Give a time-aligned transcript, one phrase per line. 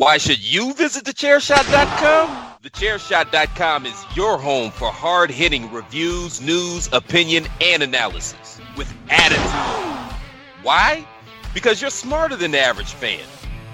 [0.00, 2.54] Why should you visit thechairshot.com?
[2.62, 10.16] Thechairshot.com is your home for hard hitting reviews, news, opinion, and analysis with attitude.
[10.62, 11.06] Why?
[11.52, 13.20] Because you're smarter than the average fan.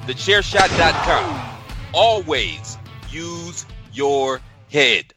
[0.06, 1.58] Thechairshot.com.
[1.94, 2.77] Always
[3.08, 5.15] use your head.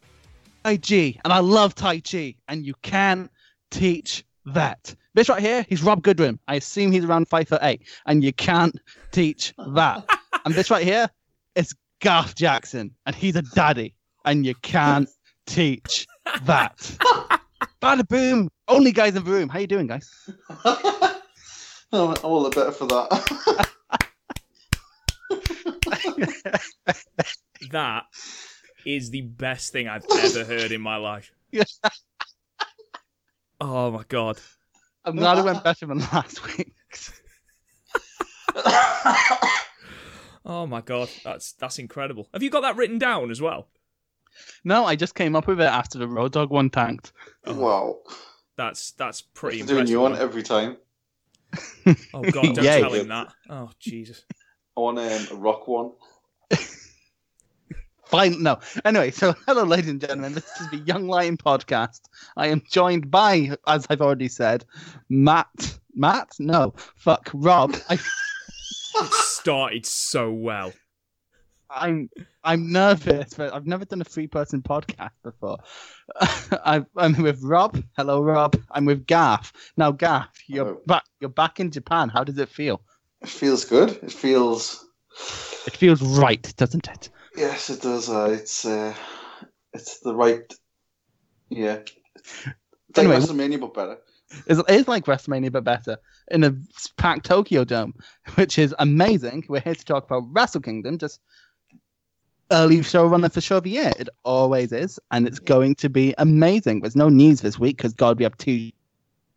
[0.83, 3.31] G, and I love Tai Chi, and you can
[3.75, 4.95] teach that.
[5.15, 6.39] This right here, he's Rob Goodwin.
[6.49, 8.79] I assume he's around five foot eight, and you can't
[9.13, 10.05] teach that.
[10.45, 11.09] and this right here
[11.55, 15.09] is Garth Jackson, and he's a daddy, and you can't
[15.47, 16.07] teach
[16.45, 16.77] that.
[17.83, 18.49] Bada boom!
[18.69, 19.49] Only guys in the room.
[19.49, 20.11] How you doing, guys?
[20.65, 23.71] I'm all the better for that.
[27.71, 28.05] That
[28.85, 31.33] is the best thing I've ever heard in my life.
[33.61, 34.39] Oh my god.
[35.05, 36.73] I'm glad it went better than last week.
[40.47, 41.09] Oh my god.
[41.25, 42.29] That's that's incredible.
[42.33, 43.69] Have you got that written down as well?
[44.65, 47.13] No, I just came up with it after the Road Dog one tanked.
[47.47, 47.99] wow.
[48.57, 49.91] That's that's pretty Doing impressive.
[49.91, 50.77] you one every time.
[52.13, 52.81] Oh god, don't Yay.
[52.81, 53.33] tell him that.
[53.49, 54.25] Oh Jesus.
[54.77, 55.93] I want um, a rock one.
[58.15, 58.61] Fine, no.
[58.85, 60.35] Anyway, so hello, ladies and gentlemen.
[60.35, 62.03] This is the Young Lion podcast.
[62.37, 64.65] I am joined by, as I've already said,
[65.09, 65.81] Matt.
[65.97, 66.29] Matt?
[66.39, 67.75] No, fuck, Rob.
[67.91, 67.95] I,
[68.97, 70.73] It started so well.
[71.69, 72.09] I'm
[72.45, 75.59] I'm nervous, but I've never done a three-person podcast before.
[76.21, 77.83] I, I'm with Rob.
[77.97, 78.55] Hello, Rob.
[78.71, 79.53] I'm with Gaff.
[79.77, 80.81] Now, Gaff, you're Hello.
[80.87, 81.03] back.
[81.19, 82.11] You're back in Japan.
[82.11, 82.81] How does it feel?
[83.23, 83.91] It feels good.
[84.05, 84.87] It feels.
[85.67, 87.11] It feels right, doesn't it?
[87.37, 88.09] Yes, it does.
[88.09, 88.95] Uh, it's uh,
[89.73, 90.53] it's the right.
[91.51, 91.81] Yeah.
[92.17, 92.47] It's
[92.97, 93.17] like Anyway.
[93.17, 93.99] WrestleMania, but better.
[94.47, 95.99] It's, like WrestleMania, but better
[96.31, 96.57] in a
[96.97, 97.95] packed Tokyo Dome,
[98.35, 99.45] which is amazing.
[99.49, 101.21] We're here to talk about Wrestle Kingdom, just
[102.51, 103.93] early showrunner for show of the year.
[103.99, 106.81] It always is, and it's going to be amazing.
[106.81, 108.71] There's no news this week because God, we have two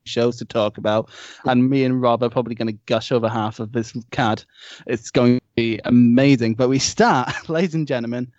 [0.05, 1.09] shows to talk about,
[1.45, 4.43] and me and Rob are probably going to gush over half of this card.
[4.85, 6.53] It's going be amazing.
[6.53, 8.31] But we start, ladies and gentlemen,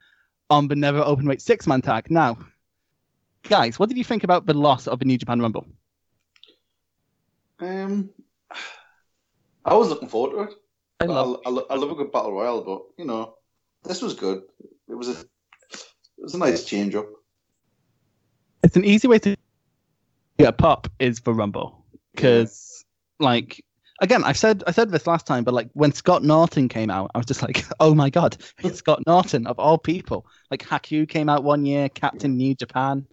[0.49, 2.11] on the never open weight six man tag.
[2.11, 2.39] Now,
[3.43, 5.67] guys, what did you think about the loss of the New Japan Rumble?
[7.61, 8.09] Um,
[9.65, 10.55] I was looking forward to it.
[11.01, 13.35] I I, love I, lo- I love a good battle royale, but you know,
[13.85, 14.43] this was good.
[14.89, 17.07] It was a it was a nice change up.
[18.63, 19.37] it's an easy way to
[20.39, 22.85] get a pop is for Rumble because
[23.21, 23.65] like
[24.01, 27.11] again I said I said this last time but like when Scott Norton came out
[27.15, 30.27] I was just like oh my god it's Scott Norton of all people.
[30.51, 33.07] Like Haku came out one year Captain New Japan.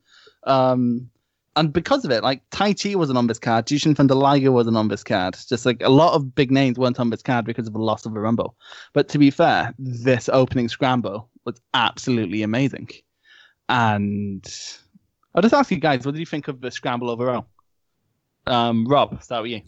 [0.44, 1.10] Um
[1.58, 4.88] and because of it like Taichi wasn't on this card Jushin Thunder Liger wasn't on
[4.88, 5.38] this card.
[5.48, 8.06] Just like a lot of big names weren't on this card because of the loss
[8.06, 8.56] of the Rumble.
[8.94, 12.90] But to be fair this opening scramble was absolutely amazing.
[13.70, 14.46] And
[15.34, 17.48] I'll just ask you guys, what did you think of the scramble overall?
[18.48, 19.62] Um, Rob, start with you.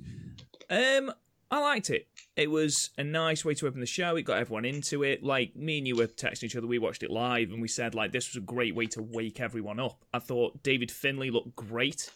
[0.70, 1.12] Um,
[1.50, 2.08] I liked it.
[2.36, 4.16] It was a nice way to open the show.
[4.16, 5.24] It got everyone into it.
[5.24, 6.68] Like me and you were texting each other.
[6.68, 9.40] We watched it live, and we said like this was a great way to wake
[9.40, 10.04] everyone up.
[10.14, 12.12] I thought David Finlay looked great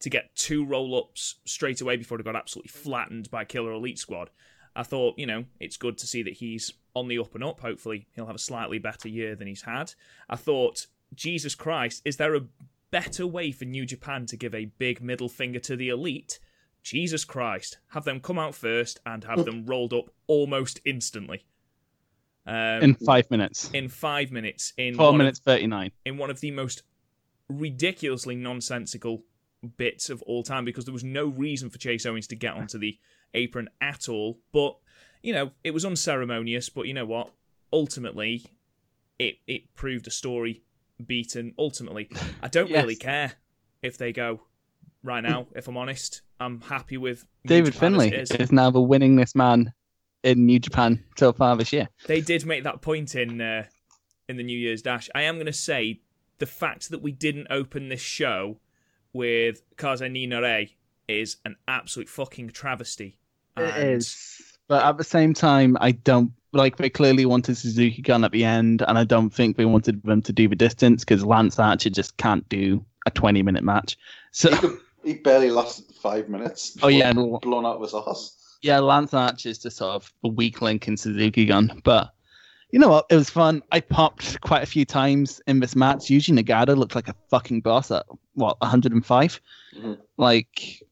[0.00, 3.98] to get two roll ups straight away before he got absolutely flattened by Killer Elite
[3.98, 4.30] Squad.
[4.76, 7.60] I thought you know it's good to see that he's on the up and up.
[7.60, 9.94] Hopefully he'll have a slightly better year than he's had.
[10.28, 12.46] I thought Jesus Christ, is there a
[12.90, 16.38] better way for New Japan to give a big middle finger to the elite?
[16.86, 21.44] Jesus Christ, have them come out first and have them rolled up almost instantly.
[22.46, 23.70] Um, In five minutes.
[23.74, 25.90] in five minutes, in Four one of- minutes, 39.
[26.04, 26.84] in one of the most
[27.48, 29.24] ridiculously nonsensical
[29.76, 32.78] bits of all time because there was no reason for Chase Owens to get onto
[32.78, 32.96] the
[33.34, 34.38] apron at all.
[34.52, 34.76] But
[35.24, 36.68] you know, it was unceremonious.
[36.68, 37.32] But you know what?
[37.72, 38.44] Ultimately,
[39.18, 40.62] it it proved a story
[41.04, 41.52] beaten.
[41.58, 42.08] Ultimately,
[42.40, 42.82] I don't Yes.
[42.82, 43.32] really care
[43.82, 44.42] if they go
[45.06, 45.46] right now.
[45.54, 48.30] if I'm honest, I'm happy with New David Japan as Finlay it is.
[48.32, 49.72] is now the winningest man
[50.22, 51.88] in New Japan so far this year.
[52.06, 53.64] They did make that point in uh,
[54.28, 55.08] in the New Year's Dash.
[55.14, 56.00] I am going to say
[56.38, 58.58] the fact that we didn't open this show
[59.12, 60.66] with Kaze ni Nare
[61.08, 63.16] is an absolute fucking travesty.
[63.56, 64.42] It And is.
[64.68, 66.76] But at the same time, I don't like.
[66.76, 70.22] They clearly wanted Suzuki Gun at the end, and I don't think they wanted them
[70.22, 73.96] to do the distance because Lance Archer just can't do a twenty-minute match.
[74.32, 74.50] So
[75.06, 76.76] He, barely lasted five minutes.
[76.82, 78.58] Oh, yeah, and- blown out of his ass.
[78.62, 81.80] yeah, Lance Archer is just sort of a weak link in Suzuki Gun.
[81.84, 82.12] But
[82.72, 83.06] you know what?
[83.10, 83.62] It was fun.
[83.70, 86.06] I popped quite a few times in this match.
[86.06, 88.04] Yuji Nagata looked like a fucking boss at
[88.34, 89.40] what 105.
[89.78, 89.98] Mhm.
[90.16, 90.82] Like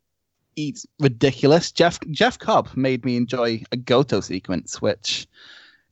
[0.55, 1.73] he's ridiculous.
[1.73, 5.27] Jeff Jeff Cobb made me enjoy a Goto sequence, which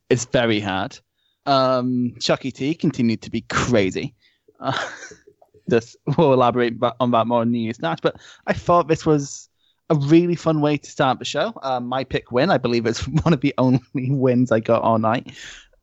[0.08, 0.98] is very hard.
[1.46, 4.14] Um, Chucky T continued to be crazy.
[4.60, 4.78] Uh,
[5.66, 8.16] this we'll elaborate on that more in the Year's match, but
[8.46, 9.48] I thought this was
[9.90, 11.52] a really fun way to start the show.
[11.62, 14.98] Um, my pick win, I believe, it's one of the only wins I got all
[14.98, 15.32] night,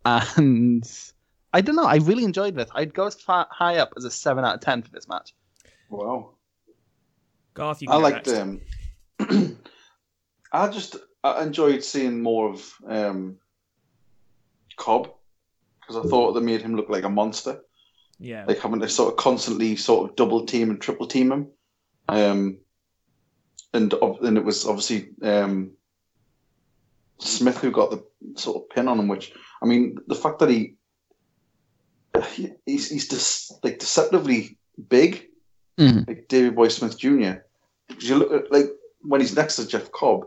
[0.05, 0.89] and
[1.53, 1.85] I don't know.
[1.85, 2.69] I really enjoyed this.
[2.73, 5.33] I'd go as far, high up as a seven out of ten for this match.
[5.89, 6.31] Wow.
[7.53, 8.39] Garth, you I can go liked next.
[8.39, 9.57] um
[10.51, 13.37] I just I enjoyed seeing more of um
[14.77, 15.11] Cobb
[15.81, 17.61] because I thought they made him look like a monster.
[18.19, 18.45] Yeah.
[18.45, 21.47] Like having to sort of constantly sort of double team and triple team him.
[22.07, 22.57] Um
[23.73, 25.71] and ob- and it was obviously um
[27.19, 28.03] Smith who got the
[28.35, 29.31] sort of pin on him, which
[29.61, 30.75] I mean the fact that he,
[32.33, 34.57] he he's he's just like deceptively
[34.89, 35.25] big
[35.77, 36.05] Mhm.
[36.07, 37.35] like Davey Boy Smith Jr.
[37.87, 38.65] Because you look at like
[39.01, 40.25] when he's next to Jeff Cobb,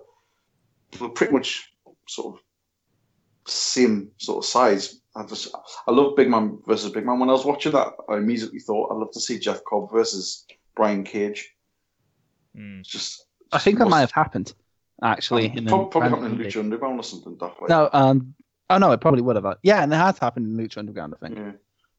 [0.99, 1.71] we're pretty much
[2.09, 2.41] sort of
[3.47, 5.02] same sort of size.
[5.15, 5.55] I just
[5.87, 7.19] I love big man versus big man.
[7.19, 10.47] When I was watching that, I immediately thought I'd love to see Jeff Cobb versus
[10.75, 11.55] Brian Cage.
[12.57, 12.81] Mm.
[12.81, 14.55] It's just I think that might have happened
[15.03, 15.47] actually.
[15.47, 16.47] in probably, probably happened in.
[16.47, 17.37] Lucha Underground or something.
[17.37, 18.35] Daft like No, um,
[18.71, 19.59] oh no, it probably would have.
[19.63, 21.39] Yeah, and it has happened in Lucha Underground, I think.
[21.39, 21.53] Yeah,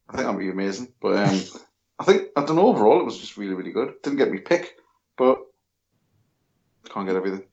[0.09, 0.93] I think that'd be amazing.
[0.99, 1.41] But um,
[1.99, 2.67] I think I don't know.
[2.67, 3.93] Overall, it was just really, really good.
[4.01, 4.77] Didn't get me pick,
[5.17, 5.39] but
[6.89, 7.43] can't get everything.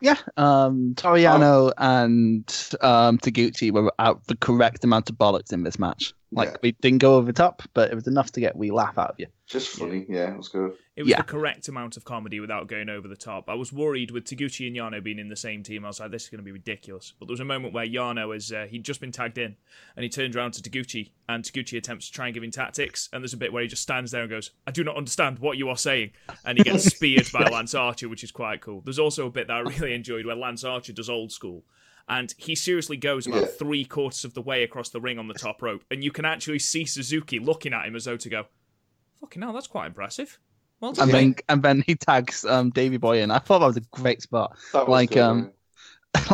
[0.00, 2.44] Yeah, um, Toru Yano and
[2.80, 6.14] um, Taguchi were out the correct amount of bollocks in this match.
[6.32, 6.56] Like Yeah.
[6.62, 9.10] we didn't go over the top, but it was enough to get we laugh out
[9.10, 9.26] of you.
[9.48, 10.06] Just funny.
[10.08, 10.74] Yeah, it was good.
[10.94, 11.16] It was Yeah.
[11.16, 13.48] the correct amount of comedy without going over the top.
[13.48, 15.84] I was worried with Taguchi and Yano being in the same team.
[15.84, 17.14] I was like, this is going to be ridiculous.
[17.18, 19.56] But there was a moment where Yano is uh, he'd just been tagged in,
[19.96, 23.08] and he turns around to Taguchi, and Taguchi attempts to try and give him tactics.
[23.12, 25.40] And there's a bit where he just stands there and goes, "I do not understand
[25.40, 26.12] what you are saying,"
[26.44, 28.82] and he gets speared by Lance Archer, which is quite cool.
[28.82, 31.64] There's also a bit that I really enjoyed where Lance Archer does old school.
[32.10, 33.46] And he seriously goes about Yeah.
[33.46, 36.24] three quarters of the way across the ring on the top rope, and you can
[36.26, 38.46] actually see Suzuki looking at him as though to go,
[39.20, 40.38] "Fucking hell, that's quite impressive."
[40.80, 43.30] Well done, And mate." then and then he tags um, Davey Boy in.
[43.30, 44.58] I thought that was a great spot.
[44.72, 45.52] That Like, good, um,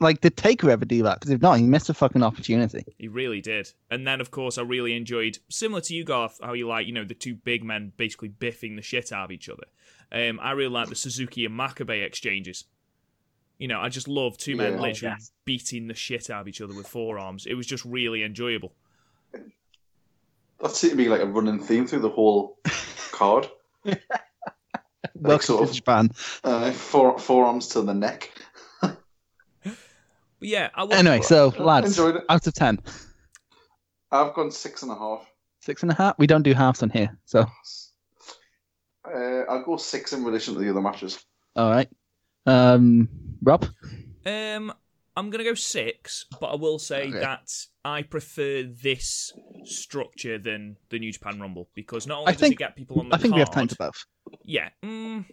[0.00, 1.20] like did Taker ever do that?
[1.20, 2.84] Because if not, he missed a fucking opportunity.
[2.98, 3.72] He really did.
[3.90, 6.92] And then, of course, I really enjoyed, similar to you, Garth, how you like, you
[6.92, 9.64] know, the two big men basically biffing the shit out of each other.
[10.10, 12.64] Um, I really like the Suzuki and Makabe exchanges.
[13.62, 14.78] You know, I just love two men Yeah.
[14.80, 15.30] Oh, literally yes.
[15.44, 17.46] beating the shit out of each other with forearms.
[17.46, 18.72] It was just really enjoyable.
[20.60, 22.58] That seemed to be like a running theme through the whole
[23.12, 23.48] card.
[25.14, 26.10] Welcome sort of- Japan.
[26.42, 28.32] Uh, four, forearms to the neck.
[29.62, 30.94] But yeah, I will.
[30.94, 32.24] Anyway, so lads, enjoyed it.
[32.28, 32.80] out of ten,
[34.10, 35.24] I've gone six and a half.
[35.60, 36.18] six and a half.
[36.18, 37.46] We don't do halves on here, so
[39.04, 41.24] Uh, I'll go six in relation to the other matches.
[41.54, 41.88] all right.
[42.46, 43.08] Um,
[43.42, 43.66] Rob,
[44.26, 44.72] Um,
[45.16, 47.20] I'm gonna go six, but I will say Okay.
[47.20, 47.50] that
[47.84, 49.32] I prefer this
[49.64, 53.00] structure than the New Japan Rumble because not only I does think- it get people
[53.00, 54.06] on the I think we have time card- to both.
[54.44, 54.70] yeah.
[54.82, 55.26] Mm,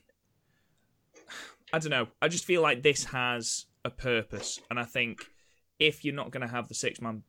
[1.72, 2.08] I don't know.
[2.22, 5.32] I just feel like this has a purpose, and I think
[5.80, 7.24] if you're not going to have the six man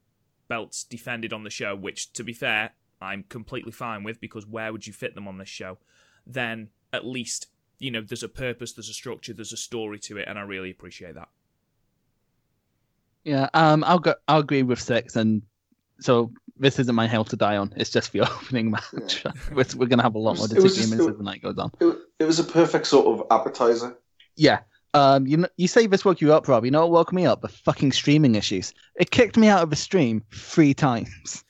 [0.48, 4.72] belts defended on the show, which to be fair, I'm completely fine with because where
[4.72, 5.78] would you fit them on this show?
[6.26, 7.46] Then at least
[7.80, 10.42] you know there's a purpose, there's a structure, there's a story to it, and I
[10.42, 11.28] really appreciate that.
[13.24, 14.14] Yeah, um, I'll go.
[14.28, 15.42] I'll agree with six, and
[16.00, 17.72] so this isn't my hell to die on.
[17.76, 19.24] It's just the opening match.
[19.52, 21.24] we're, we're gonna have a lot It more was- it was just- disagreements as the
[21.24, 21.70] night goes on.
[21.80, 23.96] It, it was a perfect sort of appetizer.
[24.36, 24.60] Yeah.
[24.92, 26.64] Um, you know, you say this woke you up, Rob.
[26.64, 27.42] You know what woke me up?
[27.42, 28.74] The fucking streaming issues.
[28.96, 31.44] It kicked me out of the stream three times,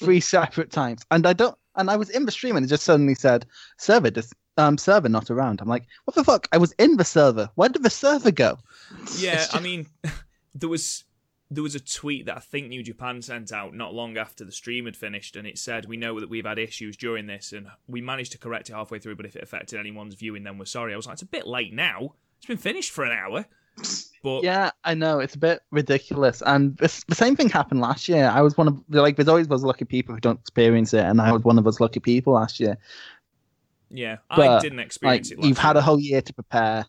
[0.00, 1.56] three separate times, and I don't.
[1.76, 3.44] And I was in the stream, and it just suddenly said
[3.78, 5.60] server dis- um server not around.
[5.60, 6.48] I'm like, what the fuck?
[6.52, 7.50] I was in the server.
[7.54, 8.58] Where did the server go?
[9.16, 9.86] Yeah, It's I mean,
[10.54, 11.04] there was
[11.50, 14.52] there was a tweet that I think New Japan sent out not long after the
[14.52, 17.66] stream had finished, and it said, "We know that we've had issues during this, and
[17.86, 19.16] we managed to correct it halfway through.
[19.16, 21.46] But if it affected anyone's viewing, then we're sorry." I was like, "It's a bit
[21.46, 22.14] late now.
[22.38, 23.46] It's been finished for an hour."
[24.22, 28.08] But Yeah, I know it's a bit ridiculous, and this, the same thing happened last
[28.08, 28.28] year.
[28.28, 31.20] I was one of like there's always those lucky people who don't experience it, and
[31.20, 32.78] I was one of those lucky people last year.
[33.92, 35.38] Yeah, I But, didn't Like experience it.
[35.38, 36.86] Last you've had a whole year to prepare.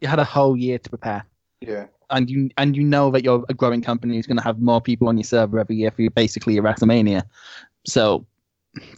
[0.00, 1.24] You had a whole year to prepare.
[1.60, 1.86] Yeah.
[2.10, 4.80] and you and you know that you're a growing company who's going to have more
[4.80, 7.22] people on your server every year for your, basically your WrestleMania.
[7.86, 8.26] So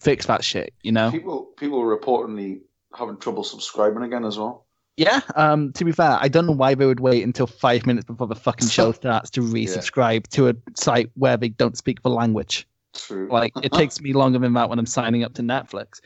[0.00, 1.10] fix that shit, you know.
[1.10, 2.60] People people were reportedly
[2.96, 4.64] having trouble subscribing again as well.
[4.96, 5.20] Yeah.
[5.36, 5.72] Um.
[5.74, 8.34] To be fair, I don't know why they would wait until five minutes before the
[8.36, 12.66] fucking show starts to resubscribe to a site where they don't speak the language.
[12.94, 13.28] True.
[13.30, 16.00] Like it takes me longer than that when I'm signing up to Netflix.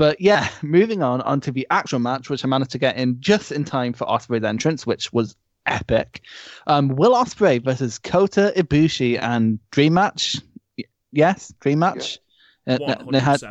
[0.00, 3.52] But yeah, moving on onto the actual match, which I managed to get in just
[3.52, 6.22] in time for Ospreay's entrance, which was epic.
[6.66, 10.38] Um, Will Ospreay versus Kota Ibushi and Dream Match.
[10.78, 12.18] Y- Yes, Dream Match.
[12.66, 13.42] It, One it had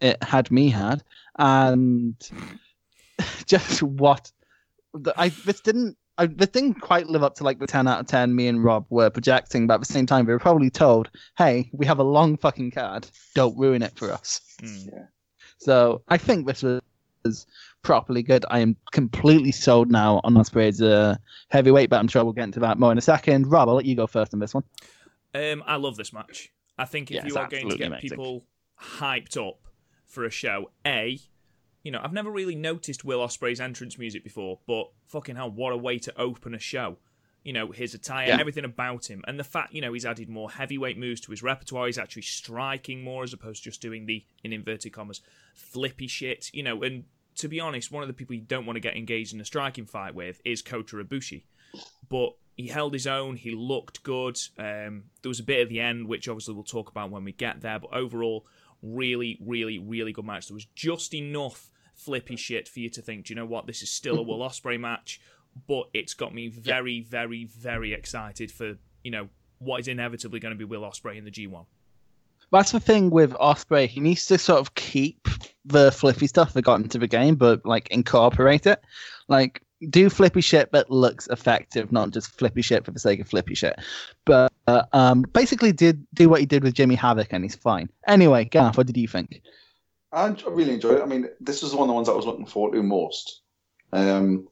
[0.00, 1.02] it had me had,
[1.36, 2.14] and
[3.46, 4.30] just what
[4.94, 5.96] the, I this didn't.
[6.18, 8.62] I, the didn't quite live up to like the 10 out of 10 me and
[8.62, 11.98] Rob were projecting, but at the same time, we were probably told, hey, we have
[11.98, 13.08] a long fucking card.
[13.34, 14.42] Don't ruin it for us.
[14.62, 15.08] Mm.
[15.62, 17.46] So I think this was
[17.82, 18.44] properly good.
[18.50, 21.16] I am completely sold now on Ospreay's uh,
[21.50, 23.48] heavyweight, but I'm sure we'll get into that more in a second.
[23.48, 24.64] Rob, I'll let you go first on this one.
[25.34, 26.52] Um, I love this match.
[26.78, 28.10] I think if you are going to get amazing.
[28.10, 28.44] people
[28.80, 29.60] hyped up
[30.06, 31.18] for a show, a,
[31.84, 35.72] you know, I've never really noticed Will Ospreay's entrance music before, but fucking hell, what
[35.72, 36.98] a way to open a show.
[37.44, 38.38] You know, his attire, Yeah.
[38.40, 41.42] everything about him, and the fact, you know, he's added more heavyweight moves to his
[41.42, 41.86] repertoire.
[41.86, 45.20] He's actually striking more as opposed to just doing the, in inverted commas,
[45.54, 46.50] flippy shit.
[46.52, 47.04] You know, and
[47.36, 49.44] to be honest, one of the people you don't want to get engaged in a
[49.44, 51.42] striking fight with is Kota Ibushi
[52.08, 53.34] but he held his own.
[53.36, 54.38] He looked good.
[54.58, 57.32] Um, there was a bit at the end, which obviously we'll talk about when we
[57.32, 57.78] get there.
[57.78, 58.46] But overall,
[58.82, 60.48] really, really, really good match.
[60.48, 63.66] There was just enough flippy shit for you to think, do you know what?
[63.66, 65.18] This is still a Will Ospreay match,
[65.66, 69.28] but it's got me very, very, very excited for you know
[69.58, 71.64] what is inevitably going to be Will Ospreay in the G1.
[72.50, 73.86] That's the thing with Ospreay.
[73.86, 75.28] He needs to sort of keep
[75.64, 78.82] the flippy stuff that got into the game, but like incorporate it.
[79.28, 83.28] Like do flippy shit that looks effective, not just flippy shit for the sake of
[83.28, 83.78] flippy shit.
[84.24, 87.88] But uh, um, basically, did do what he did with Jimmy Havoc, and he's fine.
[88.06, 89.42] Anyway, Gaff, what did you think?
[90.12, 91.02] I I really enjoyed it.
[91.02, 93.40] I mean, this was one of the ones I was looking forward to most.
[93.92, 94.48] Um,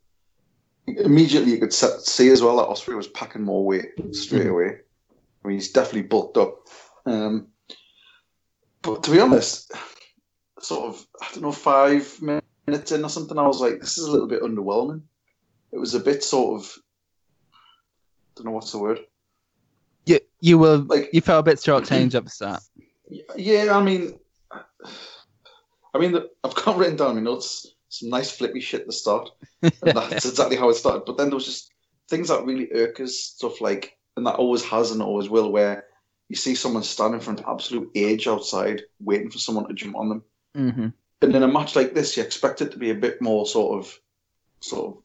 [0.87, 4.51] immediately, you could se- see as well that Ospreay was packing more weight straight Mhm.
[4.51, 4.81] away.
[5.45, 6.67] I mean, he's definitely bulked up.
[7.07, 7.49] Um,
[8.83, 9.73] but to be honest,
[10.61, 14.05] sort of, I don't know, five minutes in or something, I was like, this is
[14.05, 15.03] a little bit underwhelming.
[15.73, 16.77] It was a bit sort of,
[17.53, 17.57] I
[18.37, 19.01] don't know what's the word.
[20.07, 22.63] You you were Like- you felt a bit shortchanged at the start.
[23.37, 24.19] Yeah, I mean,
[24.53, 28.93] I mean, the, I've got written down my notes some nice flippy shit at the
[28.93, 29.29] start.
[29.63, 31.03] And that's exactly how it started.
[31.05, 31.71] But then there was just
[32.09, 35.85] things that really irk us, stuff like, and that always has and always will, where
[36.29, 40.09] you see someone standing for an absolute age outside, waiting for someone to jump on
[40.09, 40.23] them.
[40.55, 40.87] hmm
[41.23, 43.79] And in a match like this, you expect it to be a bit more sort
[43.79, 43.99] of,
[44.61, 45.03] sort of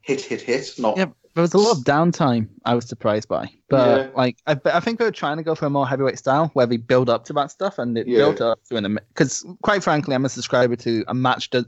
[0.00, 0.74] hit, hit, hit.
[0.78, 2.48] Not Yeah, there was a lot of downtime.
[2.64, 4.10] I was surprised by, but Yeah.
[4.16, 6.66] like I, I think they were trying to go for a more heavyweight style where
[6.66, 8.18] they build up to that stuff, and it Yeah.
[8.18, 11.66] built up to an because quite frankly, I'm a subscriber to a match that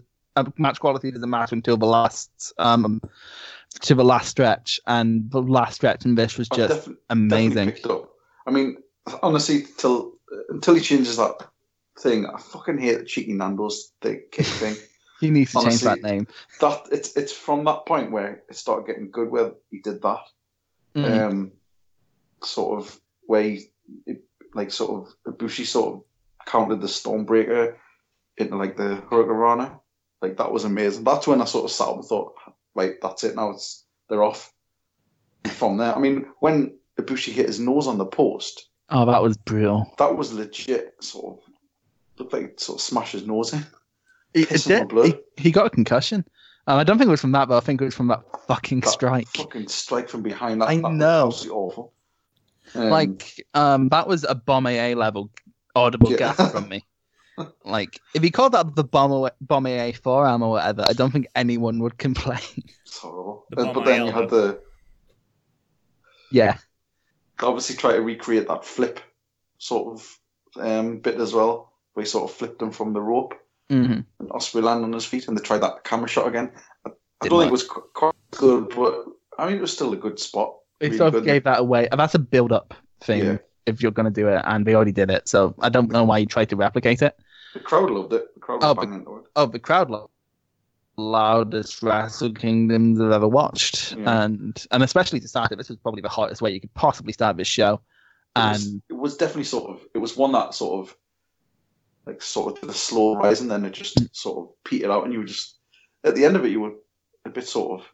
[0.57, 3.01] match quality doesn't matter until the last um
[3.83, 7.73] to the last stretch, and the last stretch in this was just defi- amazing.
[8.47, 8.79] I mean,
[9.23, 10.15] honestly, till
[10.49, 11.35] until he changes that
[11.99, 14.77] thing, I fucking hate the cheeky Nando's the kick thing.
[15.21, 16.27] He needs to change honestly, that name.
[16.61, 20.25] that it's it's from that point where it started getting good where he did that.
[20.95, 21.21] Mm.
[21.21, 21.53] Um,
[22.43, 23.71] sort of where he,
[24.07, 26.03] it, like sort of Ibushi sort of
[26.47, 27.77] counted the Stormbreaker
[28.39, 29.80] into like the Hurricanrana.
[30.23, 31.05] Like that was amazing.
[31.05, 32.35] That's when I sort of sat up and thought,
[32.75, 33.51] right, that's it now.
[33.51, 34.53] It's they're off.
[35.53, 39.37] From there, I mean, when Ibushi hit his nose on the post, Oh, that was
[39.39, 39.91] brutal.
[39.99, 40.95] that was legit.
[41.03, 41.45] Sort of
[42.19, 43.65] looked like sort of smashed his nose in.
[44.35, 45.05] It, Piss it did.
[45.37, 46.25] He, he got a concussion.
[46.67, 48.21] Um, I don't think it was from that, but I think it was from that
[48.47, 49.29] fucking That strike.
[49.29, 50.61] fucking strike from behind.
[50.61, 51.29] That, I that know.
[51.29, 51.93] absolutely awful.
[52.75, 55.31] Um, like um that was a bomb AA level
[55.75, 56.19] audible Yeah.
[56.19, 56.85] gasp from me.
[57.65, 61.27] Like if he called that the bomb bomb AA forearm or whatever, I don't think
[61.35, 62.41] anyone would complain.
[62.85, 63.45] It's horrible.
[63.51, 64.61] The but then you had the
[66.31, 66.57] yeah,
[67.43, 69.01] obviously try to recreate that flip
[69.59, 70.19] sort of
[70.57, 73.35] um, bit as well, where he sort of flipped him from the rope
[73.69, 76.51] hmm and Ospreay landed on his feet, and they tried that camera shot again.
[76.85, 76.93] I, I
[77.23, 79.05] Didn't don't think it was quite good, but
[79.39, 80.57] I mean it was still a good spot.
[80.81, 81.25] they Really sort of good.
[81.25, 81.89] gave that away.
[81.91, 83.39] That's a build up thing Yeah.
[83.67, 85.29] if you're gonna do it, and they already did it.
[85.29, 87.17] So I don't know why you tried to replicate it.
[87.55, 88.33] The crowd loved it.
[88.35, 89.25] The crowd Oh, was but- banging into it.
[89.37, 90.11] Oh, the crowd lo-
[90.97, 94.23] loudest Wrestle Kingdoms I've ever watched, Yeah.
[94.25, 97.13] and and especially to start it, this was probably the hottest way you could possibly
[97.13, 97.81] start this show.
[98.37, 100.97] It was, And it was definitely sort of it was one that sort of
[102.07, 105.05] like sort of did a slow rise and then it just sort of petered out
[105.05, 105.57] and you were just
[106.05, 106.73] at the end of it you were
[107.25, 107.87] a bit sort of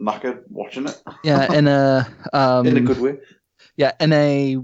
[0.00, 1.02] knackered watching it.
[1.24, 3.18] Yeah, in a um, in a good way.
[3.76, 4.56] Yeah, in a.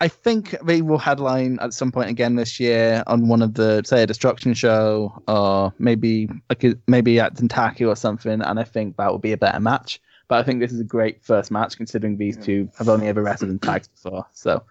[0.00, 3.82] I think they will headline at some point again this year on one of the
[3.84, 8.96] say a destruction show or maybe like maybe at Dontaku or something, and I think
[8.96, 10.00] that would be a better match.
[10.28, 13.22] But I think this is a great first match considering these two have only ever
[13.22, 14.26] wrestled in tags before.
[14.32, 14.62] So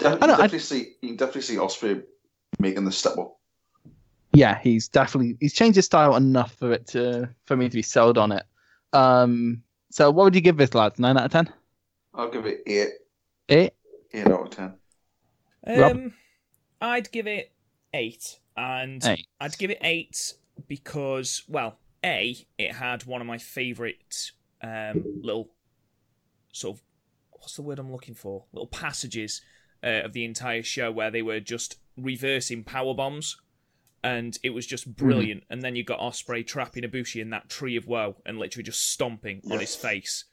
[0.00, 2.02] I don't- I- definitely see you can definitely see Ospreay
[2.60, 3.36] making the step up.
[4.32, 7.82] yeah, he's definitely he's changed his style enough for it to for me to be
[7.82, 8.44] sold on it.
[8.92, 10.98] Um, so what would you give this lads?
[11.00, 11.52] Nine out of ten?
[12.14, 12.90] I'll give it eight,
[13.48, 13.72] Eight?
[14.12, 14.74] Eight out of ten.
[15.66, 15.92] Rob?
[15.92, 16.14] Um,
[16.80, 17.52] I'd give it
[17.92, 19.26] eight, and Eight.
[19.40, 20.34] I'd give it eight
[20.66, 25.50] because, well, a it had one of my favourite um, little
[26.52, 26.82] sort of
[27.32, 28.44] what's the word I'm looking for?
[28.52, 29.40] Little passages
[29.82, 33.36] uh, of the entire show where they were just reversing power bombs,
[34.02, 35.44] and it was just brilliant.
[35.50, 38.90] And then you got Ospreay trapping Ibushi in that tree of woe and literally just
[38.90, 40.24] stomping on his face.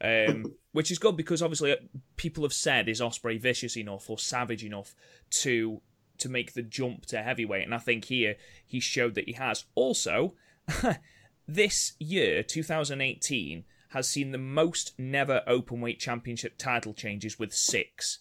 [0.00, 1.76] Um, which is good because obviously uh,
[2.16, 4.94] people have said is Ospreay vicious enough or savage enough
[5.30, 5.80] to
[6.18, 8.36] to make the jump to heavyweight, and I think here
[8.66, 9.64] he showed that he has.
[9.74, 10.34] Also,
[11.48, 18.18] this year, 2018, has seen the most never openweight championship title changes with six,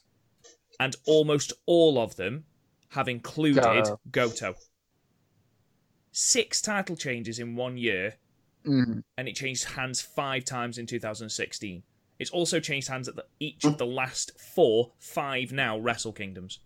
[0.79, 2.45] and almost all of them
[2.89, 3.99] have included Goto.
[4.11, 4.55] Goto.
[6.11, 8.15] Six title changes in one year
[8.67, 9.03] Mm.
[9.17, 11.83] and it changed hands five times in 2016.
[12.19, 16.59] It's also changed hands at the, each of the last four, five now Wrestle Kingdoms.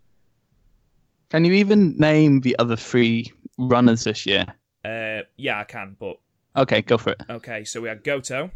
[1.30, 4.46] Can you even name the other three runners this year?
[4.84, 6.18] Uh, yeah, I can, but
[6.56, 7.20] Okay, go for it.
[7.30, 7.64] okay.
[7.64, 8.50] So we had Goto,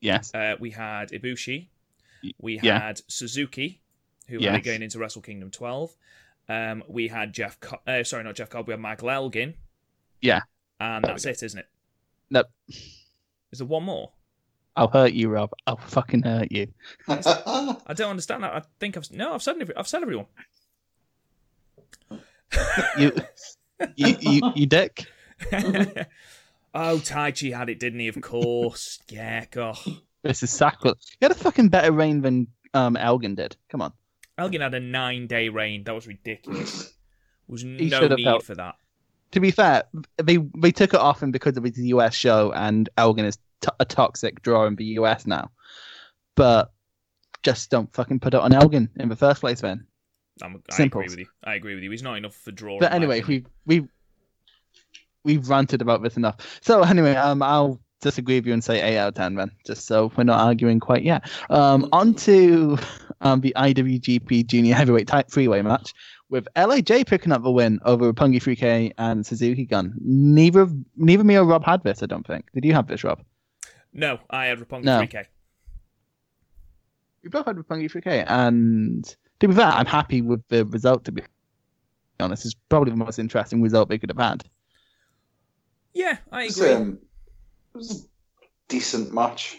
[0.00, 0.34] Yes.
[0.34, 1.68] uh, we had Ibushi,
[2.40, 2.78] we yeah.
[2.80, 3.80] had Suzuki,
[4.28, 4.56] who Yes.
[4.58, 5.94] it going into Wrestle Kingdom 12.
[6.48, 8.66] Um, we had Jeff, Co- uh, sorry, not Jeff Cobb.
[8.66, 9.54] We had Michael Elgin,
[10.20, 10.40] Yeah.
[10.80, 11.68] and that's it, isn't it?
[12.30, 12.46] Nope.
[12.68, 14.10] Is there one more?
[14.76, 15.50] I'll hurt you, Rob.
[15.66, 16.68] I'll fucking hurt you.
[17.08, 18.52] I don't understand that.
[18.54, 20.26] I think I've no, I've said every, I've said everyone.
[22.98, 23.12] You,
[23.96, 25.06] you, you, you dick.
[25.52, 28.08] oh, Taichi had it, didn't he?
[28.08, 29.00] Of course.
[29.08, 29.78] Yeah, God.
[30.22, 31.16] This is sacrilege.
[31.20, 33.56] You had a fucking better reign than um, Elgin did.
[33.68, 33.92] Come on.
[34.38, 35.84] Elgin had a nine day reign.
[35.84, 36.92] That was ridiculous.
[37.46, 38.46] There was no need helped.
[38.46, 38.76] for that.
[39.34, 39.82] To be fair,
[40.22, 43.68] they they took it off him because of his US show, and Elgin is t-
[43.80, 45.50] a toxic draw in the US now.
[46.36, 46.72] But
[47.42, 49.88] just don't fucking put it on Elgin in the first place, then.
[50.40, 51.00] I'm, I Simple.
[51.00, 51.26] agree with you.
[51.42, 51.90] I agree with you.
[51.90, 52.78] He's not enough for draw.
[52.78, 53.88] But anyway, we we
[55.24, 56.60] we've ranted about this enough.
[56.62, 59.86] So anyway, um, I'll disagree with you and say eight out of ten, then, just
[59.86, 61.28] so we're not arguing quite yet.
[61.50, 62.78] Um, on to
[63.20, 65.92] um the IWGP Junior Heavyweight Type Three Way match
[66.34, 69.94] with LIJ picking up the win over Pungi 3K and Suzuki Gun.
[70.00, 72.50] Neither of neither me or Rob had this, I don't think.
[72.52, 73.22] Did you have this, Rob?
[73.92, 74.98] no, I had Roppongi No.
[75.00, 75.24] 3K.
[77.22, 79.04] We both had Roppongi 3K, and
[79.38, 81.04] to be fair, I'm happy with the result.
[81.04, 81.22] To be
[82.18, 84.44] honest, it's probably the most interesting result they could have had.
[85.94, 86.72] Yeah, I It was, agree.
[86.72, 86.98] um,
[87.74, 87.90] it was
[88.42, 89.56] a decent match.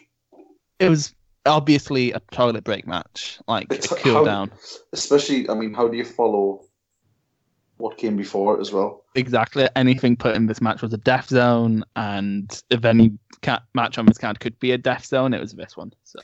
[0.79, 4.51] It was obviously a toilet break match, like It's a cool how- down.
[4.91, 6.64] Especially, I mean, how do you follow
[7.77, 9.03] what came before it as well?
[9.15, 9.67] Exactly.
[9.75, 13.11] Anything put in this match was a death zone, and if any
[13.41, 15.91] cat match on this card could be a death zone, it was this one.
[16.03, 16.19] So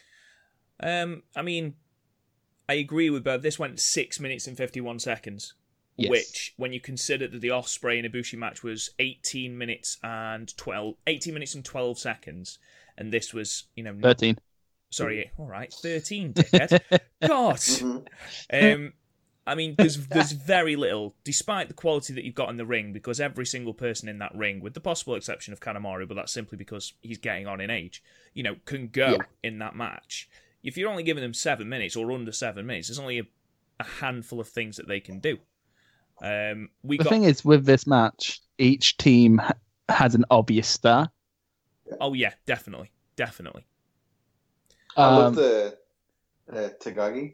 [0.82, 1.76] Um, I mean,
[2.70, 3.42] I agree with both.
[3.42, 5.54] This went six minutes and fifty-one seconds,
[5.98, 6.10] Yes.
[6.10, 10.96] which, when you consider that the Ospreay and Ibushi match was eighteen minutes and 12,
[11.06, 12.60] 18 minutes and twelve seconds,
[12.98, 14.38] and this was, you know, thirteen.
[14.90, 16.80] sorry, all right, thirteen, dickhead.
[17.28, 17.58] God.
[17.58, 18.06] Mhm.
[18.52, 18.94] Um,
[19.48, 22.94] I mean, there's there's very little, despite the quality that you've got in the ring,
[22.94, 26.32] because every single person in that ring, with the possible exception of Kanemaru, but that's
[26.32, 29.18] simply because he's getting on in age, you know, can go Yeah.
[29.44, 30.30] in that match.
[30.64, 33.24] If you're only giving them seven minutes or under seven minutes, there's only a,
[33.80, 35.40] a handful of things that they can do.
[36.22, 39.42] Um, we The got thing is, with this match, each team
[39.90, 41.12] has an obvious star.
[42.00, 43.66] oh yeah, definitely, definitely.
[44.96, 45.78] I love Um, the
[46.52, 47.34] uh, Tagagi.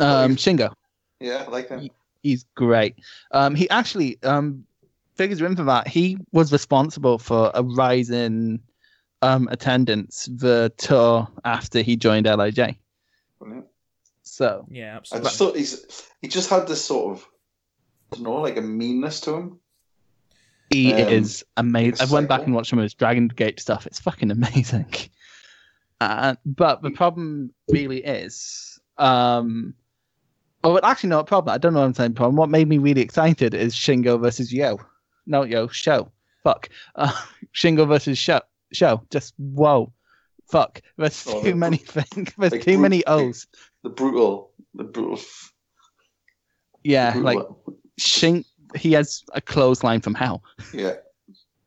[0.00, 0.72] um, Shingo.
[1.24, 1.88] Yeah, I like him.
[2.22, 2.96] He's great.
[3.30, 4.64] Um, he actually um,
[5.14, 5.88] figures are in for that.
[5.88, 8.60] He was responsible for a rise in
[9.22, 12.76] um, attendance the tour after he joined LIJ.
[13.38, 13.66] Brilliant.
[14.22, 15.26] So Yeah, absolutely.
[15.26, 17.26] I just thought he's he just had this sort of
[18.12, 19.60] I don't know, like a meanness to him.
[20.70, 22.06] he Um, is amazing.
[22.06, 23.86] I went back and watched some of his Dragon Gate stuff.
[23.86, 24.86] It's fucking amazing.
[26.00, 29.72] Uh, but the problem really is, um,
[30.64, 31.54] oh, well, actually, no problem.
[31.54, 32.14] I don't know what I'm saying.
[32.14, 32.36] Problem.
[32.36, 34.80] What made me really excited is Shingo versus Yo.
[35.26, 36.10] No, Yo, Show.
[36.42, 36.68] Fuck.
[36.96, 37.12] Uh,
[37.54, 38.40] Shingo versus Show.
[38.72, 39.02] show.
[39.10, 39.92] Just whoa,
[40.50, 40.80] fuck.
[40.96, 42.32] There's Oh, too the- many things.
[42.36, 43.46] There's like too brute- many O's.
[43.82, 45.20] The brutal, the brutal.
[46.82, 48.44] Yeah, brutal like Shink.
[48.76, 50.42] He has a clothesline from hell.
[50.72, 50.94] yeah.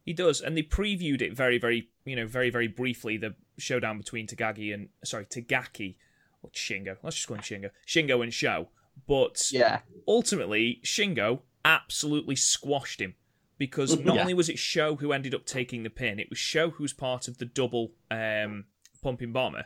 [0.06, 3.18] He does, and they previewed it very, very, you know, very, very briefly.
[3.18, 5.96] The showdown between Tagagi and sorry, Tagaki
[6.42, 6.96] or Shingo.
[7.04, 7.72] Let's just go on Shingo.
[7.86, 8.70] Shingo and Show,
[9.06, 13.16] but Yeah, ultimately Shingo absolutely squashed him
[13.58, 14.22] because not Yeah.
[14.22, 16.94] only was it Show who ended up taking the pin, it was Show who was
[16.94, 18.66] part of the double um,
[19.02, 19.66] pumping bomber,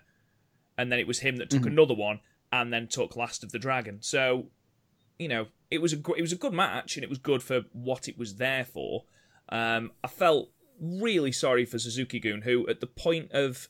[0.77, 1.67] and then it was him that took Mhm.
[1.67, 2.19] another one
[2.51, 4.01] and then took Last of the Dragon.
[4.01, 4.49] So,
[5.19, 7.43] you know, it was a gr- it was a good match and it was good
[7.43, 9.05] for what it was there for.
[9.49, 13.69] Um, I felt really sorry for Suzuki Gun, who at the point of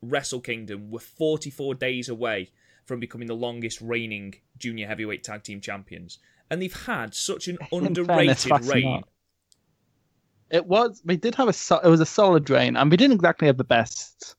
[0.00, 2.50] Wrestle Kingdom were 44 days away
[2.86, 6.18] from becoming the longest reigning junior heavyweight tag team champions,
[6.50, 8.84] and they've had such an In fairness, underrated reign.
[8.84, 9.08] not.
[10.50, 11.02] it was.
[11.04, 11.52] We did have a.
[11.52, 14.36] So, it was a solid reign, and we didn't exactly have the best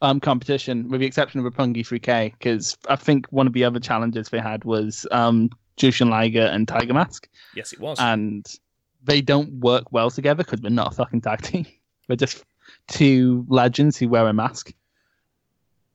[0.00, 3.78] um competition, with the exception of Roppongi 3K, because I think one of the other
[3.80, 7.28] challenges they had was um Jushin Liger and Tiger Mask.
[7.54, 7.98] Yes, it was.
[8.00, 8.46] and
[9.04, 11.66] they don't work well together because we're not a fucking tag team.
[12.08, 12.44] We're just
[12.88, 14.72] two legends who wear a mask.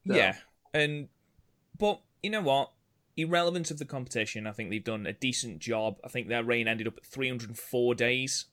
[0.06, 0.36] Yeah,
[0.74, 1.08] and
[1.78, 2.72] but you know what?
[3.16, 5.98] Irrelevant of the competition, I think they've done a decent job.
[6.04, 8.46] I think their reign ended up at 304 days,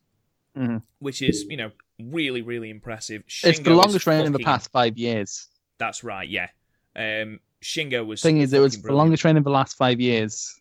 [0.57, 0.83] Mhm.
[1.01, 3.23] which is you know really really impressive.
[3.45, 5.49] it's the longest reign in the past five years.
[5.79, 6.29] That's right.
[6.29, 6.49] Yeah.
[6.97, 8.23] Um, Shingo was.
[8.23, 10.61] Thing is, it was fucking the longest reign in the last five years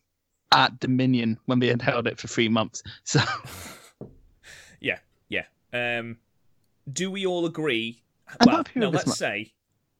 [0.52, 2.82] at Dominion when they had held it for three months.
[3.04, 3.20] So
[4.80, 4.98] Yeah,
[5.28, 5.44] yeah.
[5.72, 6.18] Um,
[6.92, 8.02] do we all agree?
[8.40, 8.90] I'm Well, no.
[8.90, 9.52] Let's ma- say,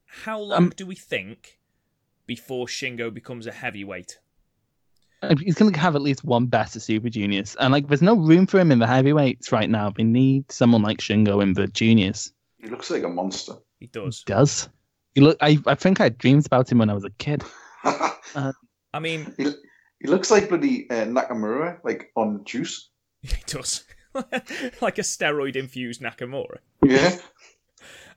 [0.05, 1.59] how long Um, do we think
[2.25, 4.19] before Shingo becomes a heavyweight?
[5.39, 8.45] he's going to have at least one better Super Juniors, and like, there's no room
[8.45, 9.89] for him in the heavyweights right now.
[9.89, 12.31] They need someone like Shingo in the juniors.
[12.59, 13.53] He looks like a monster.
[13.79, 14.23] He does.
[14.23, 14.69] Does
[15.13, 15.37] he look?
[15.41, 17.43] I I think I had dreams about him when I was a kid.
[17.83, 19.51] I mean, he,
[19.99, 22.89] he looks like bloody uh, Nakamura, like on juice.
[23.21, 23.83] he does.
[24.81, 26.57] like a steroid infused Nakamura.
[26.83, 27.17] Yeah.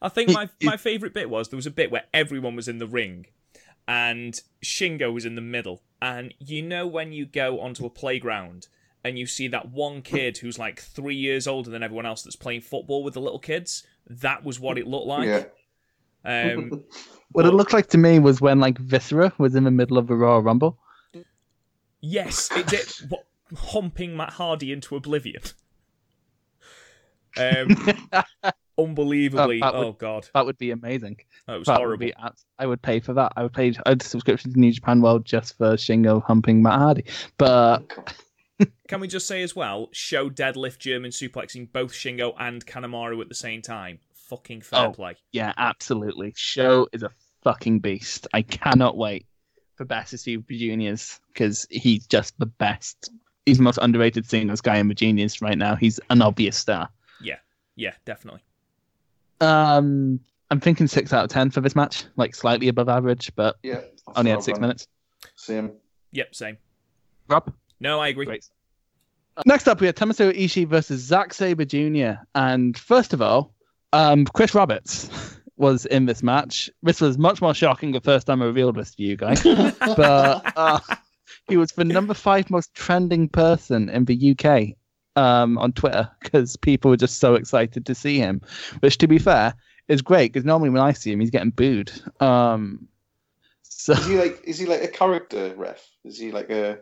[0.00, 2.78] I think my my favorite bit was there was a bit where everyone was in
[2.78, 3.26] the ring
[3.88, 5.82] and Shingo was in the middle.
[6.00, 8.68] And you know when you go onto a playground
[9.02, 12.36] and you see that one kid who's like 3 years older than everyone else that's
[12.36, 13.84] playing football with the little kids?
[14.06, 15.26] That was what it looked like.
[15.26, 16.52] yeah.
[16.52, 16.84] Um
[17.32, 20.06] What it looked like to me was when like Viscera was in the middle of
[20.06, 20.78] the Royal Rumble.
[22.00, 23.24] yes, it did what,
[23.54, 25.42] humping Matt Hardy into oblivion.
[27.36, 27.68] Um
[28.78, 30.28] unbelievably would- oh god.
[30.34, 31.18] That would be amazing.
[31.46, 32.12] That was That would be
[32.58, 33.32] I would pay for that.
[33.36, 37.04] I would pay a subscription to New Japan World just for Shingo humping Matt Hardy.
[37.38, 37.82] But
[38.88, 43.28] Can we just say as well, show deadlift German suplexing both Shingo and Kanemaru at
[43.28, 44.00] the same time?
[44.28, 44.92] Fucking fair Oh.
[44.92, 45.14] play.
[45.32, 46.32] yeah, absolutely.
[46.36, 47.10] Show is a
[47.44, 48.26] fucking beast.
[48.34, 49.26] I cannot wait
[49.76, 53.10] for Best of Super Juniors because he's just the best.
[53.46, 55.76] He's the most underrated singles guy in the Juniors right now.
[55.76, 56.88] He's an obvious star.
[57.22, 57.38] Yeah,
[57.76, 58.42] yeah, definitely.
[59.40, 60.20] Um,
[60.50, 63.80] I'm thinking six out of ten for this match, like slightly above average, but Yeah.
[64.16, 64.86] only had six minutes.
[65.36, 65.72] Same.
[66.12, 66.56] Yep, same.
[67.28, 67.52] Rob.
[67.80, 68.24] No, I agree.
[68.26, 68.48] Great.
[69.46, 72.20] Next up, we have Tomohiro Ishii versus Zack Sabre Jr.
[72.34, 73.54] And first of all,
[73.92, 75.10] um, Chris Roberts
[75.56, 76.68] was in this match.
[76.82, 79.42] This was much more shocking the first time I revealed this to you guys,
[79.80, 80.80] but uh,
[81.48, 84.76] he was the number five most trending person in the UK
[85.16, 88.40] um, on Twitter because people were just so excited to see him.
[88.80, 89.54] Which, to be fair,
[89.88, 91.90] is great because normally when I see him, he's getting booed.
[92.20, 92.88] Um,
[93.62, 94.40] so Is he like?
[94.44, 95.86] Is he like a character ref?
[96.04, 96.78] Is he like a?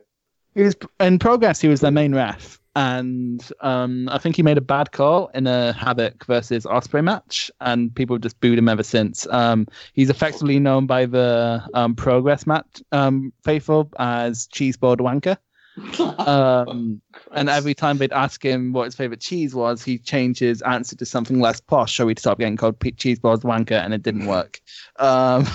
[0.57, 1.61] he was in progress.
[1.61, 5.47] He was their main ref, and um, I think he made a bad call in
[5.47, 9.27] a Havoc versus Ospreay match, and people have just booed him ever since.
[9.31, 15.37] Um, he's effectively known by the um, Progress match um, faithful as Cheeseboard Wanker.
[16.19, 17.01] Um,
[17.33, 20.97] and every time they'd ask him what his favorite cheese was, he'd change his answer
[20.97, 24.27] to something less posh, so he'd stop getting called cheese balls Wanker, and it didn't
[24.37, 24.61] work.
[24.99, 25.47] Um,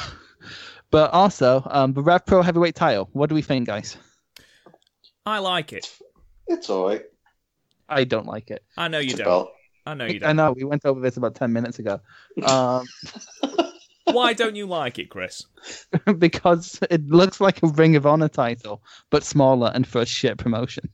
[0.91, 3.09] but also, um, the Rev Pro heavyweight title.
[3.13, 3.97] What do we think, guys?
[5.25, 5.91] I like it.
[6.47, 7.03] It's alright.
[7.89, 8.63] I don't like it.
[8.77, 9.25] I know you It's don't.
[9.27, 9.51] belt.
[9.85, 10.29] I know you don't.
[10.29, 11.99] I know we went over this about ten minutes ago,
[12.43, 12.85] um,
[14.05, 15.45] Why don't you like it, Chris?
[16.17, 20.37] because it looks like a Ring of Honor title, but smaller and for a shit
[20.37, 20.89] promotion.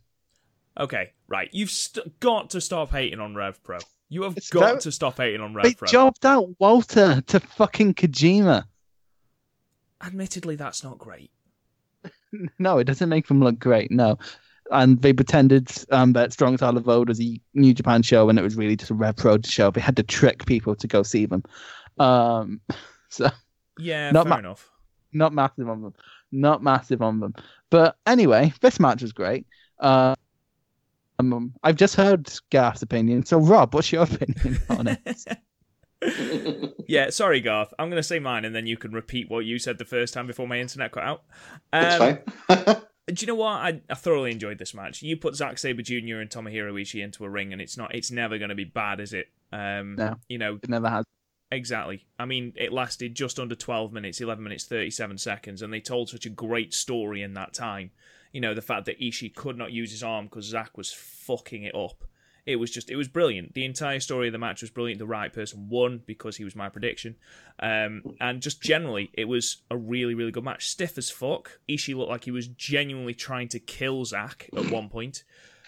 [0.80, 1.50] Okay, right.
[1.52, 3.80] You've st- got to stop hating on Rev Pro.
[4.10, 5.88] You have It's got very- to stop hating on They Rev Pro.
[5.88, 8.66] jobbed out Walter to fucking Kojima.
[10.04, 11.32] Admittedly, that's not great.
[12.60, 13.90] No, it doesn't make them look great.
[13.90, 14.20] No,
[14.70, 18.42] and they pretended um, that Strong Style Evolved was a New Japan show, and it
[18.42, 19.72] was really just a Rev Pro show.
[19.72, 21.44] They had to trick people to go see them.
[21.98, 22.60] Um,
[23.10, 23.30] so
[23.80, 24.70] Yeah, Not fair ma- enough.
[25.14, 25.94] not massive on them,
[26.32, 27.34] not massive on them.
[27.70, 29.46] But anyway, this match was great.
[29.80, 30.16] Uh,
[31.20, 33.26] um, I've just heard Garth's opinion.
[33.26, 35.26] So Rob, what's your opinion on it?
[36.88, 37.74] yeah, sorry, Garth.
[37.80, 40.14] I'm going to say mine, and then you can repeat what you said the first
[40.14, 41.24] time before my internet cut out.
[41.72, 42.18] That's Um,
[42.66, 42.76] fine.
[43.08, 43.48] Do you know what?
[43.54, 45.02] I, I thoroughly enjoyed this match.
[45.02, 46.18] You put Zack Sabre Jr.
[46.20, 47.96] and Tomohiro Ishii into a ring, and it's not.
[47.96, 49.28] It's never going to be bad, is it?
[49.52, 50.16] Um, No.
[50.28, 51.06] You know, It never has.
[51.52, 52.06] Exactly.
[52.20, 56.10] I mean, it lasted just under 12 minutes, 11 minutes, 37 seconds, and they told
[56.10, 57.92] such a great story in that time.
[58.34, 61.64] You know, the fact that Ishii could not use his arm because Zack was fucking
[61.64, 62.04] it up.
[62.46, 63.54] It was just, it was brilliant.
[63.54, 65.00] The entire story of the match was brilliant.
[65.00, 67.16] The right person won because he was my prediction.
[67.60, 70.70] Um, and just generally, it was a really, really good match.
[70.70, 71.60] Stiff as fuck.
[71.70, 75.24] Ishii looked like he was genuinely trying to kill Zack at one point.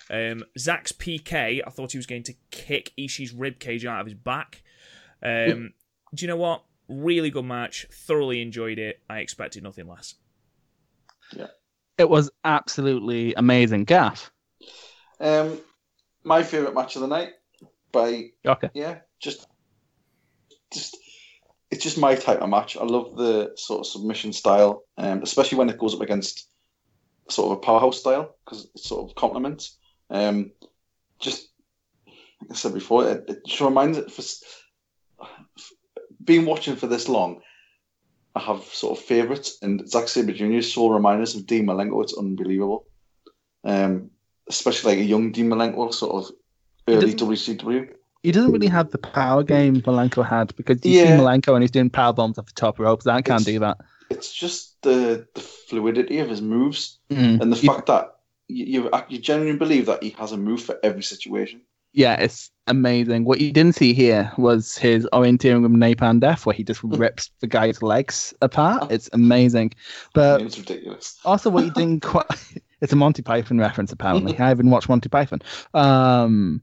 [0.09, 4.15] Um, Zack's PK, I thought he was going to kick Ishii's ribcage out of his
[4.15, 4.63] back.
[5.23, 5.73] Um,
[6.13, 6.63] do you know what?
[6.87, 7.87] Really good match.
[7.91, 8.99] Thoroughly enjoyed it.
[9.09, 10.15] I expected nothing less.
[11.35, 11.47] Yeah.
[11.97, 13.83] It was absolutely amazing.
[13.83, 14.31] Gaff.
[15.19, 15.59] Um,
[16.23, 17.33] my favorite match of the night
[17.91, 18.69] by Okay.
[18.73, 19.47] yeah, just
[20.71, 20.97] just
[21.71, 22.77] it's just my type of match.
[22.77, 26.47] I love the sort of submission style, um, especially when it goes up against
[27.29, 29.77] sort of a powerhouse style because it sort of complements.
[30.09, 30.51] Um,
[31.19, 31.49] just
[32.41, 34.23] like I said before, it, it just reminds it for
[36.23, 37.41] being watching for this long.
[38.35, 42.03] I have sort of favourites, and Zack Sabre Jr.'s sole reminders of Dean Malenko.
[42.03, 42.85] It's unbelievable.
[43.63, 44.11] Um,
[44.47, 46.31] especially like a young Dean Malenko, sort of
[46.87, 47.89] early WCW.
[48.23, 51.05] He doesn't really have the power game Malenko had because you Yeah.
[51.17, 53.01] see Malenko and he's doing power bombs off the top rope.
[53.03, 53.77] That can't It's- do that.
[54.09, 57.41] It's just the the fluidity of his moves Mm.
[57.41, 58.15] and the fact that
[58.47, 61.61] you, you you genuinely believe that he has a move for every situation.
[61.93, 63.25] Yeah, it's amazing.
[63.25, 67.31] What you didn't see here was his orienteering with Napalm Death, where he just rips
[67.39, 68.91] the guy's legs apart.
[68.91, 69.73] It's amazing.
[70.13, 71.17] But it's ridiculous.
[71.25, 72.25] also, what you didn't quite.
[72.81, 74.31] It's a Monty Python reference, apparently.
[74.39, 75.41] I haven't watched Monty Python.
[75.73, 76.61] Um,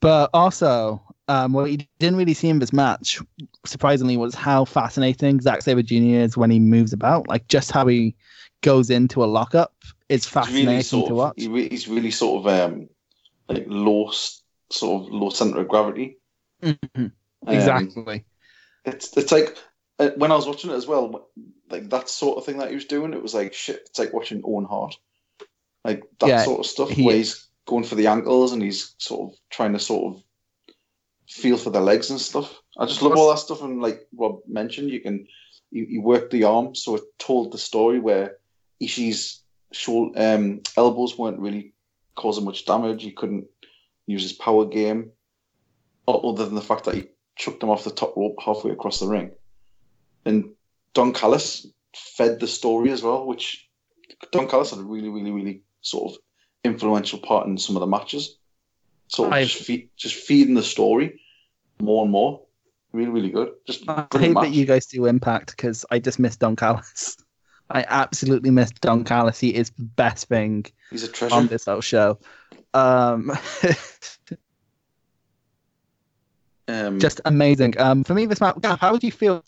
[0.00, 3.20] but also, um, what you didn't really see in this match,
[3.66, 5.96] surprisingly, was how fascinating Zack Sabre Jr.
[6.24, 7.28] is when he moves about.
[7.28, 8.16] Like, just how he
[8.62, 9.74] goes into a lockup
[10.08, 11.34] is He's fascinating really to of, watch.
[11.36, 12.88] he's really sort of um
[13.50, 16.18] like low s- sort of low center of gravity.
[16.62, 16.76] Mhm.
[16.96, 17.12] Um,
[17.46, 18.24] exactly.
[18.84, 19.56] It's it's like
[19.98, 21.28] uh, when I was watching it as well,
[21.70, 23.12] like that sort of thing that he was doing.
[23.12, 23.82] It was like shit.
[23.86, 24.96] It's like watching Owen Hart,
[25.84, 28.94] like that Yeah, sort of stuff he- where he's going for the ankles and he's
[28.98, 30.22] sort of trying to sort of
[31.28, 32.60] feel for the legs and stuff.
[32.78, 33.62] I just love all that stuff.
[33.62, 35.26] And like Rob mentioned, you can
[35.70, 38.38] you, you work the arm, so it told the story where
[38.82, 41.74] Ishii's shoulder, um, elbows weren't really
[42.14, 43.02] causing much damage.
[43.02, 43.46] He couldn't
[44.08, 45.10] use his power game,
[46.08, 47.04] other than the fact that he
[47.36, 49.30] chucked him off the top rope halfway across the ring.
[50.24, 50.50] And
[50.94, 53.68] Don Callis fed the story as well, which
[54.32, 56.18] Don Callis had a really, really, really sort of
[56.64, 58.38] influential part in some of the matches.
[59.08, 61.20] Sort of I've- just, feed, just feeding the story
[61.80, 62.42] more and more.
[62.92, 63.52] Really, really good.
[63.66, 67.18] Just I hate brilliant that you guys do Impact because I just miss Don Callis.
[67.70, 69.38] I absolutely miss Don Callis.
[69.38, 71.34] He is the best thing He's a treasure.
[71.34, 72.18] on this whole show.
[72.74, 73.32] Um,
[76.68, 77.80] um, just amazing.
[77.80, 78.56] Um, for me, this match.
[78.62, 79.42] How would you feel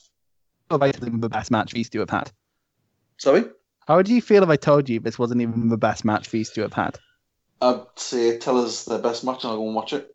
[0.71, 2.33] if I told you the best match these two have had?
[3.21, 3.45] sorry.
[3.87, 6.51] How would you feel if I told you this wasn't even the best match these
[6.51, 6.99] two have had?
[7.61, 10.11] I'd say tell us the best match and I'll go and watch it.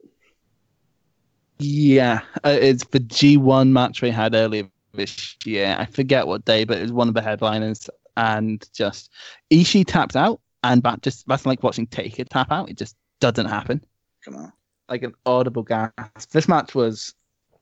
[1.60, 5.76] Yeah, uh, it's the G1 match we had earlier this year.
[5.78, 7.90] I forget what day, but it was one of the headliners.
[8.18, 9.12] And just
[9.50, 12.70] Ishi tapped out, and that just that's like watching Taker tap out.
[12.70, 13.84] It just doesn't happen.
[14.24, 14.52] Come on.
[14.90, 16.32] like an audible gasp.
[16.32, 17.14] This match was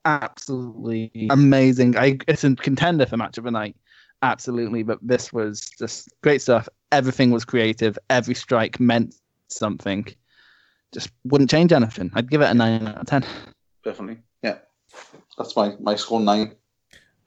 [0.06, 1.98] absolutely amazing.
[1.98, 3.76] I it's a contender for match of the night,
[4.22, 4.84] absolutely.
[4.84, 6.70] But this was just great stuff.
[6.92, 7.98] Everything was creative.
[8.10, 9.16] Every strike meant
[9.50, 10.08] something.
[10.94, 12.12] Just wouldn't change anything.
[12.14, 13.26] I'd give it a nine out of ten.
[13.84, 14.22] Definitely.
[14.44, 14.58] Yeah.
[15.38, 16.56] That's my, my score nine.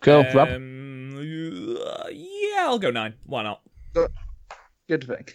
[0.00, 0.48] Cool, Rob.
[0.48, 3.14] Um, uh, yeah, I'll go nine.
[3.24, 3.60] Why not?
[4.88, 5.26] Good thing.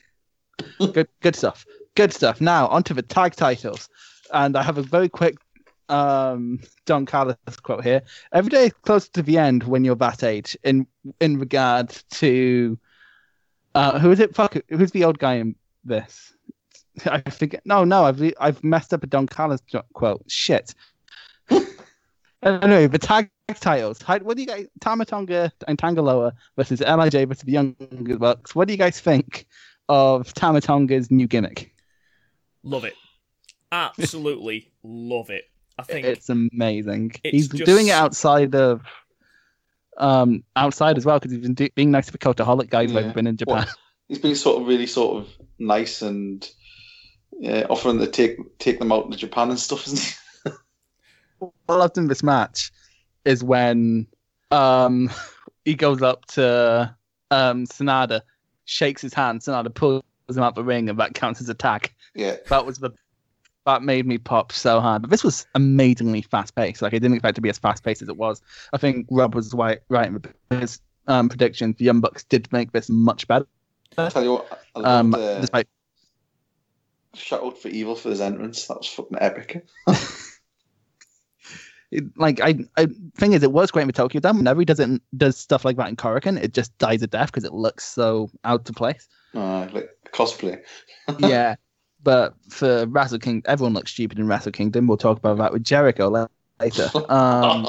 [0.94, 1.66] Good, good stuff.
[1.96, 2.42] Good stuff.
[2.42, 3.90] Now onto the tag titles,
[4.34, 5.38] and I have a very quick
[5.90, 8.02] um, Don Callis quote here.
[8.32, 10.88] Every day close to the end when you're that age, in
[11.20, 12.80] in regard to
[13.76, 14.36] uh, who is it?
[14.36, 16.34] Fuck, who's the old guy in this?
[17.06, 17.62] I forget.
[17.66, 19.62] No, no, I've I've messed up a Don Callis
[19.94, 20.24] quote.
[20.28, 20.74] Shit.
[22.44, 24.02] anyway, the tag titles.
[24.02, 24.68] What do you guys?
[24.80, 27.76] Tama Tonga and Tanga Loa versus LIJ versus the Young
[28.18, 28.56] Bucks.
[28.56, 29.46] What do you guys think
[29.92, 31.74] of Tama Tonga's new gimmick?
[32.64, 32.94] Love it.
[33.72, 35.46] Absolutely love it.
[35.78, 37.12] I think It's amazing.
[37.24, 38.82] It's he's just- doing it outside of
[39.98, 43.04] um outside as well because he's been do- being nice to the cultaholic guys when
[43.04, 43.10] Yeah.
[43.10, 43.56] he's been in Japan.
[43.66, 43.76] Well,
[44.08, 46.50] he's been sort of really sort of nice and
[47.46, 50.00] uh, offering to take take them out to Japan and stuff, isn't
[50.46, 50.52] he?
[51.40, 52.72] what I loved in this match
[53.26, 54.08] is when
[54.52, 55.10] um
[55.66, 56.96] he goes up to
[57.32, 58.22] um Sanada,
[58.72, 61.94] shakes his hand, Sanada pulls him out the ring, and that counts as a tag.
[62.16, 62.38] Yeah.
[62.50, 62.92] That was the
[63.66, 65.04] that made me pop so hard.
[65.04, 66.82] But this was amazingly fast paced.
[66.82, 68.42] Like I didn't expect to be as fast paced as it was.
[68.74, 70.24] I think Rob was right right in
[70.60, 71.76] his um predictions.
[71.78, 73.46] The Young Bucks did make this much better.
[73.96, 75.68] tell you what, I Um loved, uh, despite
[77.14, 78.66] shout out for Evil for his entrance.
[78.68, 79.68] That was fucking epic.
[81.92, 84.38] it, like I, I thing is it was great with Tokyo Dome.
[84.38, 87.44] Whenever he doesn't does stuff like that in Korakuen, it just dies a death because
[87.44, 89.08] it looks so out of place.
[89.34, 90.62] Uh, like cosplay.
[91.20, 91.56] yeah.
[92.04, 94.88] But for Wrestle King, everyone looks stupid in Wrestle Kingdom.
[94.88, 96.10] We'll talk about that with Jericho
[96.60, 96.90] later.
[97.10, 97.68] Um,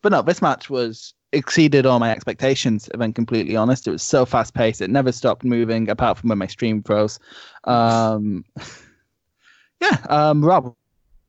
[0.00, 2.88] but no, this match was exceeded all my expectations.
[2.92, 4.80] If I'm completely honest, it was so fast paced.
[4.80, 7.18] It never stopped moving, apart from when my stream froze.
[7.64, 8.44] Um,
[9.80, 10.74] yeah, um, Rob,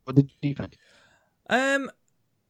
[0.05, 0.77] what did you think?
[1.49, 1.91] Um,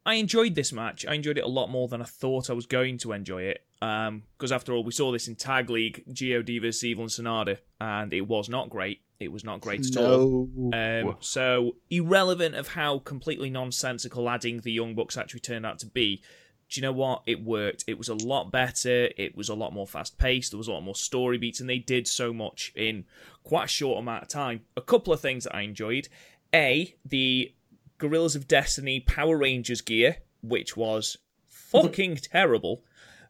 [0.05, 1.05] I enjoyed this match.
[1.05, 3.65] I enjoyed it a lot more than I thought I was going to enjoy it.
[3.81, 7.57] Um, because after all, we saw this in Tag League, God versus Evil and Sanada,
[7.81, 9.01] and it was not great.
[9.19, 10.49] It was not great at all.
[10.73, 15.85] Um, so irrelevant of how completely nonsensical adding the Young Bucks actually turned out to
[15.85, 16.21] be.
[16.69, 17.23] Do you know what?
[17.25, 17.83] It worked.
[17.87, 19.09] It was a lot better.
[19.17, 20.51] It was a lot more fast paced.
[20.51, 23.05] There was a lot more story beats, and they did so much in
[23.43, 24.61] quite a short amount of time.
[24.75, 26.09] A couple of things that I enjoyed.
[26.53, 27.53] A, the
[27.97, 32.83] Guerrillas of Destiny Power Rangers gear, which was fucking terrible,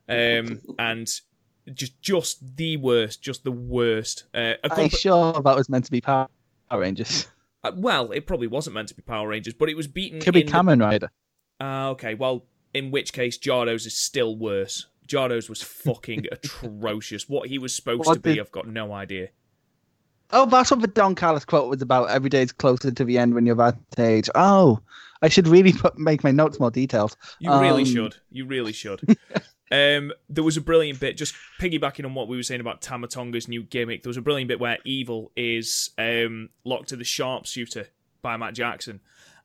[0.10, 1.08] um, and
[1.74, 4.26] just just the worst, just the worst.
[4.34, 6.28] Uh, a Are you sure that was meant to be Power
[6.72, 7.28] Rangers?
[7.64, 10.20] uh, well, it probably wasn't meant to be Power Rangers, but it was beaten.
[10.20, 11.12] Could be in the- Rider.
[11.60, 12.16] Ah, okay.
[12.16, 14.88] Well, in which case, Jado's is still worse.
[15.08, 17.30] Jado's was fucking atrocious.
[17.30, 19.30] What he was supposed What to be, I've got no idea.
[20.34, 22.10] Oh, that's what the Don Callis quote was about.
[22.10, 24.30] Every day is closer to the end when you're that age.
[24.36, 24.80] Oh,
[25.22, 27.16] I should really put, make my notes more detailed.
[27.40, 28.16] You really Um, should.
[28.32, 29.02] You really should.
[29.72, 33.08] um, there was a brilliant bit, just piggybacking on what we were saying about Tama
[33.08, 34.04] Tonga's new gimmick.
[34.04, 37.88] There was a brilliant bit where Evil is um, locked to the sharpshooter
[38.22, 39.00] by Matt Jackson,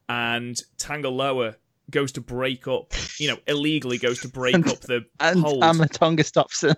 [0.09, 1.55] and Tanga Loa
[1.91, 5.61] goes to break up, you know, illegally goes to break And- up the And hold.
[5.61, 6.75] Tama Tonga stops him.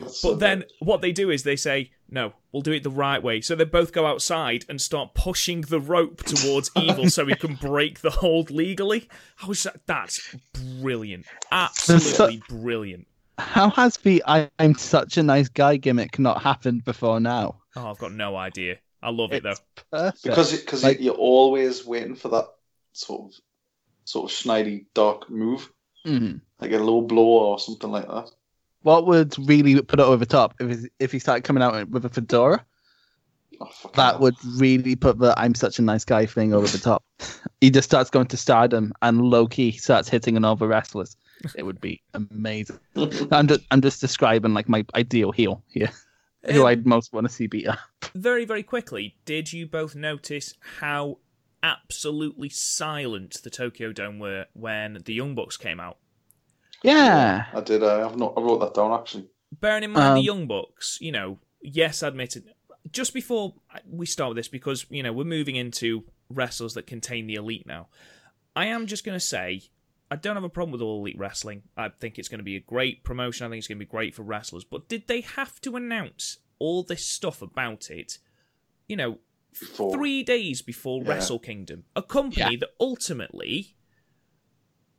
[0.00, 0.72] That's so But then good.
[0.80, 3.40] what they do is they say, no, we'll do it the right way.
[3.40, 7.54] So they both go outside and start pushing the rope towards Evil so he can
[7.54, 9.08] break the hold legally.
[9.36, 9.80] How is that?
[9.86, 10.34] That's
[10.80, 11.26] brilliant.
[11.50, 13.06] Absolutely brilliant.
[13.38, 17.62] How has the I, I'm such a nice guy gimmick not happened before now?
[17.76, 18.76] Oh, I've got no idea.
[19.02, 19.54] I love it though.
[19.90, 20.22] Perfect.
[20.22, 22.46] because because Like- you're always waiting for that
[22.92, 23.40] sort of
[24.04, 25.72] sort of schneidi dark move,
[26.06, 26.40] Mhm.
[26.60, 28.30] like a low blow or something like that.
[28.82, 32.04] What would really put it over the top if if he started coming out with
[32.04, 32.64] a fedora?
[33.60, 34.20] Oh, That hell.
[34.20, 37.04] would really put the "I'm such a nice guy" thing over the top.
[37.60, 41.16] he just starts going to stardom and low key starts hitting on all the wrestlers.
[41.56, 42.78] It would be amazing.
[43.30, 45.90] I'm just I'm just describing like my ideal heel here,
[46.50, 47.78] who Um, I'd most want to see beat up.
[48.14, 51.18] Very, very quickly, did you both notice how
[51.62, 55.98] absolutely silent the Tokyo Dome were when the Young Bucks came out?
[56.82, 57.82] Yeah, I did.
[57.82, 58.34] Uh, I've not.
[58.36, 59.28] I wrote that down actually.
[59.60, 62.52] Bearing in mind the Um, Young Bucks, you know, yes, I admitted.
[62.90, 63.54] Just before
[63.88, 67.66] we start with this, because you know we're moving into wrestlers that contain the elite
[67.66, 67.88] now.
[68.56, 69.62] I am just going to say
[70.10, 71.62] I don't have a problem with all elite wrestling.
[71.76, 73.46] I think it's going to be a great promotion.
[73.46, 74.64] I think it's going to be great for wrestlers.
[74.64, 78.18] But did they have to announce all this stuff about it?
[78.88, 79.18] You know,
[79.58, 79.94] Before.
[79.94, 81.10] three days before Yeah.
[81.10, 83.76] Wrestle Kingdom, a company that ultimately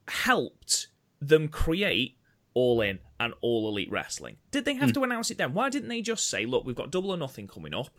[0.07, 0.87] helped
[1.29, 2.17] them create
[2.53, 4.37] All In and All Elite Wrestling.
[4.51, 4.93] Did they have Hmm.
[4.93, 5.53] to announce it then?
[5.53, 7.89] Why didn't they just say, look, we've got Double or Nothing coming up,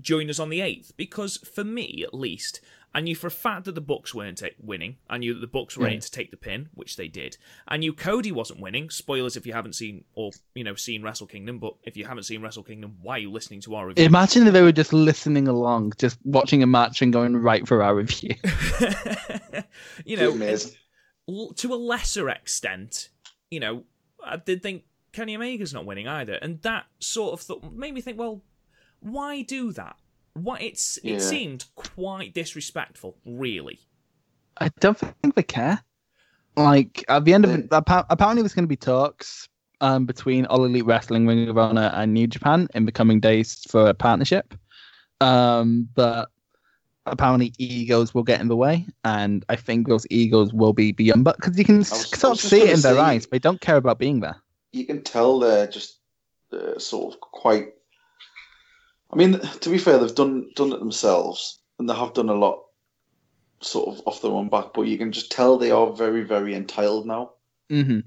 [0.00, 0.92] join us on the 8th?
[0.96, 2.60] Because for me, at least,
[2.96, 4.98] I knew for a fact that the Bucks weren't ta- winning.
[5.10, 5.94] I knew that the Bucks were Yeah.
[5.94, 7.36] in to take the pin, which they did.
[7.66, 8.88] I knew Cody wasn't winning.
[8.90, 12.22] Spoilers if you haven't seen or you know seen Wrestle Kingdom, but if you haven't
[12.24, 14.04] seen Wrestle Kingdom, why are you listening to our review?
[14.04, 17.82] imagine if they were just listening along, just watching a match and going right for
[17.82, 18.34] our review.
[20.04, 20.72] you know, amazing.
[20.72, 20.76] l-
[21.28, 23.08] to a lesser extent,
[23.50, 23.84] you know,
[24.24, 28.00] I did think Kenny Omega's not winning either, and that sort of thought made me
[28.00, 28.42] think, well,
[29.00, 29.96] why do that?
[30.34, 31.14] Why it's Yeah.
[31.14, 33.80] it seemed quite disrespectful, really.
[34.58, 35.82] I don't think they care.
[36.56, 39.48] Like at the end of it, appa- apparently there's going to be talks
[39.80, 43.64] um, between All Elite Wrestling, Ring of Honor, and New Japan in the coming days
[43.68, 44.54] for a partnership.
[45.20, 46.28] Um, but
[47.06, 51.24] apparently egos will get in the way, and I think those egos will be beyond.
[51.24, 53.76] But because you can was- sort of see it in their eyes, they don't care
[53.76, 54.36] about being there.
[54.72, 55.98] you can tell they're just
[56.52, 57.68] uh, sort of quite.
[59.12, 62.34] I mean, to be fair, they've done done it themselves, and they have done a
[62.34, 62.64] lot,
[63.60, 64.72] sort of off their own back.
[64.74, 67.32] But you can just tell they are very, very entitled now.
[67.70, 68.00] hmm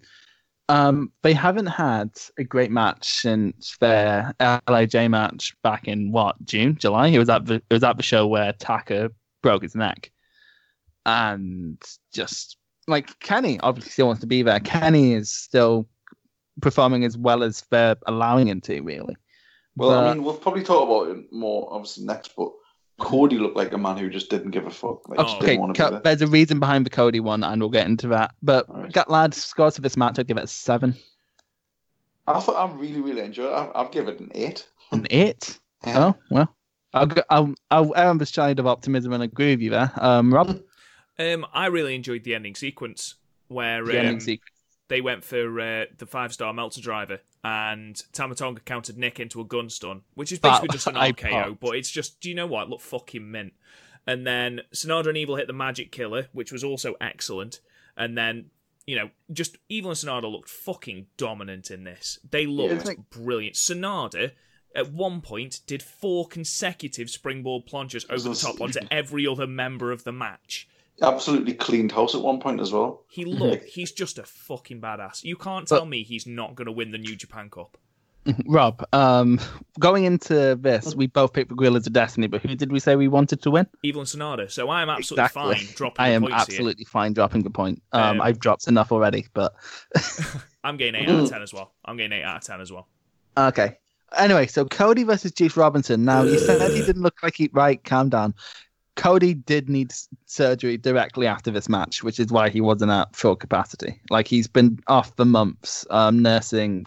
[0.70, 6.76] Um, they haven't had a great match since their LIJ match back in what June,
[6.78, 7.08] July.
[7.08, 9.12] It was at the it was at the show where Taka
[9.42, 10.12] broke his neck,
[11.06, 11.82] and
[12.14, 12.58] just
[12.88, 14.60] like Kenny obviously still wants to be there.
[14.60, 15.88] Kenny is still
[16.62, 18.82] performing as well as they're allowing him to.
[18.82, 19.16] Really,
[19.78, 22.36] Well, I mean, we'll probably talk about it more obviously next.
[22.36, 22.52] But
[23.00, 25.08] Cody looked like a man who just didn't give a fuck.
[25.08, 26.00] Like, just okay, didn't want to be there.
[26.00, 28.32] there's a reason behind the Cody one, and we'll get into that.
[28.42, 28.92] But Alright.
[28.92, 30.18] Gat Lad scores for this match.
[30.18, 30.96] I'd give it a seven,
[32.28, 33.54] I thought I really, really enjoyed it.
[33.54, 34.68] I, I'd give it an eight.
[34.92, 35.60] an eight.
[35.86, 36.08] Yeah.
[36.08, 36.56] Oh well,
[36.94, 39.92] I'll go, I'll I'll err on the side of optimism and agree with you there.
[39.96, 40.60] Um, Rob,
[41.20, 43.16] Um, I really enjoyed the ending sequence
[43.48, 44.57] where the ending um, sequence.
[44.90, 49.42] They went for uh, the five star Meltzer driver, and Tama Tonga countered Nick into
[49.42, 52.30] a gun stun, which is basically That- just an I RKO, but it's just, do
[52.30, 52.70] you know what?
[52.70, 53.54] Look fucking mint.
[54.06, 57.60] And then Sanada and Evil hit the Magic Killer, which was also excellent.
[57.98, 58.46] And then,
[58.86, 62.18] you know, just Evil and Sanada looked fucking dominant in this.
[62.30, 63.56] They looked it's like- brilliant.
[63.56, 64.32] Sanada.
[64.76, 69.92] At one point, did four consecutive springboard plunges over the top onto every other member
[69.92, 70.68] of the match.
[71.02, 73.04] Absolutely cleaned house at one point as well.
[73.08, 75.24] He look, he's just a fucking badass.
[75.24, 77.78] You can't tell me he's not going to win the New Japan Cup.
[78.46, 79.40] Rob, um,
[79.80, 82.96] going into this, we both picked the Guerrillas of Destiny, but who did we say
[82.96, 83.68] we wanted to win?
[83.84, 84.52] Evil and Sanada.
[84.52, 87.82] So I'm absolutely fine dropping I the am points absolutely fine dropping the point.
[87.94, 89.56] Um, Um, I've dropped enough already, but.
[90.64, 91.74] I'm getting 8 out of 10 as well.
[91.86, 92.88] I'm getting 8 out of 10 as well.
[93.38, 93.78] okay.
[94.18, 96.06] Anyway, so Cody versus Juice Robinson.
[96.06, 97.82] Now you said he didn't look like he right.
[97.84, 98.34] Calm down.
[98.98, 99.94] Cody did need
[100.26, 104.02] surgery directly after this match, which is why he wasn't at full capacity.
[104.10, 106.86] Like he's been off for months, um, nursing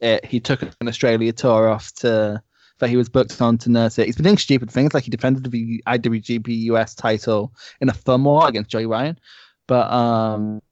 [0.00, 0.24] it.
[0.24, 2.42] He took an Australia tour off to
[2.78, 4.06] that he was booked on to nurse it.
[4.06, 8.24] He's been doing stupid things, like he defended the IWGP US title in a thumb
[8.24, 9.18] war against Joey Ryan.
[9.66, 10.62] But um,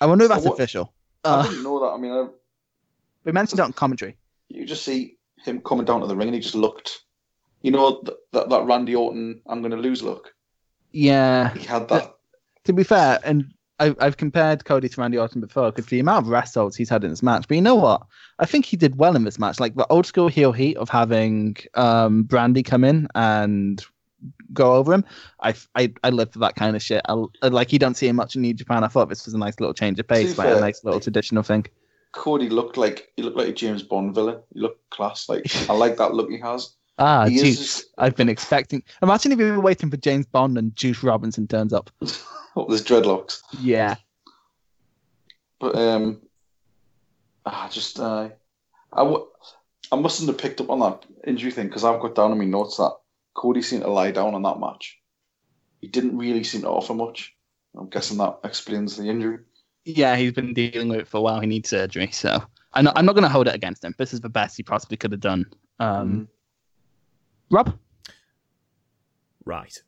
[0.00, 0.92] I wonder if that's what- official.
[1.24, 1.86] I Uh, didn't know that.
[1.86, 2.26] I mean, I,
[3.24, 4.16] we mentioned it on commentary.
[4.50, 7.00] you just see him coming down to the ring and he just looked,
[7.64, 10.34] you know, th- that that Randy Orton, I'm going to lose look.
[10.92, 12.14] Yeah, He had that.
[12.64, 16.26] to be fair, and I've, I've compared Cody to Randy Orton before because the amount
[16.26, 17.48] of wrestles he's had in this match.
[17.48, 18.02] But you know what?
[18.38, 19.58] I think he did well in this match.
[19.58, 23.82] Like the old school heel heat of having um, Brandi come in and
[24.52, 25.04] go over him.
[25.40, 27.02] I, I, I live for that kind of shit.
[27.08, 28.84] I, like you don't see him much in New Japan.
[28.84, 31.42] I thought this was a nice little change of pace, like a nice little traditional
[31.42, 31.66] thing.
[32.12, 34.38] Cody looked like he looked like a James Bond villain.
[34.52, 35.28] He looked class.
[35.28, 36.74] Like I like that look he has.
[36.98, 37.58] Ah, He is Juice.
[37.58, 38.82] just- I've been expecting.
[39.02, 41.90] Imagine if we were waiting for James Bond and Juice Robinson turns up.
[42.56, 43.40] Oh, there's dreadlocks.
[43.60, 43.96] Yeah.
[45.58, 46.20] But um,
[47.44, 48.28] ah, just uh,
[48.92, 49.26] I w-
[49.90, 52.44] I mustn't have picked up on that injury thing because I've got down in my
[52.44, 52.92] notes that
[53.34, 54.96] Cody seemed to lie down on that match.
[55.80, 57.34] He didn't really seem to offer much.
[57.76, 59.38] I'm guessing that explains the injury.
[59.84, 61.40] Yeah, he's been dealing with it for a while.
[61.40, 62.40] He needs surgery, so
[62.72, 63.96] I'm not, I'm not going to hold it against him.
[63.98, 65.44] This is the best he possibly could have done.
[65.80, 66.28] Um,
[67.50, 67.78] Rob,
[69.44, 69.82] Right.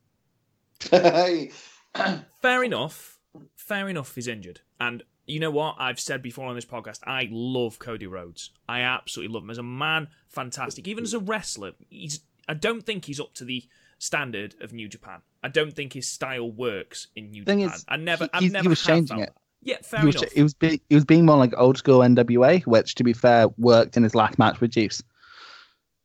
[0.91, 1.51] Hey.
[2.43, 3.19] Fair enough.
[3.57, 4.61] Fair enough, he's injured.
[4.79, 5.77] And you know what?
[5.79, 8.51] I've said before on this podcast, I love Cody Rhodes.
[8.69, 9.51] I absolutely love him.
[9.51, 10.87] As a man, fantastic.
[10.87, 13.65] Even as a wrestler, he's I don't think he's up to the
[13.99, 15.23] standard of New Japan.
[15.43, 17.75] I don't think his style works in New Thing Japan.
[17.75, 19.27] is, I never he- I've he's- he was changing it.
[19.35, 19.41] that.
[19.63, 20.33] Yeah, fair he was, enough.
[20.33, 23.49] he was be, he was being more like old school NWA, which, to be fair,
[23.59, 25.03] worked in his last match with Juice.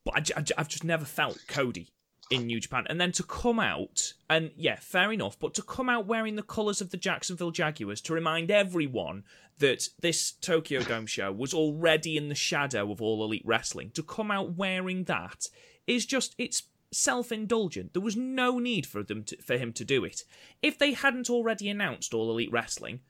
[0.03, 1.89] But I, I, I've just never felt Cody
[2.29, 2.85] in New Japan.
[2.89, 6.43] And then to come out, and yeah, fair enough, but to come out wearing the
[6.43, 9.23] colours of the Jacksonville Jaguars to remind everyone
[9.59, 14.01] that this Tokyo Dome show was already in the shadow of All Elite Wrestling, to
[14.01, 15.47] come out wearing that
[15.85, 17.93] is just, it's self-indulgent.
[17.93, 20.23] There was no need for them to, for him to do it.
[20.61, 23.01] If they hadn't already announced All Elite Wrestling,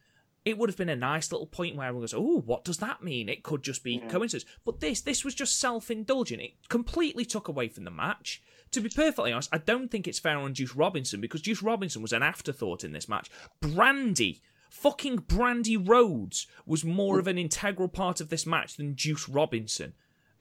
[0.44, 3.04] it would have been a nice little point where everyone goes, "Oh, what does that
[3.04, 4.50] mean?" It could just be coincidence.
[4.66, 6.42] But this, this was just self-indulgent.
[6.42, 8.42] It completely took away from the match.
[8.72, 12.02] To be perfectly honest, I don't think it's fair on Juice Robinson because Juice Robinson
[12.02, 13.30] was an afterthought in this match.
[13.62, 14.40] Brandi,
[14.70, 19.88] fucking Brandi Rhodes, was more of an integral part of this match than Juice Robinson.
[19.88, 19.94] In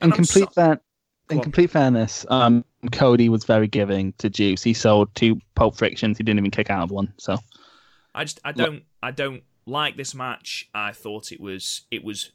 [0.07, 0.81] And I'm complete so- fair,
[1.29, 1.43] in on.
[1.43, 4.63] complete fairness, um, Cody was very giving to Juice.
[4.63, 6.17] He sold two Pulp Frictions.
[6.17, 7.13] He didn't even kick out of one.
[7.19, 7.37] So
[8.15, 10.69] I just I don't I don't like this match.
[10.75, 12.33] I thought it was it was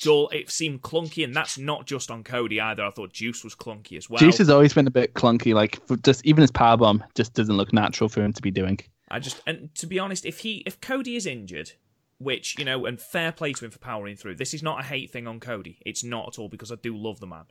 [0.00, 0.28] dull.
[0.30, 2.84] It seemed clunky, and that's not just on Cody either.
[2.84, 4.18] I thought Juice was clunky as well.
[4.18, 5.54] Juice has always been a bit clunky.
[5.54, 8.78] Like just even his power bomb just doesn't look natural for him to be doing.
[9.10, 11.72] I just and to be honest, if he if Cody is injured,
[12.18, 14.36] which you know, and fair play to him for powering through.
[14.36, 15.78] This is not a hate thing on Cody.
[15.84, 17.44] It's not at all because I do love the man.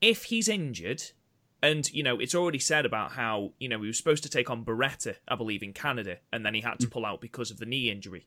[0.00, 1.02] If he's injured,
[1.62, 4.50] and you know, it's already said about how you know he was supposed to take
[4.50, 6.90] on Beretta, I believe, in Canada, and then he had to mm.
[6.90, 8.26] pull out because of the knee injury,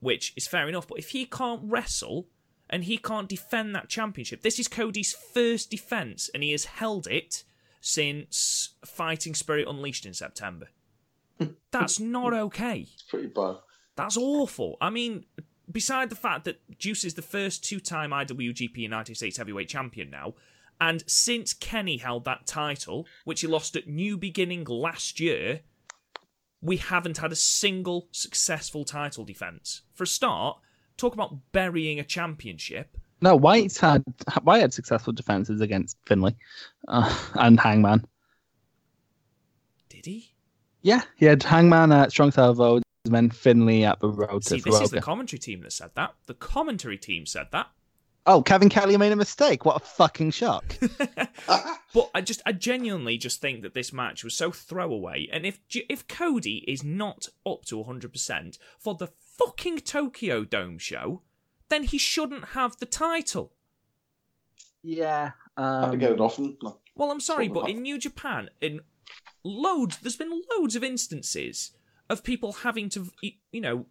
[0.00, 0.88] which is fair enough.
[0.88, 2.28] But if he can't wrestle
[2.68, 7.06] and he can't defend that championship, this is Cody's first defense, and he has held
[7.06, 7.44] it
[7.80, 10.68] since Fighting Spirit Unleashed in September.
[11.70, 12.86] That's not okay.
[12.92, 13.56] It's pretty bad.
[13.96, 14.76] That's awful.
[14.80, 15.26] I mean,
[15.70, 20.10] beside the fact that Juice is the first two time IWGP United States Heavyweight Champion
[20.10, 20.34] now,
[20.82, 25.60] and since Kenny held that title, which he lost at New Beginning last year,
[26.60, 29.82] we haven't had a single successful title defense.
[29.94, 30.58] For a start,
[30.96, 32.96] talk about burying a championship.
[33.20, 34.02] No, White's had
[34.42, 36.34] White had successful defenses against Finlay
[36.88, 38.04] uh, and Hangman.
[39.88, 40.34] Did he?
[40.80, 44.90] Yeah, he had Hangman at Strong and then Finlay at the Road See, this is
[44.90, 46.14] the commentary team that said that.
[46.26, 47.68] The commentary team said that.
[48.24, 49.64] Oh, Kevin Kelly made a mistake.
[49.64, 50.76] What a fucking shock.
[51.94, 55.28] But I just, I genuinely just think that this match was so throwaway.
[55.30, 55.60] And if
[55.90, 59.08] if Cody is not up to 100% for the
[59.38, 61.20] fucking Tokyo Dome show,
[61.68, 63.52] then he shouldn't have the title.
[64.82, 65.32] yeah.
[65.58, 66.56] Had to Um, get it off him.
[66.62, 66.78] No.
[66.94, 68.80] Well, I'm sorry, but in New Japan, in
[69.44, 71.72] loads, there's been loads of instances
[72.08, 73.84] of people having to, you know,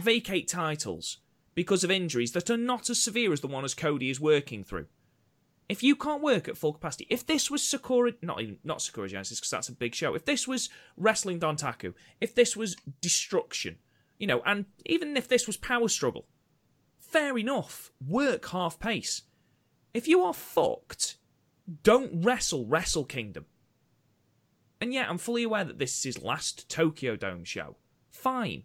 [0.00, 1.18] vacate titles
[1.56, 4.62] because of injuries that are not as severe as the one as Cody is working
[4.62, 4.86] through.
[5.68, 9.08] If you can't work at full capacity, if this was Sakura, not even not Sakura
[9.08, 10.14] Genesis because that's a big show.
[10.14, 13.78] If this was Wrestling Dontaku, if this was Destruction,
[14.18, 16.26] you know, and even if this was Power Struggle,
[17.00, 17.90] fair enough.
[18.06, 19.22] Work half pace.
[19.92, 21.16] If you are fucked,
[21.82, 23.46] don't wrestle Wrestle Kingdom.
[24.80, 27.76] And yet, I'm fully aware that this is his last Tokyo Dome show.
[28.10, 28.64] Fine.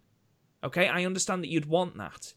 [0.62, 2.34] Okay, I understand that you'd want that.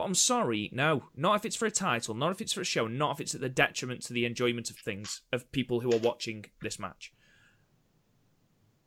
[0.00, 1.02] But I'm sorry, no.
[1.14, 3.34] Not if it's for a title, not if it's for a show, not if it's
[3.34, 7.12] at the detriment to the enjoyment of things, of people who are watching this match.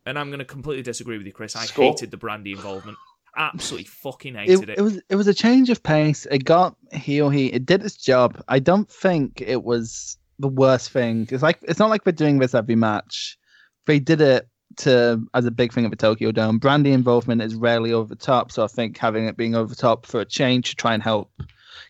[0.07, 1.55] And I'm going to completely disagree with you, Chris.
[1.55, 1.91] I Score.
[1.91, 2.97] hated the Brandi involvement.
[3.38, 4.78] Absolutely fucking hated it, it.
[4.80, 6.26] it was it was a change of pace.
[6.32, 7.53] It got heel heat.
[7.53, 8.43] It did its job.
[8.47, 11.28] I don't think it was the worst thing.
[11.30, 13.38] It's like it's not like we're doing this every match.
[13.86, 14.47] They did it
[14.78, 16.60] to as a big thing at the Tokyo Dome.
[16.60, 19.76] Brandi involvement is rarely over the top, so I think having it being over the
[19.76, 21.32] top for a change to try and help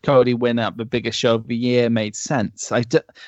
[0.04, 2.72] Cody win at the biggest show of the year made sense.
[2.72, 2.84] I,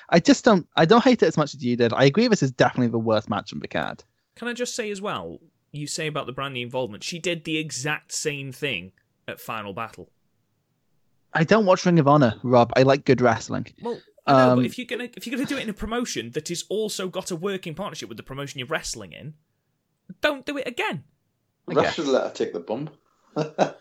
[0.10, 1.94] I just don't I don't hate it as much as you did.
[1.94, 4.04] I agree this is definitely the worst match on the card.
[4.36, 5.40] Can I just say as well,
[5.72, 8.92] you say about the Brandi involvement, she did the exact same thing
[9.28, 10.10] at Final Battle.
[11.34, 12.72] I don't watch Ring of Honor, Rob.
[12.76, 13.68] I like good wrestling.
[13.82, 15.74] Well, I know, Um, but if you're gonna if you're gonna do it in a
[15.74, 19.36] promotion that is also got a working partnership with the promotion you're wrestling in,
[20.22, 21.04] don't do it again.
[21.70, 21.94] I Ref guess.
[21.96, 22.92] should let her take the bump.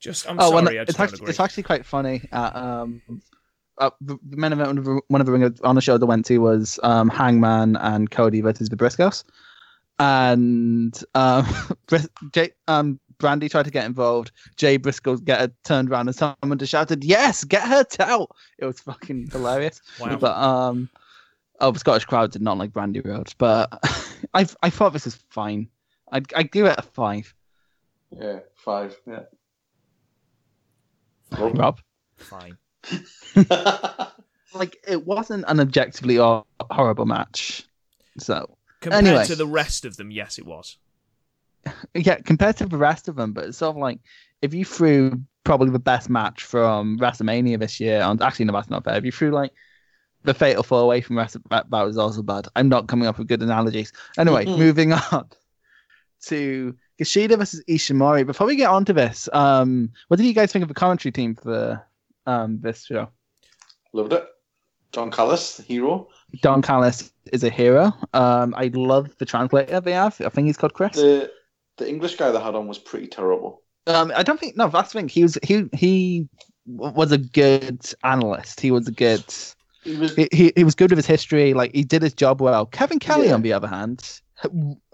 [0.00, 1.30] Just I'm oh, sorry, and I just it's actually agree.
[1.30, 2.28] it's actually quite funny.
[2.32, 3.02] At, um,
[3.78, 6.26] uh, the the main event of one of the Ring of Honor shows I went
[6.26, 9.22] to was um, Hangman and Cody versus the Briscoes,
[10.00, 11.46] and um,
[11.86, 14.32] Bris- Jay, um, Brandi tried to get involved.
[14.56, 18.66] Jay Briscoe get her turned around and someone just shouted, "Yes, get her out!" It
[18.66, 19.80] was fucking hilarious.
[19.98, 20.16] Wow.
[20.16, 20.90] But um,
[21.60, 23.68] oh, the Scottish crowd did not like Brandi Rhodes, but
[24.34, 25.68] I I thought this was fine.
[26.10, 27.32] I'd I'd give it a five.
[28.10, 28.94] Yeah, five.
[29.06, 29.20] Yeah.
[31.38, 31.80] Rob.
[32.16, 32.58] Fine.
[34.54, 36.16] like it wasn't an objectively
[36.70, 37.64] horrible match.
[38.18, 39.24] So Compared Anyway.
[39.26, 40.76] to the rest of them, yes, it was.
[41.94, 44.00] yeah, compared to the rest of them, but it's sort of like
[44.40, 48.70] if you threw probably the best match from WrestleMania this year, and actually no, that's
[48.70, 48.96] not fair.
[48.96, 49.52] If you threw like
[50.24, 52.46] the Fatal Four Way from Wrestle, that, that was also bad.
[52.56, 53.92] I'm not coming up with good analogies.
[54.18, 54.58] Anyway, Mhm.
[54.58, 55.28] moving on
[56.26, 58.24] to Kushida versus Ishimori.
[58.26, 61.12] Before we get on to this, um, what did you guys think of the commentary
[61.12, 61.84] team for
[62.26, 63.08] um this show?
[63.92, 64.24] Loved it.
[64.92, 66.08] Don Callis, the hero.
[66.42, 67.92] Don Callis is a hero.
[68.12, 70.20] Um, I love the translator they have.
[70.20, 70.96] I think he's called Chris.
[70.96, 71.30] The
[71.78, 73.62] the English guy they had on was pretty terrible.
[73.86, 74.68] Um, I don't think no.
[74.68, 75.08] That's the thing.
[75.08, 76.28] He was he he
[76.66, 78.60] was a good analyst.
[78.60, 79.24] He was a good.
[79.82, 81.54] He was He, he, he was good with his history.
[81.54, 82.66] Like he did his job well.
[82.66, 83.34] Kevin Kelly, Yeah.
[83.34, 84.20] on the other hand,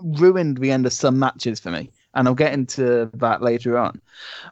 [0.03, 4.01] ruined the end of some matches for me, and I'll get into that later on.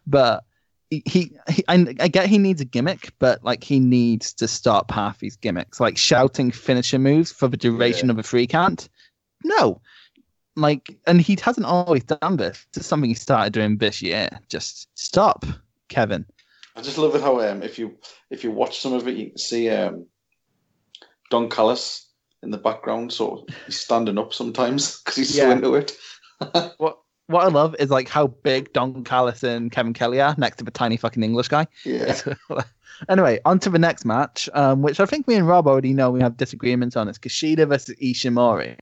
[0.07, 0.45] But
[0.91, 4.47] he, he, he I, I get he needs a gimmick, but like he needs to
[4.49, 8.12] stop half his gimmicks, like shouting finisher moves for the duration Yeah.
[8.12, 8.89] of a free count.
[9.45, 9.81] No,
[10.57, 12.66] like, and he hasn't always done this.
[12.72, 14.28] This is something he started doing this year.
[14.48, 15.44] Just stop,
[15.88, 16.24] Kevin.
[16.74, 17.96] I just love it how um, if you
[18.30, 20.07] if you watch some of it, you can see um,
[21.30, 22.11] Don Callis
[22.42, 25.52] in the background, sort of he's standing up sometimes because he's so Yeah.
[25.52, 25.96] into it.
[26.78, 26.98] What
[27.28, 30.64] what I love is like how big Don Callis and Kevin Kelly are next to
[30.64, 31.66] the tiny fucking English guy.
[31.84, 32.20] Yeah,
[33.09, 36.11] anyway, on to the next match, um, which I think me and Rob already know
[36.11, 37.09] we have disagreements on.
[37.09, 38.76] It's Kushida versus Ishimori.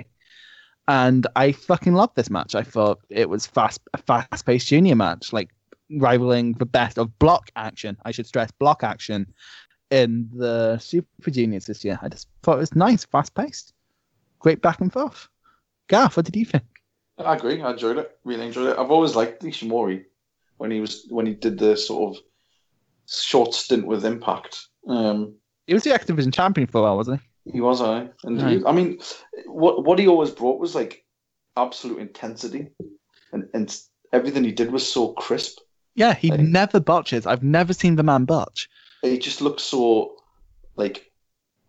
[0.87, 2.55] And I fucking love this match.
[2.55, 5.51] I thought it was fast, a fast-paced junior match, like
[5.91, 7.97] rivaling the best of block action.
[8.05, 9.33] I should stress block action
[9.91, 11.99] in the Super Juniors this year.
[12.03, 13.73] I just thought it was nice, fast-paced,
[14.41, 15.29] great back and forth.
[15.89, 16.65] Garth, what did you think?
[17.19, 17.63] I agree.
[17.63, 18.19] I enjoyed it.
[18.25, 18.79] Really enjoyed it.
[18.79, 20.05] I've always liked Ishimori
[20.57, 22.23] when he was when he did the sort of
[23.09, 24.67] short stint with Impact.
[24.89, 25.35] Um,
[25.67, 27.27] He was the X Division champion for a while, wasn't he?
[27.53, 28.09] He was, I.
[28.25, 28.59] And Right.
[28.59, 28.99] he, I mean,
[29.47, 31.05] what what he always brought was like
[31.57, 32.69] absolute intensity,
[33.33, 33.77] and and
[34.13, 35.59] everything he did was so crisp.
[35.95, 37.27] Yeah, he Like- never botches.
[37.27, 38.69] I've never seen the man botch.
[39.03, 40.17] He just looks so
[40.77, 41.13] like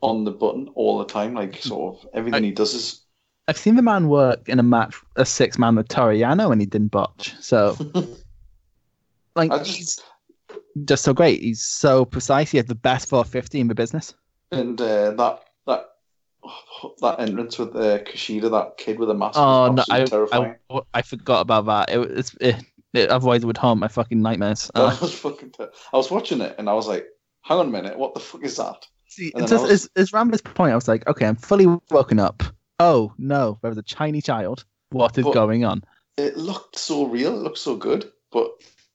[0.02, 1.34] on the button all the time.
[1.34, 3.02] Like sort of everything he does is.
[3.48, 6.66] I've seen the man work in a match, a six man with Torriano, and he
[6.66, 7.36] didn't botch.
[7.42, 7.78] So,
[9.36, 10.02] like, I just-
[10.74, 11.42] he's just so great.
[11.42, 12.50] He's so precise.
[12.52, 14.16] He has the best 450 in the business.
[14.52, 15.42] And uh, that
[16.82, 20.56] that that entrance with uh, Kushida, that kid with a mask, Oh no, I, terrifying.
[20.70, 21.90] I I forgot about that.
[21.92, 22.56] It was it,
[22.94, 24.70] it, otherwise it would haunt my fucking nightmares.
[24.76, 25.52] Uh, That was fucking.
[25.52, 27.06] Ter- I was watching it and I was like,
[27.42, 29.72] "Hang on a minute, what the fuck is that?" see, it's then just I was-
[29.86, 32.44] as, as Rambo's point, I was like, okay, I'm fully woken up.
[32.80, 34.66] Oh no, there was a tiny child.
[34.92, 35.84] What is But- going on?
[36.18, 37.34] It looked so real.
[37.38, 38.50] It looked so good, but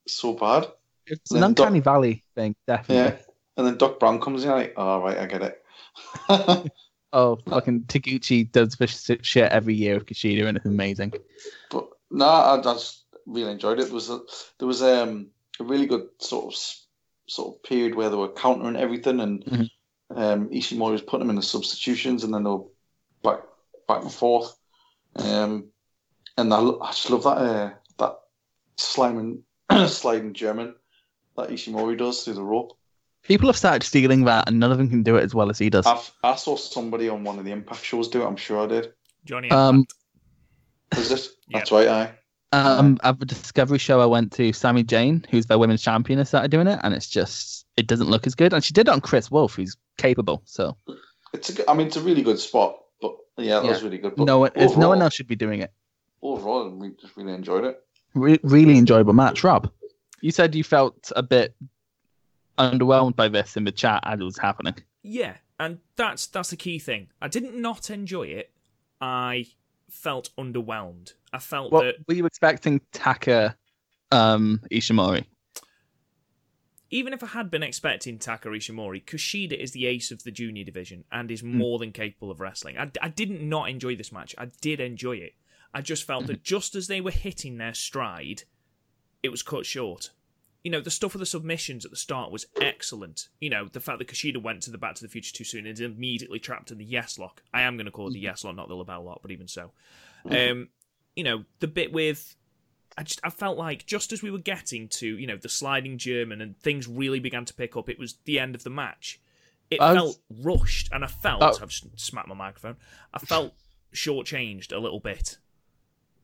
[0.08, 0.68] so bad.
[1.06, 2.96] It's an then Doc- valley thing, definitely.
[2.96, 3.16] Yeah.
[3.56, 5.62] And then Doc Brown comes in, like, "Oh right, I get it."
[7.12, 11.12] Oh, fucking Taguchi does this shit every year with Kushida, and it's amazing.
[11.70, 13.86] But no, I, just really enjoyed it.
[13.86, 14.20] There was a,
[14.58, 16.60] there was um, a really good sort of
[17.26, 19.70] sort of period where they were countering everything, and Mhm.
[20.14, 22.64] um, Ishimori was putting them in the substitutions, and then they were
[23.22, 23.40] back
[23.88, 24.56] back and forth.
[25.16, 25.70] Um,
[26.36, 28.20] and I, I just love that uh, that
[28.76, 29.42] sliding
[29.88, 30.76] sliding German
[31.36, 32.76] that Ishimori does through the rope.
[33.22, 35.58] People have started stealing that, and none of them can do it as well as
[35.58, 35.86] he does.
[35.86, 38.26] I've, I saw somebody on one of the Impact shows do it.
[38.26, 38.92] I'm sure I did.
[39.24, 39.50] Johnny.
[39.50, 39.86] Um,
[40.96, 41.28] Is it?
[41.48, 41.58] Yeah.
[41.58, 41.88] That's right.
[41.88, 42.12] I.
[42.52, 46.28] Um, at the Discovery show I went to, Sammy Jane, who's their women's champion, has
[46.28, 48.52] started doing it, and it's just it doesn't look as good.
[48.52, 50.40] And she did it on Chris Wolf, who's capable.
[50.44, 50.76] So
[51.32, 53.98] It's a, good- I mean, it's a really good spot, but yeah, that was really
[53.98, 54.14] good.
[54.14, 55.72] But no one, if no one else should be doing it.
[56.22, 57.80] overall, we just really enjoyed it.
[58.14, 59.42] Re- really enjoyable match.
[59.42, 59.68] Rob,
[60.20, 61.54] you said you felt a bit
[62.60, 64.74] underwhelmed by this in the chat as it was happening.
[65.02, 67.08] Yeah, and that's that's the key thing.
[67.20, 68.52] I didn't not enjoy it.
[69.00, 69.46] I
[69.88, 71.14] felt underwhelmed.
[71.32, 73.56] I felt that were you expecting, Taka
[74.12, 75.24] um, Ishimori?
[76.92, 80.64] even if I had been expecting Taka Ishimori, Kushida is the ace of the junior
[80.64, 81.32] division and Hmm.
[81.34, 82.76] is more than capable of wrestling.
[82.78, 84.34] I, I didn't not enjoy this match.
[84.36, 85.34] I did enjoy it.
[85.72, 86.26] I just felt Hmm.
[86.28, 88.42] that just as they were hitting their stride,
[89.22, 90.10] it was cut short.
[90.62, 93.28] You know, the stuff with the submissions at the start was excellent.
[93.40, 95.66] You know, the fact that Kushida went to the Back to the Future too soon
[95.66, 97.42] and is immediately trapped in the yes lock.
[97.54, 99.48] I am going to call it the yes lock, not the LeBell lock, but even
[99.48, 99.72] so.
[100.28, 100.68] Um,
[101.16, 102.36] you know, the bit with
[102.98, 105.96] I just I felt like just as we were getting to you know the sliding
[105.96, 109.20] German and things really began to pick up, it was the end of the match.
[109.70, 111.58] It I felt rushed, and I felt Oh.
[111.62, 112.76] I've just smacked my microphone.
[113.14, 113.54] I felt
[113.94, 115.38] shortchanged a little bit.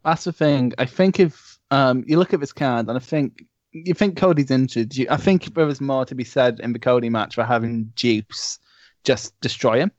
[0.04, 0.72] That's the thing.
[0.78, 3.44] I think if um, you look at this card, and I think
[3.84, 4.96] you think Cody's injured.
[4.96, 7.92] You, I think there was more to be said in the Cody match for having
[7.94, 8.58] Juice
[9.04, 9.92] just destroy him.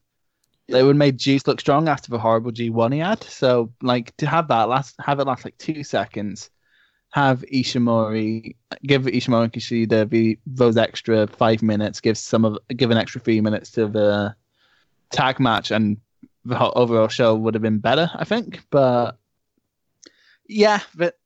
[0.69, 3.23] They would have made Juice look strong after the horrible G1 he had.
[3.23, 6.49] So, like, to have that last, have it last like two seconds,
[7.11, 8.55] have Ishimori,
[8.86, 13.21] give Ishimori and Kushida the, those extra five minutes, give some of, give an extra
[13.21, 14.36] three minutes to the
[15.09, 15.97] tag match, and
[16.43, 18.65] the overall show would have been better, I think.
[18.69, 19.17] But
[20.47, 21.17] yeah, but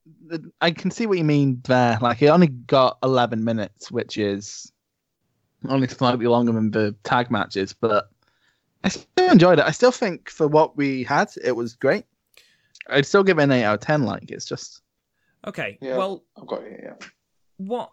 [0.61, 1.97] I can see what you mean there.
[2.01, 4.72] Like, he only got 11 minutes, which is
[5.69, 8.09] only slightly longer than the tag matches, but
[8.84, 9.65] I still enjoyed it.
[9.65, 12.05] I still think for what we had, it was great.
[12.89, 14.03] I'd still give it an 8 out of 10.
[14.03, 14.82] Like, it's just.
[15.47, 15.97] Okay, Yeah.
[15.97, 16.80] well, I've got it.
[16.84, 17.07] Yeah.
[17.57, 17.91] what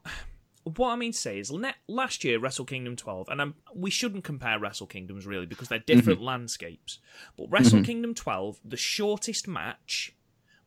[0.77, 1.51] what I mean to say is
[1.89, 5.79] last year Wrestle Kingdom 12 and I'm, we shouldn't compare Wrestle Kingdoms really because they're
[5.79, 6.99] different landscapes
[7.39, 7.85] but Wrestle Mhm.
[7.87, 10.15] Kingdom 12 the shortest match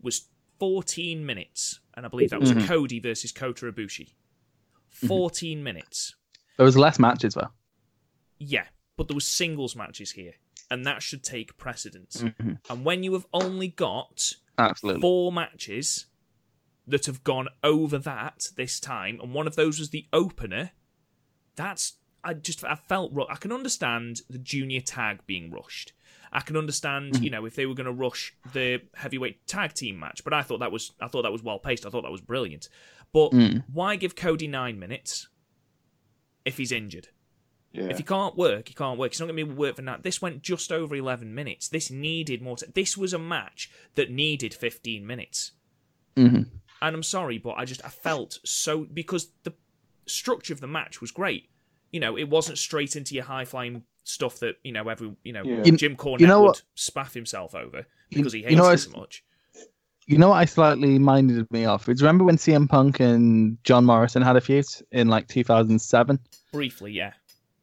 [0.02, 0.30] was
[0.62, 2.68] 14 minutes and I believe that was Mhm.
[2.68, 4.14] Cody versus Kota Ibushi
[4.90, 6.14] 14 minutes
[6.58, 7.50] There was less matches, though.
[8.38, 10.36] yeah but there was singles matches here
[10.70, 12.60] and that should take precedence Mhm.
[12.70, 15.02] and when you have only got Absolutely.
[15.02, 16.06] four matches
[16.86, 20.72] that have gone over that this time, and one of those was the opener.
[21.56, 25.94] that's I just I felt I can understand the junior tag being rushed.
[26.34, 30.00] I can understand, you know, if they were going to rush the heavyweight tag team
[30.00, 31.86] match, but I thought that was I thought that was well paced.
[31.86, 32.70] I thought that was brilliant.
[33.14, 33.34] But
[33.72, 35.28] why give Cody nine minutes
[36.46, 37.10] if he's injured?
[37.74, 37.84] Yeah.
[37.86, 39.12] If he can't work, he can't work.
[39.12, 40.04] He's not going to be able to work for that.
[40.04, 41.70] This went just over 11 minutes.
[41.70, 42.58] This needed more.
[42.58, 45.54] T- this was a match that needed 15 minutes.
[46.18, 46.48] Mhm.
[46.82, 49.54] And I'm sorry, but I just I felt so because the
[50.06, 51.50] structure of the match was great.
[51.92, 55.34] You know, it wasn't straight into your high flying stuff that you know every you
[55.34, 55.64] know Yeah.
[55.76, 58.70] Jim Cornette you know would what- spaff himself over You- because he you hates know
[58.70, 59.24] it so much.
[60.08, 61.88] You know what I slightly minded me of?
[61.88, 66.20] Is remember when CM Punk and John Morrison had a feud in like 2007?
[66.52, 67.14] Briefly, yeah.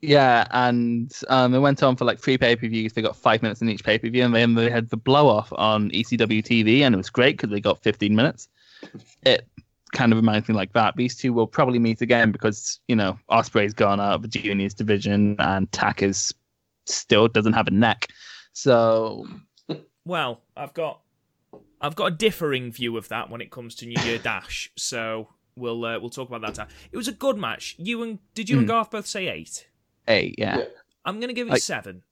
[0.01, 2.93] Yeah, and um, it went on for like three pay per views.
[2.93, 5.29] They got five minutes in each pay per view, and then they had the blow
[5.29, 8.49] off on ECW TV, and it was great because they got 15 minutes.
[9.27, 9.47] It
[9.93, 10.95] kind of reminds me like that.
[10.97, 14.75] These two will probably meet again because you know Ospreay's gone out of the juniors
[14.75, 16.33] division, and Tack is
[16.87, 18.09] still doesn't have a neck.
[18.53, 19.27] So
[20.05, 21.01] Well, I've got
[21.81, 24.71] I've got a differing view of that when it comes to New Year Dash.
[24.77, 26.55] So we'll uh, we'll talk about that.
[26.55, 26.69] Time.
[26.93, 27.77] It was a good match.
[27.79, 28.69] You and did you and Mm.
[28.69, 29.69] Garth both say eight?
[30.09, 30.65] Eight, yeah, Yeah.
[31.05, 32.03] I'm going to give it Like- seven,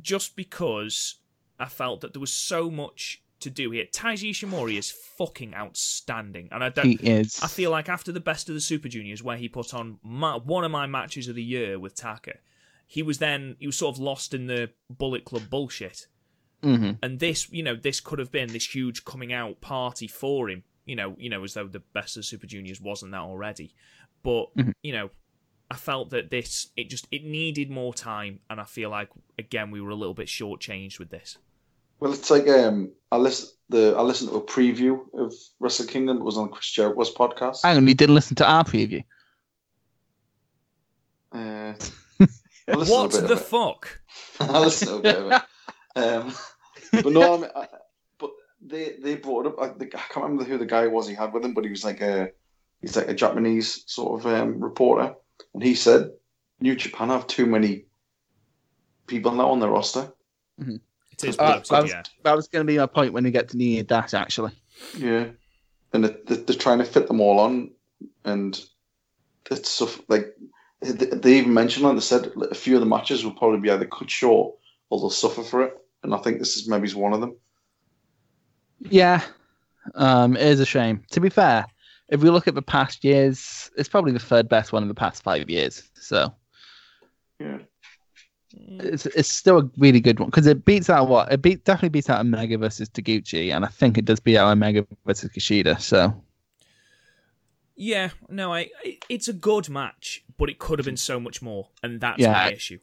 [0.00, 1.16] just because
[1.58, 3.86] I felt that there was so much to do here.
[3.86, 6.86] Taiji Ishimori is fucking outstanding, and I don't.
[6.86, 7.40] he is.
[7.42, 10.36] I feel like after the best of the Super Juniors, where he put on my,
[10.36, 12.34] one of my matches of the year with Taka,
[12.86, 16.06] he was then he was sort of lost in the Bullet Club bullshit.
[16.62, 16.92] mm-hmm.
[17.02, 20.64] And this, you know, this could have been this huge coming out party for him.
[20.86, 23.74] You know, you know, as though the best of the Super Juniors wasn't that already.
[24.22, 24.72] But Mhm.
[24.82, 25.10] you know,
[25.70, 29.70] I felt that this it just it needed more time, and I feel like again
[29.70, 31.38] we were a little bit shortchanged with this.
[32.00, 36.18] Well, it's like um, I listen the I listened to a preview of Wrestle Kingdom.
[36.18, 37.62] It was on Chris Jericho's podcast.
[37.62, 39.04] Hang on, you didn't listen to our preview.
[41.32, 41.76] Uh, I
[42.68, 44.00] listened to a What the fuck?
[44.40, 45.42] I listened to a bit of it.
[45.96, 46.34] Um,
[47.02, 47.68] but no, I mean, I,
[48.18, 48.30] but
[48.62, 49.60] they they brought up.
[49.60, 51.70] I, the, I can't remember who the guy was he had with him, but he
[51.70, 52.30] was like a
[52.80, 55.14] he's like a Japanese sort of um, reporter,
[55.52, 56.10] and he said
[56.60, 57.84] New Japan have too many
[59.06, 60.12] people now on their roster.
[61.24, 62.02] It is Uh, bloated, that was, yeah.
[62.24, 64.52] that was going to be my point when we get to near that, actually.
[64.96, 65.26] Yeah,
[65.92, 67.70] and it, they- they're trying to fit them all on,
[68.24, 68.60] and
[69.50, 70.34] it's stuff like
[70.80, 71.94] they they even mentioned on.
[71.94, 74.54] They said a few of the matches will probably be either cut short
[74.88, 77.36] or they'll suffer for it, and I think this is maybe one of them.
[78.88, 79.22] Yeah,
[79.94, 81.02] um, it is a shame.
[81.10, 81.66] To be fair,
[82.08, 84.94] if we look at the past years, it's probably the third best one in the
[84.94, 85.82] past five years.
[85.94, 86.32] So
[87.38, 87.58] Yeah.
[88.52, 91.90] It's it's still a really good one because it beats out what it beat definitely
[91.90, 95.80] beats out Omega versus Taguchi, and I think it does beat out Omega versus Kushida.
[95.80, 96.12] So
[97.76, 98.70] Yeah, no, I.
[99.08, 102.32] It's a good match, but it could have been so much more, and that's Yeah.
[102.32, 102.78] my issue.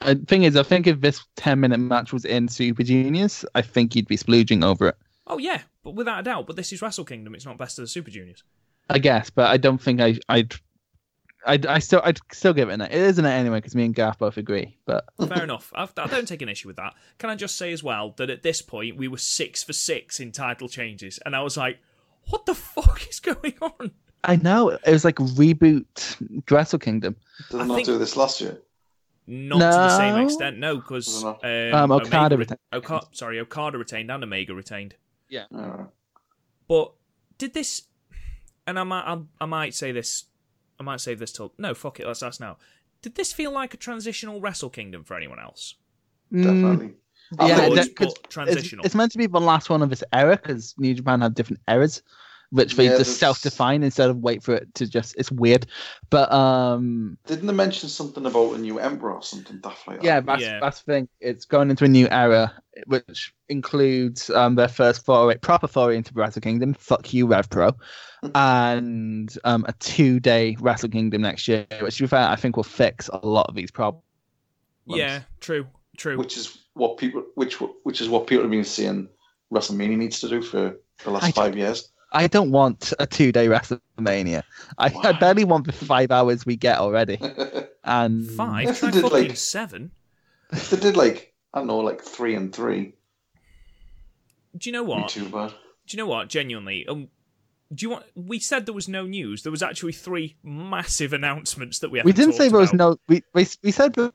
[0.00, 3.62] the thing is, I think if this ten minute match was in Super Juniors, I
[3.62, 4.96] think you'd be splooging over it.
[5.26, 6.46] Oh yeah, but without a doubt.
[6.46, 7.34] But this is Wrestle Kingdom.
[7.34, 8.42] It's not best of the Super Juniors.
[8.88, 10.54] I guess, but I don't think I I'd.
[11.48, 12.82] I'd, I still, I'd still give it an.
[12.82, 14.76] It isn't it anyway because me and Garth both agree.
[14.84, 15.72] But Fair enough.
[15.74, 16.94] I've, I don't take an issue with that.
[17.18, 20.20] Can I just say as well that at this point we were six for six
[20.20, 21.78] in title changes, and I was like,
[22.28, 23.92] "What the fuck is going on?"
[24.22, 26.16] I know it was like reboot
[26.50, 27.16] Wrestle Kingdom.
[27.50, 28.60] Did I not think- do this last year?
[29.30, 32.58] Not to the same extent, no, because um, Um, Okada Omega retained.
[32.72, 34.94] Oka- sorry, Okada retained and Omega retained.
[35.54, 35.84] Uh,
[36.66, 36.92] But
[37.36, 37.82] did this?
[38.66, 40.24] And I might, I, I might say this.
[40.80, 41.74] I might save this till no.
[41.74, 42.06] Fuck it.
[42.06, 42.56] Let's ask now.
[43.02, 45.74] Did this feel like a transitional Wrestle Kingdom for anyone else?
[46.32, 46.94] Mm, definitely.
[47.38, 48.84] I yeah, think- Good, that- 'cause but it's, transitional.
[48.86, 51.60] it's meant to be the last one of its era because New Japan had different
[51.68, 52.02] eras,
[52.50, 55.14] which they Yeah, just that's- self-define instead of wait for it to just.
[55.18, 55.66] It's weird,
[56.08, 60.04] but um, Didn't they mention something about a new emperor or something daft like that?
[60.04, 60.58] yeah, that's Yeah.
[60.60, 61.08] that's the thing.
[61.20, 62.52] It's going into a new era,
[62.86, 66.72] which includes um their first foray, proper foray into Wrestle Kingdom.
[66.74, 67.72] Fuck you, Rev Pro,
[68.34, 72.62] and um a two-day Wrestle Kingdom next year, which to be fair, I think will
[72.64, 74.04] fix a lot of these problems.
[74.86, 76.16] yeah, true, true.
[76.16, 79.08] which is what people, which which is what people have been saying.
[79.52, 81.90] WrestleMania needs to do for the last I five years.
[82.12, 84.42] I don't want a two-day WrestleMania.
[84.78, 87.18] I, I barely want the five hours we get already.
[87.84, 89.92] And Five, try Did, fucking like- seven.
[90.50, 92.92] they did like I don't know, like three and three.
[94.56, 95.08] Do you know what?
[95.08, 95.50] too bad.
[95.86, 96.28] Do you know what?
[96.28, 97.08] Genuinely, um,
[97.74, 98.04] do you want?
[98.14, 99.42] We said there was no news.
[99.42, 102.02] There was actually three massive announcements that we.
[102.02, 102.98] we didn't say talked there was no.
[103.08, 104.12] We, we we said there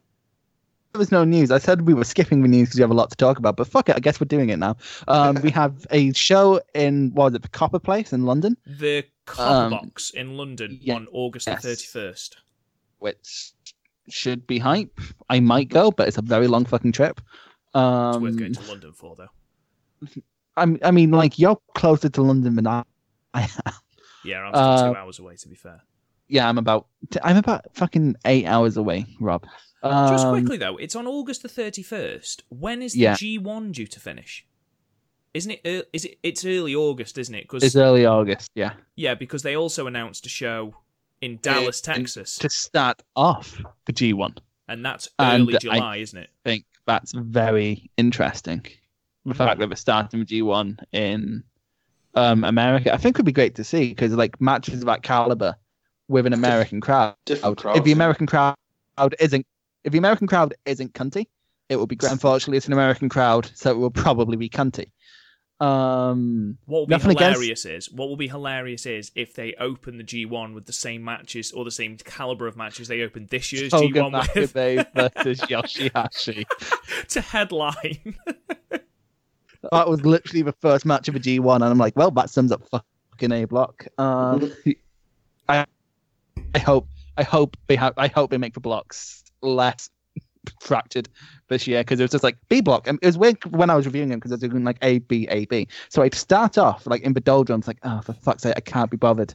[0.97, 1.51] was no news.
[1.51, 3.55] I said we were skipping the news because we have a lot to talk about.
[3.55, 4.77] But fuck it, I guess we're doing it now.
[5.07, 9.03] Um, we have a show in what was it, the Copper Place in London, the
[9.25, 11.61] Copper Um, Box in London yeah, on August yes.
[11.61, 12.37] the thirty first.
[12.99, 13.51] which
[14.09, 14.99] should be hype.
[15.29, 17.21] I might go, but it's a very long fucking trip.
[17.21, 19.29] It's Um, worth going to London for, though.
[20.57, 22.83] I'm, I mean, like you're closer to London than I.
[23.33, 23.73] I am.
[24.23, 25.81] Yeah, I'm Uh, two hours away, to be fair.
[26.27, 26.87] Yeah, I'm about.
[27.23, 29.45] I'm about fucking eight hours away, Rob.
[29.83, 32.43] Just Um, quickly, though, it's on August the 31st.
[32.49, 33.13] When is the Yeah.
[33.15, 34.45] G1 due to finish?
[35.33, 35.61] Isn't it?
[35.65, 36.19] ear- Is it?
[36.23, 37.41] It's early August, isn't it?
[37.43, 38.49] Because It's early August.
[38.55, 40.75] Yeah, yeah, because they also announced a show
[41.21, 44.37] in Dallas, and Texas, to start off the G1.
[44.67, 46.29] and that's and early I- July, isn't it?
[46.45, 48.65] I think that's very interesting.
[49.25, 51.43] The fact that we're starting the G1 in
[52.15, 55.01] um, America, I think it would be great to see because like matches of that
[55.01, 55.55] caliber
[56.09, 57.15] with an American crowd.
[57.25, 57.77] Different crowd.
[57.77, 58.55] If the American crowd
[59.19, 59.47] isn't,
[59.83, 61.27] if the American crowd isn't cunty,
[61.69, 62.11] it will be great.
[62.11, 64.91] Unfortunately, it's an American crowd, so it will probably be cunty.
[65.59, 69.53] Um, What will be Nothing against- hilarious is what will be hilarious is if they
[69.59, 73.29] open the G1 with the same matches or the same caliber of matches they opened
[73.29, 76.43] this year's Hogan G1 with Makabe versus Yoshihashi.
[77.09, 78.15] to headline.
[79.71, 82.51] that was literally the first match of a G1, and I'm like, well, that sums
[82.51, 83.87] up fucking A block.
[83.97, 84.51] Um,
[85.47, 85.65] I,
[86.55, 89.89] I hope, I hope they have, I hope they make the blocks less
[90.59, 91.07] fractured
[91.47, 92.87] this year because it was just like B block.
[92.87, 94.99] And it was weird when I was reviewing them because I was doing like A
[94.99, 95.67] B A B.
[95.89, 98.91] So I'd start off like in the doldrums, like, oh, for fuck's sake, I can't
[98.91, 99.33] be bothered.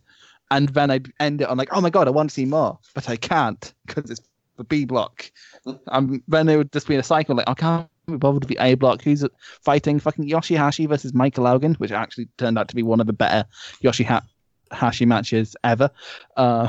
[0.51, 2.79] And then I'd end it on like, oh my god, I want to see more,
[2.95, 4.21] but I can't because it's
[4.57, 5.31] the B block.
[5.89, 8.49] And then it would just be in a cycle like, I can't be bothered with
[8.49, 9.03] the A block.
[9.03, 9.25] Who's
[9.63, 13.13] fighting fucking Yoshihashi versus Michael Elgin, which actually turned out to be one of the
[13.13, 13.47] better
[13.83, 15.91] Yoshihashi matches ever.
[16.37, 16.69] Uh,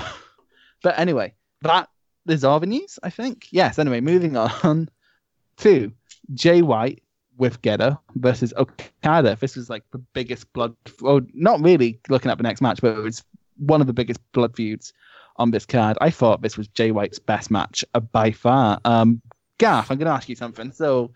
[0.84, 1.90] but anyway, that
[2.38, 3.48] the news, I think.
[3.52, 4.90] Yes, anyway, moving on
[5.58, 5.92] to
[6.34, 7.02] Jay White
[7.38, 9.38] with Gedo versus Okada.
[9.40, 12.98] This was like the biggest blood, well, not really looking at the next match, but
[12.98, 13.24] it was
[13.58, 14.94] one of the biggest blood feuds
[15.38, 15.98] on this card.
[16.02, 18.80] I thought this was Jay White's best match uh, by far.
[18.86, 19.22] Um,
[19.58, 20.72] Garth, I'm going to ask you something.
[20.72, 21.12] So,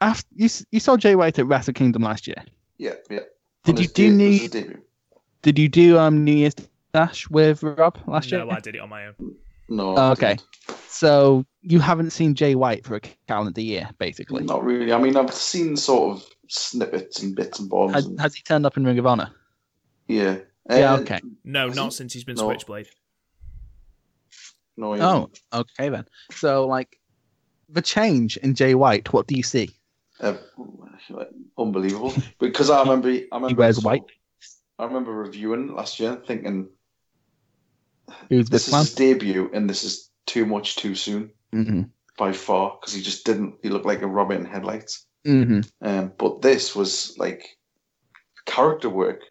[0.00, 2.42] after you you saw Jay White at Wrestle Kingdom last year,
[2.78, 3.20] Yeah, yeah.
[3.64, 4.82] did On you do New this is his debut.
[5.42, 6.54] did you do um New Year's
[6.94, 8.44] Dash with Rob last year?
[8.44, 9.14] no, I did it on my own.
[9.70, 9.96] No.
[9.96, 10.36] Oh, okay.
[10.88, 14.42] So you haven't seen Jay White for a calendar year, basically.
[14.44, 14.92] Not really.
[14.92, 17.94] I mean, I've seen sort of snippets and bits and bobs.
[17.94, 19.30] Has, and, has he turned up in Ring of Honor?
[20.08, 20.38] yeah.
[20.68, 21.20] Yeah, Uh, okay.
[21.42, 21.90] No, not he?
[21.92, 22.44] since he's been No.
[22.44, 22.86] Switchblade.
[24.76, 24.92] No.
[24.94, 25.40] he Oh, hasn't.
[25.52, 26.04] okay then.
[26.32, 26.98] So like
[27.68, 29.70] the change in Jay White, what do you see?
[30.20, 30.34] Uh,
[31.58, 32.12] unbelievable.
[32.38, 33.08] because I remember.
[33.08, 33.48] I remember.
[33.48, 34.02] He wears sort white.
[34.78, 36.68] I remember reviewing last year, thinking
[38.28, 41.82] Who's this this is his debut, and this is too much too soon hmm
[42.18, 43.54] by far because he just didn't.
[43.62, 45.06] He looked like a rabbit in headlights.
[45.24, 47.44] hmm Um, but this was like
[48.46, 49.22] character work,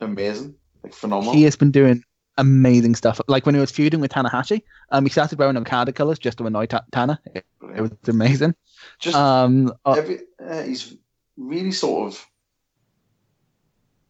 [0.00, 1.32] amazing, like phenomenal.
[1.34, 2.02] He has been doing
[2.36, 3.20] amazing stuff.
[3.28, 6.46] Like when he was feuding with Tanahashi, um, he started wearing Okada colors just to
[6.46, 7.18] annoy Ta- Tana.
[7.34, 7.44] It,
[7.74, 8.54] it was amazing.
[9.00, 10.96] just Um, uh, every, uh, he's
[11.36, 12.26] really sort of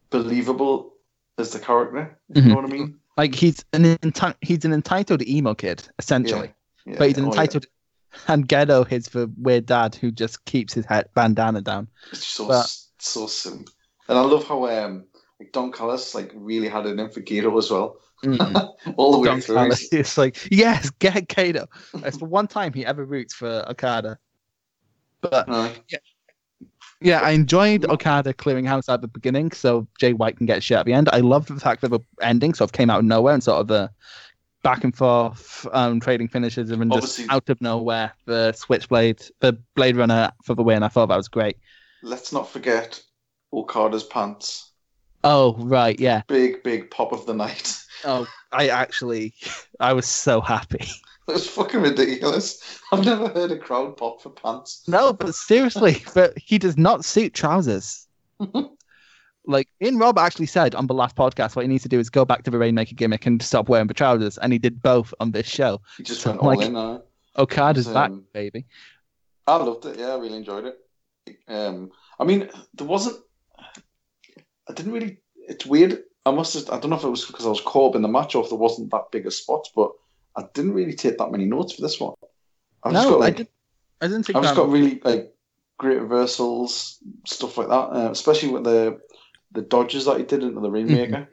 [0.09, 0.93] believable
[1.37, 2.19] as the character.
[2.33, 2.98] You know what I mean?
[3.19, 6.53] Like he's an enti- he's an entitled emo kid essentially,
[6.85, 7.41] Yeah, but he's an oh, yeah.
[7.41, 7.65] entitled.
[8.29, 11.89] And Gedo is the weird dad who just keeps his head bandana down.
[12.13, 13.65] It's so but- so silly,
[14.07, 15.03] and I love how um
[15.37, 17.97] like Don Callis like really had it in for Gedo as well,
[18.95, 19.55] all the way Don through.
[19.55, 21.67] Callis is like, yes, get Gedo.
[21.95, 24.17] It's the one time he ever roots for Okada.
[25.19, 25.45] But
[25.89, 25.97] yeah,
[27.01, 30.85] I enjoyed Okada clearing house at the beginning, so Jay White can get shit at
[30.85, 31.09] the end.
[31.13, 33.61] I loved the fact that the ending sort of came out of nowhere and sort
[33.61, 33.89] of the
[34.63, 39.95] back and forth um, trading finishes and just out of nowhere the switchblade, the Blade
[39.95, 40.83] Runner for the win.
[40.83, 41.57] I thought that was great.
[42.01, 43.01] Let's not forget
[43.53, 44.71] Okada's pants.
[45.23, 46.21] Oh right, yeah.
[46.27, 47.77] Big big pop of the night.
[48.05, 49.33] Oh, I actually,
[49.79, 50.85] I was so happy.
[51.29, 52.81] It was fucking ridiculous.
[52.91, 54.83] I've never heard a crowd pop for pants.
[54.87, 58.07] No, but seriously, but he does not suit trousers.
[59.45, 62.09] like, in Rob actually said on the last podcast, what he needs to do is
[62.09, 65.13] go back to the Rainmaker gimmick and stop wearing the trousers, and he did both
[65.19, 65.81] on this show.
[65.97, 66.75] He just So, went all like- in.
[66.75, 66.99] Uh,
[67.37, 68.65] Okada's Um, back, baby.
[69.47, 69.97] I loved it.
[69.99, 71.39] Yeah, I really enjoyed it.
[71.47, 73.17] Um, I mean, there wasn't.
[74.67, 75.19] I didn't really.
[75.47, 76.03] It's weird.
[76.25, 76.69] I must have.
[76.69, 78.43] I don't know if it was because I was caught up in the match or
[78.43, 79.91] if there wasn't that big a spot, but
[80.39, 82.13] I didn't really take that many notes for this one.
[82.83, 83.47] I've just No, got I like, did.
[84.01, 84.61] I didn't think I've just that.
[84.61, 85.33] got really like
[85.77, 87.73] great reversals, stuff like that.
[87.73, 88.99] Uh, especially with the
[89.51, 91.27] the dodges that he did into the Rainmaker.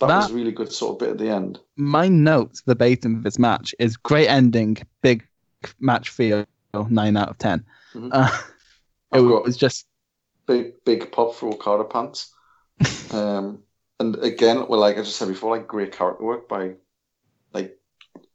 [0.00, 0.32] That, was Mm-hmm.
[0.32, 1.60] That- really good, sort of bit at the end.
[1.76, 5.26] My notes verbatim of this match is great ending, big
[5.80, 6.44] match feel,
[6.90, 7.64] nine out of 10
[7.94, 8.10] Mhm.
[8.12, 8.28] Uh,
[9.12, 9.86] it I've got was just
[10.46, 12.34] big big pop for Okada pants.
[13.12, 13.60] um,
[14.00, 16.72] and again, well, like I just said before, like great character work by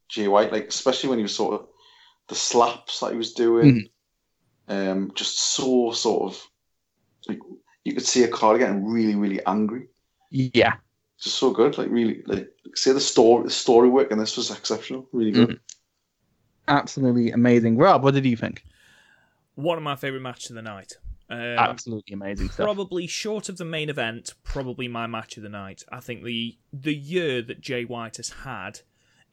[0.10, 1.68] Jay White, like especially when he was sort of
[2.28, 3.90] the slaps that he was doing,
[4.70, 4.90] Mm-hmm.
[4.90, 6.48] um, just so sort of
[7.28, 7.40] like
[7.86, 9.88] you could see Okada getting really, really angry.
[10.32, 10.74] Yeah.
[11.20, 14.52] Just so good, like really, like see the story, the story work, and this was
[14.52, 15.50] exceptional, really good.
[15.50, 15.60] Mhm.
[16.68, 17.78] Absolutely amazing.
[17.78, 18.64] Rob, what did you think?
[19.56, 20.94] One of my favourite matches of the night.
[21.32, 22.66] Um, Absolutely amazing stuff.
[22.66, 25.84] probably short of the main event, probably my match of the night.
[25.92, 28.82] I think the the year that Jay White has had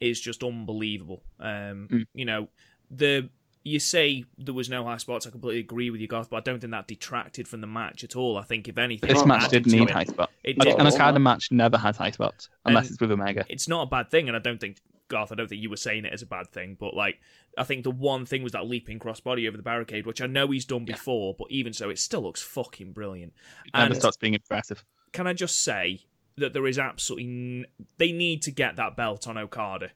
[0.00, 1.22] is just unbelievable.
[1.40, 2.06] Um, Mm.
[2.14, 2.48] You know,
[2.90, 3.28] the
[3.64, 5.26] you say there was no high spots.
[5.26, 8.04] I completely agree with you, Garth, but I don't think that detracted from the match
[8.04, 8.36] at all.
[8.38, 9.90] I think if anything, This match did to need it.
[9.90, 10.32] high spots.
[10.44, 10.78] It Like, did.
[10.80, 13.44] An Okada match never has high spots unless And- it's with Omega.
[13.48, 14.78] it's not a bad thing, and I don't think
[15.08, 17.20] Garth, I don't think you were saying it as a bad thing, but like
[17.58, 20.48] I think the one thing was that leaping crossbody over the barricade, which I know
[20.48, 23.32] he's done before, but even so, it still looks fucking brilliant.
[23.64, 24.84] And it never And- stops being impressive.
[25.12, 26.02] Can I just say
[26.36, 27.66] that there is absolutely n-
[27.98, 29.90] they need to get that belt on Okada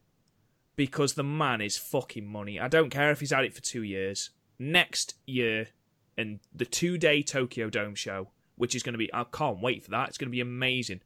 [0.76, 2.58] because the man is fucking money.
[2.58, 4.30] I don't care if he's had it for two years.
[4.58, 5.68] Next year,
[6.16, 9.84] and the two day Tokyo Dome show, which is going to be I can't wait
[9.84, 10.08] for that.
[10.08, 11.00] It's going to be amazing.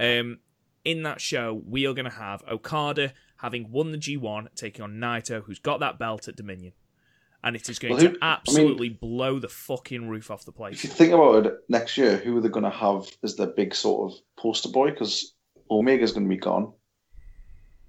[0.00, 0.38] Um,
[0.84, 4.94] in that show, we are going to have Okada having won the G1, taking on
[4.94, 6.72] Naito, who's got that belt at Dominion.
[7.44, 10.76] And it is going Well, who- to absolutely blow the fucking roof off the place.
[10.76, 13.46] If you think about it, next year, who are they going to have as their
[13.46, 14.90] big sort of poster boy?
[14.90, 15.34] Because
[15.70, 16.72] Omega's going to be gone.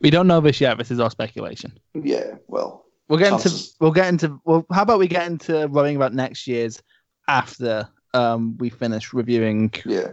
[0.01, 0.77] We don't know this yet.
[0.77, 1.77] This is our speculation.
[1.93, 3.51] Yeah, well, We'll get into.
[3.79, 4.39] We'll get into.
[4.45, 6.81] Well, how about we get into worrying about next year's
[7.27, 10.11] after um, we finish reviewing yeah.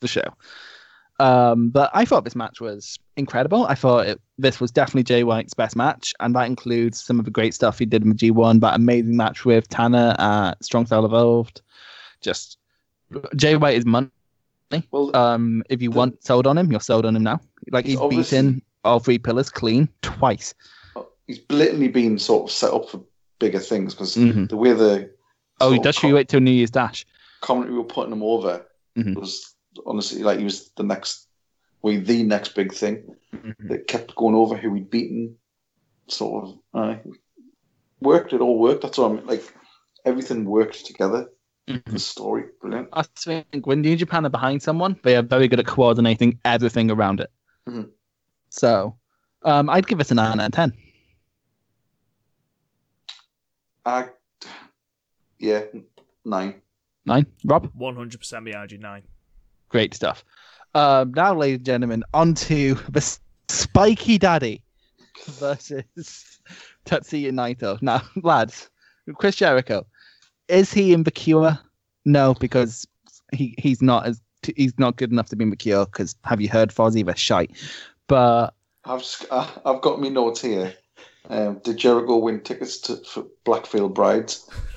[0.00, 0.34] the show.
[1.20, 3.66] Um, but I thought this match was incredible.
[3.66, 7.24] I thought it, this was definitely Jay White's best match, and that includes some of
[7.24, 8.60] the great stuff he did in the G1.
[8.60, 11.60] That amazing match with Tana at Strong Style Evolved.
[12.20, 12.58] Just
[13.36, 14.08] Jay White is money.
[14.90, 17.40] Well, Um, if you The- want sold on him, you're sold on him now.
[17.70, 20.54] Like he's beaten all three pillars clean twice.
[21.28, 23.00] he's blatantly been sort of set up for
[23.38, 24.48] bigger things because Mhm.
[24.48, 25.08] the way the
[25.60, 27.06] Oh, he does com- you wait till New Year's Dash.
[27.42, 28.66] commentary were putting him over
[28.98, 29.14] Mhm.
[29.14, 29.51] was
[29.86, 31.28] honestly like he was the next,
[31.82, 33.68] well, the next big thing Mhm.
[33.68, 35.36] that kept going over who he'd beaten.
[36.08, 36.96] Sort of uh,
[38.00, 38.32] worked.
[38.32, 38.82] It all worked.
[38.82, 39.26] That's what I mean.
[39.26, 39.54] like.
[40.04, 41.30] Everything worked together.
[41.68, 41.84] Mhm.
[41.84, 42.88] The story, brilliant.
[42.92, 46.90] I think when New Japan are behind someone, they are very good at coordinating everything
[46.90, 47.30] around it.
[47.68, 47.88] Mhm.
[48.50, 48.98] So,
[49.42, 50.72] um, I'd give it a nine out of ten.
[53.86, 54.08] I,
[55.38, 55.64] yeah,
[56.24, 56.62] nine.
[57.06, 57.72] Nine, Rob.
[57.74, 59.02] 100% behind you, nine.
[59.72, 60.22] Great stuff.
[60.74, 63.18] Um, now, ladies and gentlemen, on to the
[63.48, 64.62] Spiky Daddy
[65.24, 66.40] versus
[66.84, 67.80] Tetsuya Naito.
[67.80, 68.68] Now, lads,
[69.16, 69.86] Chris Jericho,
[70.48, 71.58] is he in the cure?
[72.04, 72.86] No, because
[73.32, 74.20] he, he's not as
[74.56, 75.86] he's not good enough to be in the cure.
[75.86, 77.04] Because have you heard Fozzy?
[77.04, 77.52] The shite.
[78.08, 78.52] But
[78.84, 80.74] I've I've got me notes here.
[81.30, 84.46] Um, did Jericho win tickets to for Black Veil Brides?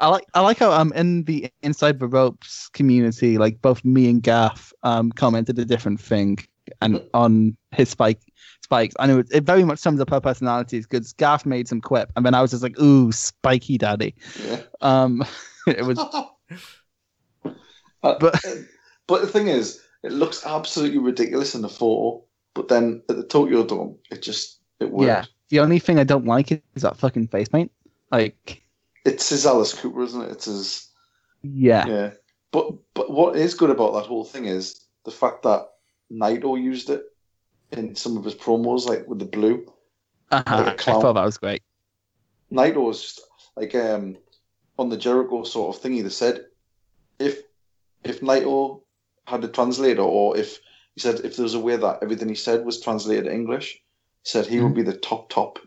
[0.00, 4.08] I like I like how um in the inside the ropes community, like both me
[4.10, 6.38] and Gaff um commented a different thing
[6.80, 8.20] and on his spike
[8.62, 8.94] spikes.
[8.98, 12.10] I know it, it very much sums up our personalities because Gaff made some quip
[12.16, 14.14] and then I was just like, ooh, spiky daddy.
[14.44, 14.62] Yeah.
[14.80, 15.22] Um
[15.66, 15.98] it was
[18.02, 18.44] Uh, But- but
[19.06, 22.22] but the thing is, it looks absolutely ridiculous in the photo,
[22.54, 25.06] but then at the Tokyo Dome, it just it worked.
[25.08, 25.24] Yeah.
[25.50, 27.70] the only thing I don't like is that fucking face paint.
[28.10, 28.62] Like
[29.04, 30.30] It's his Alice Cooper, isn't it?
[30.32, 30.90] It's his
[31.42, 31.86] yeah.
[31.86, 32.10] yeah.
[32.52, 35.68] But but what is good about that whole thing is the fact that
[36.12, 37.04] Naito used it
[37.72, 39.66] in some of his promos, like with the blue.
[40.30, 40.62] Uh-huh.
[40.66, 41.62] Like I thought that was great.
[42.52, 43.20] Naito was just
[43.56, 44.16] like um
[44.78, 46.02] on the Jericho sort of thingy.
[46.02, 46.46] They said
[47.18, 47.42] if
[48.04, 48.82] if Naito
[49.26, 50.58] had a translator, or if
[50.94, 53.74] he said if there was a way that everything he said was translated to English,
[53.74, 55.58] he said he would be the top top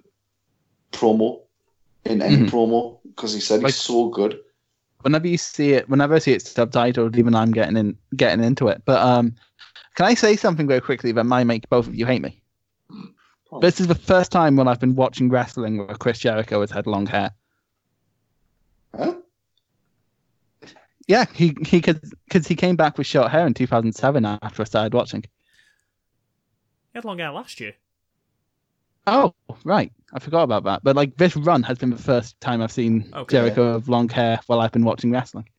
[0.92, 1.43] promo
[2.06, 2.50] in any Mhm.
[2.50, 4.40] promo because he said Like- he's so good.
[5.02, 8.68] whenever you see it, whenever I see it subtitled, even I'm getting in, getting into
[8.70, 8.82] it.
[8.86, 9.36] But um,
[9.96, 12.42] can I say something very quickly that might make both of you hate me?
[13.52, 13.60] on.
[13.62, 16.88] This is the first time when I've been watching wrestling where Chris Jericho has had
[16.88, 17.32] long hair.
[18.96, 19.16] Huh?
[21.08, 24.66] Yeah, he he could because he came back with short hair in 2007 after I
[24.66, 25.22] started watching.
[25.22, 25.30] He
[26.96, 27.74] had long hair last year.
[29.06, 29.34] Oh,
[29.66, 30.84] right, I forgot about that.
[30.84, 33.38] But like this run has been the first time I've seen Okay.
[33.38, 35.50] Jericho with long hair while I've been watching wrestling.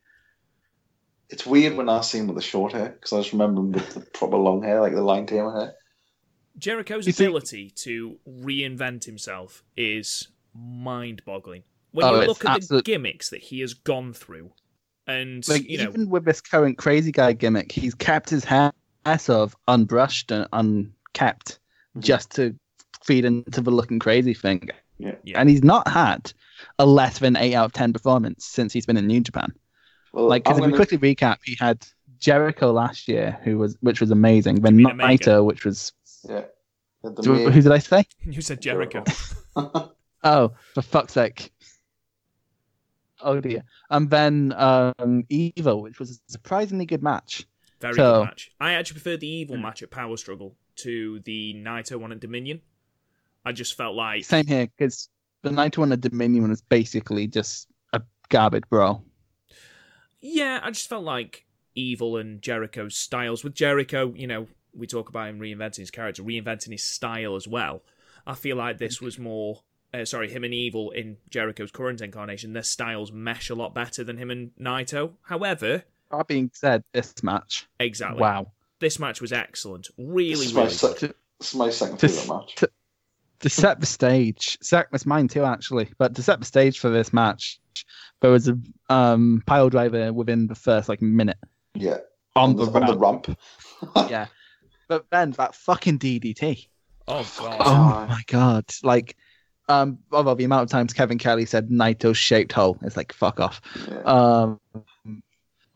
[1.29, 3.71] It's weird when I see him with the short hair because I just remember him
[3.71, 5.73] with the proper long hair, like the Lion Tamer hair.
[6.57, 11.63] Jericho's You see- ability to reinvent himself is mind-boggling.
[11.91, 14.51] When Oh, you look at absolute- the gimmicks that he has gone through,
[15.07, 18.71] and Like you know, even with this current crazy guy gimmick, he's kept his hair
[19.05, 21.59] sort of unbrushed and unkept
[21.91, 21.99] mm-hmm.
[22.01, 22.55] just to
[23.05, 24.69] feed into the looking crazy thing.
[24.97, 25.15] Yeah.
[25.23, 25.39] Yeah.
[25.39, 26.31] And he's not had
[26.79, 29.53] a less than eight out of ten performance since he's been in New Japan.
[30.13, 31.85] Well, Like, because I'm if we gonna- quickly recap, he had
[32.19, 34.61] Jericho last year, who was which was amazing.
[34.61, 35.91] Then mean Naito, which was
[36.27, 36.45] yeah.
[37.03, 38.05] The who did I say?
[38.25, 39.03] You said Jericho.
[40.23, 41.51] Oh, for fuck's sake!
[43.21, 43.63] Oh dear.
[43.89, 47.45] And then um, Evil, which was a surprisingly good match.
[47.79, 48.51] Very So- good match.
[48.59, 52.61] I actually preferred the evil match at Power Struggle to the Naito one at Dominion.
[53.45, 55.09] I just felt like Same here, because
[55.43, 59.03] the Naito one at Dominion was basically just a garbage bro.
[60.19, 63.43] Yeah, I just felt like Evil and Jericho's styles.
[63.43, 67.47] With Jericho, you know, we talk about him reinventing his character, reinventing his style as
[67.47, 67.83] well.
[68.25, 69.61] I feel like this was more,
[69.93, 74.03] uh, sorry, him and Evil in Jericho's current incarnation, their styles mesh a lot better
[74.03, 75.11] than him and Naito.
[75.23, 78.19] However, That being said, this match, exactly.
[78.21, 78.51] wow.
[78.79, 79.87] This match was excellent.
[79.97, 81.13] This Really, is really sec- good.
[81.39, 82.55] this is my second To- favorite match.
[82.55, 82.71] to-
[83.45, 86.89] To set the stage, set was mine too actually, but to set the stage for
[86.89, 87.59] this match,
[88.21, 88.57] there was a
[88.89, 91.37] um, pile driver within the first like minute
[91.75, 91.97] Yeah.
[92.35, 93.27] on, the, the, on the ramp.
[93.27, 93.39] ramp.
[94.09, 94.25] Yeah,
[94.87, 96.69] but then that fucking DDT.
[97.07, 97.57] Oh, God.
[97.59, 98.65] Oh my god!
[98.81, 99.15] Like,
[99.69, 103.39] um, although the amount of times Kevin Kelly said Naito's shaped hole, it's like fuck
[103.39, 103.61] off.
[103.87, 103.99] Yeah.
[104.05, 104.59] Um,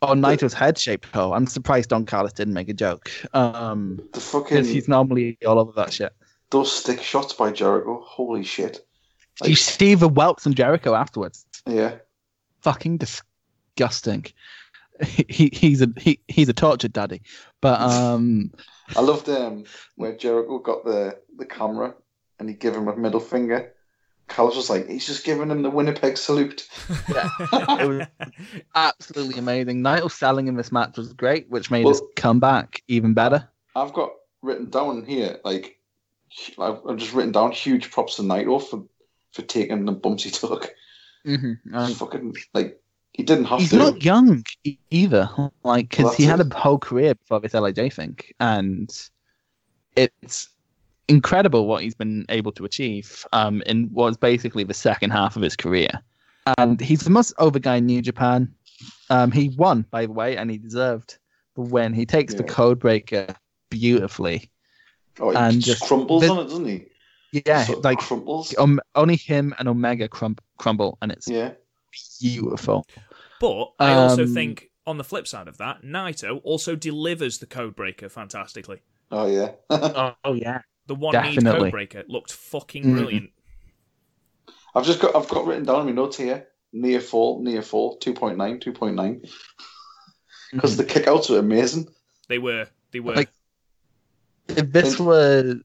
[0.02, 1.36] oh, Naito's head shaped hole.
[1.36, 3.12] I'm surprised Don Callis didn't make a joke.
[3.36, 6.14] Um, the because fucking he's normally all over that shit.
[6.52, 8.02] Those stick shots by Jericho.
[8.06, 8.86] Holy shit.
[9.42, 11.46] Do you see the welts on Jericho afterwards?
[11.66, 11.96] Yeah.
[12.62, 14.26] Fucking disgusting.
[15.30, 17.22] He, he's a he, he's a tortured daddy,
[17.62, 18.52] but um,
[18.98, 19.64] I loved um
[19.96, 21.96] where Jericho got the the camera
[22.38, 23.72] and he gave him a middle finger.
[24.28, 26.68] Callis was like, he's just giving him the Winnipeg salute.
[27.10, 28.08] it was
[28.76, 29.82] absolutely amazing.
[29.82, 33.48] Naito selling in this match was great, which made Well- his comeback even better.
[33.76, 35.79] I've got written down here, like,
[36.60, 38.84] I've I've just written down huge props to Naito for,
[39.32, 40.74] for taking the bumps he took.
[41.26, 41.94] Mm-hmm.
[41.94, 42.80] Fucking, like,
[43.14, 43.78] he didn't have he's to.
[43.78, 44.44] not young
[44.92, 45.30] either.
[45.64, 48.90] Like, because Well, he had a whole career before this LIJ thing, and
[49.96, 50.50] it's
[51.08, 55.42] incredible what he's been able to achieve um, in what's basically the second half of
[55.42, 55.90] his career.
[56.58, 58.54] And he's the most over guy in New Japan.
[59.10, 61.18] Um, he won, by the way, and he deserved
[61.56, 61.94] the win.
[61.94, 62.54] He takes the Yeah.
[62.54, 63.36] code breaker
[63.70, 64.50] beautifully.
[65.20, 66.86] Oh, he and just just- crumbles the- on it, doesn't he?
[67.46, 68.56] Yeah, Sort of like crumbles.
[68.58, 71.52] um, only him and Omega crum- crumble, and it's Yeah.
[72.20, 72.86] beautiful.
[73.40, 77.46] But I also Um, think, on the flip side of that, Naito also delivers the
[77.46, 78.82] Codebreaker fantastically.
[79.12, 79.52] Oh, yeah.
[80.24, 80.62] Oh, yeah.
[80.88, 82.94] The one need Codebreaker looked fucking Mm.
[82.96, 83.30] brilliant.
[84.74, 87.98] I've just got I've got written down in my notes here near fall, near fall,
[88.00, 89.22] 2.9, 2.9.
[90.52, 91.88] Because the kickouts were amazing.
[92.28, 93.14] They were, they were.
[93.16, 93.30] Like-
[94.58, 95.56] if this was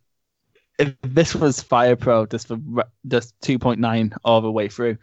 [0.79, 2.59] if this was Fire Pro just for
[3.07, 4.99] just 2.9 all the way through,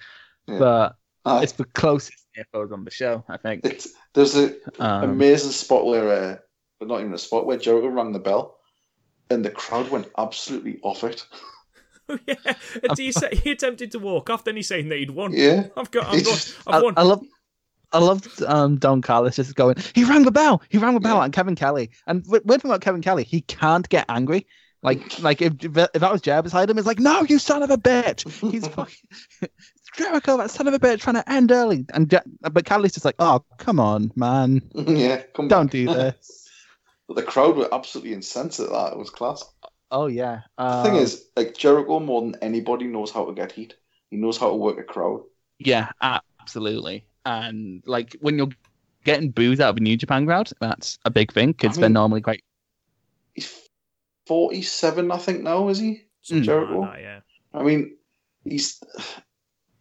[0.47, 0.59] Yeah.
[0.59, 3.63] but Uh, it's the closest earphones on the show, I think.
[3.63, 6.37] it's, there's an Um, amazing spot where, uh,
[6.79, 8.57] but not even a spot where Jericho rang the bell,
[9.29, 11.25] and the crowd went absolutely off it.
[12.27, 12.35] yeah.
[12.97, 15.31] He, say, he attempted to walk off, then he's saying that he'd won.
[15.31, 16.93] Yeah, I've got, I've, got, I've I, won.
[16.97, 17.23] I love.
[17.93, 21.17] I loved um, Don Callis just going, he rang the bell, he rang the bell,
[21.17, 21.23] Yeah.
[21.25, 21.89] and Kevin Kelly.
[22.07, 24.47] And weird thing about Kevin Kelly, he can't get angry.
[24.83, 27.69] Like, like if, if that was Jer beside him, it's like, no, you son of
[27.69, 28.27] a bitch.
[28.51, 28.95] He's fucking
[29.97, 31.85] Jericho, that son of a bitch, trying to end early.
[31.93, 32.19] And Je-
[32.51, 35.21] but Kelly's just like, oh, come on, man, yeah.
[35.35, 35.71] Come don't back.
[35.71, 36.49] do this.
[37.07, 38.93] But the crowd were absolutely incensed at that.
[38.93, 39.43] It was class.
[39.91, 40.41] Oh yeah.
[40.57, 43.75] The Um, thing is, like Jericho, more than anybody, knows how to get heat.
[44.09, 45.23] He knows how to work a crowd.
[45.59, 47.05] yeah, absolutely.
[47.25, 48.49] And like when you're
[49.03, 51.89] getting booze out of a New Japan crowd, that's a big thing because I they're
[51.89, 52.43] normally quite.
[53.33, 53.69] He's
[54.25, 56.03] forty-seven, I think now, is he?
[56.21, 56.79] Something Jericho?
[56.79, 57.19] like that, yeah.
[57.53, 57.95] I mean,
[58.43, 58.81] he's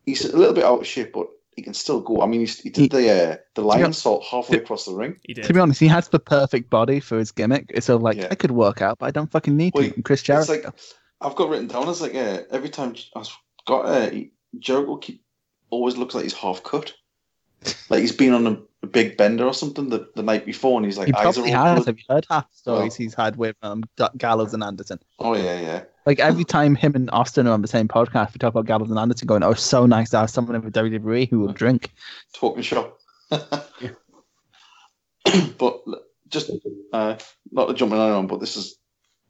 [0.07, 1.27] he's a little bit out of shape, but
[1.57, 2.23] he can still go.
[2.23, 5.17] I mean, he's, he did the uh, the Lionsault halfway across the ring.
[5.25, 5.45] He did.
[5.45, 7.67] To be honest, he has the perfect body for his gimmick.
[7.71, 8.29] It's sort of like Yeah.
[8.31, 9.95] I could work out, but I don't fucking need Well, to.
[9.95, 10.53] And Chris It's Jericho.
[10.53, 10.75] like
[11.21, 13.29] I've got written down as like uh, every time I've
[13.67, 15.23] got uh, he- Jericho keep,
[15.69, 16.95] always looks like he's half cut,
[17.89, 20.87] like he's been on a, a big bender or something the, the night before, and
[20.87, 21.75] he's like he probably has.
[21.77, 22.97] blood- Have you heard half the stories Oh.
[22.97, 23.83] he's had with um,
[24.17, 24.99] Gallows and Anderson?
[25.19, 25.85] Oh yeah, yeah.
[26.07, 28.91] Like every time him and Austin are on the same podcast, we talk about Gallows
[28.91, 31.93] and Anderson going, "Oh, so nice to have someone in the WWE who will drink."
[32.35, 32.99] talking shop.
[35.59, 35.81] but
[36.29, 36.51] just
[36.93, 37.17] uh,
[37.53, 38.77] not to jump in on, but this is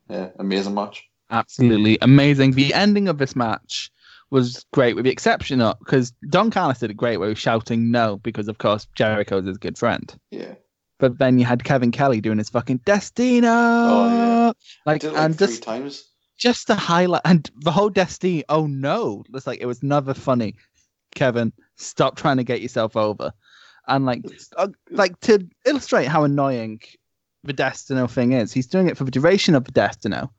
[0.09, 1.07] yeah, amazing match.
[1.31, 2.53] Absolutely amazing.
[2.53, 3.91] The ending of this match
[4.31, 7.39] was great, with the exception of because Don Callis did it great, where he was
[7.39, 10.15] shouting no because, of course, Jericho's his good friend.
[10.31, 10.55] Yeah,
[10.99, 14.53] But then you had Kevin Kelly doing his fucking Destino, Oh, yeah.
[14.87, 16.05] like like and just times.
[16.39, 18.45] just to highlight and the whole Destiny.
[18.49, 19.25] Oh no!
[19.35, 20.55] It's like it was never funny.
[21.15, 23.33] Kevin, stop trying to get yourself over,
[23.89, 24.23] and like,
[24.57, 26.81] uh, like to illustrate how annoying
[27.43, 28.53] the Destino thing is.
[28.53, 30.31] He's doing it for the duration of the Destino.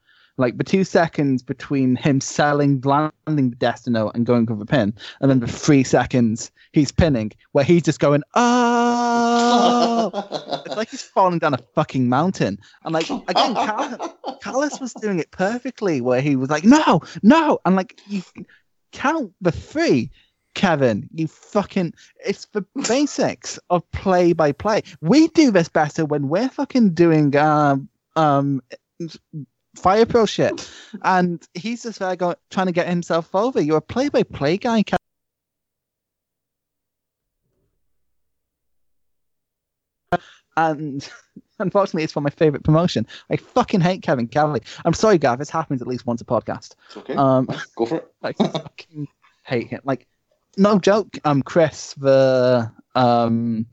[0.41, 4.91] Like the two seconds between him selling, landing the Destino and going for the pin,
[5.21, 10.09] and then the three seconds he's pinning, where he's just going, oh,
[10.65, 12.57] it's like he's falling down a fucking mountain.
[12.83, 17.59] And like again, Cal- Callis was doing it perfectly, where he was like, no, no,
[17.63, 18.23] and like you
[18.91, 20.09] count the three.
[20.53, 21.93] Kevin, you fucking
[22.25, 24.81] it's the basics of play by play.
[24.99, 27.87] We do this better when we're fucking doing um
[28.17, 28.61] um
[29.75, 30.69] fire pro shit.
[31.03, 33.61] And he's just there going trying to get himself over.
[33.61, 34.97] You're a play by play guy, Kevin.
[40.57, 41.07] And
[41.59, 43.07] unfortunately, it's for my favorite promotion.
[43.29, 44.61] I fucking hate Kevin Kelly.
[44.85, 45.39] I'm sorry, Gav.
[45.39, 46.75] This happens at least once a podcast.
[46.87, 47.15] It's okay.
[47.15, 48.11] Um, Go for it.
[48.23, 49.07] I fucking
[49.43, 49.81] hate him.
[49.83, 50.07] Like,
[50.57, 51.17] no joke.
[51.23, 53.65] I'm um, Chris, the um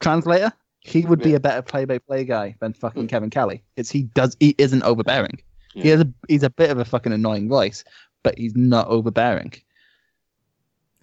[0.00, 0.52] translator,
[0.88, 3.08] he would be a better play-by-play guy than fucking Hmm.
[3.08, 3.62] Kevin Kelly.
[3.74, 5.40] Because he does, he isn't overbearing.
[5.74, 7.84] He has a, he's a bit of a fucking annoying voice,
[8.24, 9.52] but he's not overbearing.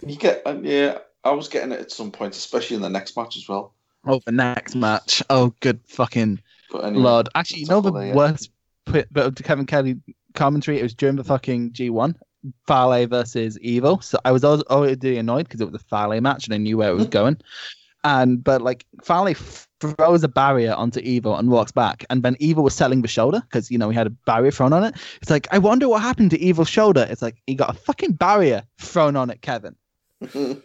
[0.05, 0.99] You get, uh, yeah.
[1.23, 3.73] I was getting it at some point, especially in the next match as well.
[4.05, 5.23] Oh, the next match.
[5.29, 6.39] Oh, good fucking
[6.73, 7.29] anyway, lord.
[7.35, 8.51] Actually, you know the there, worst
[8.85, 9.95] bit of Kevin Kelly
[10.35, 10.79] commentary?
[10.79, 12.15] It was during the fucking G1.
[12.67, 14.01] Fale versus Evil.
[14.01, 16.77] So I was al- already annoyed because it was a Fale match and I knew
[16.77, 17.37] where it was going.
[18.03, 22.35] And but like Fale f- throws a barrier onto Evil and walks back, and then
[22.39, 24.95] Evil was selling the shoulder because you know he had a barrier thrown on it.
[25.21, 27.05] It's like I wonder what happened to Evil's shoulder.
[27.09, 29.75] It's like he got a fucking barrier thrown on it, Kevin.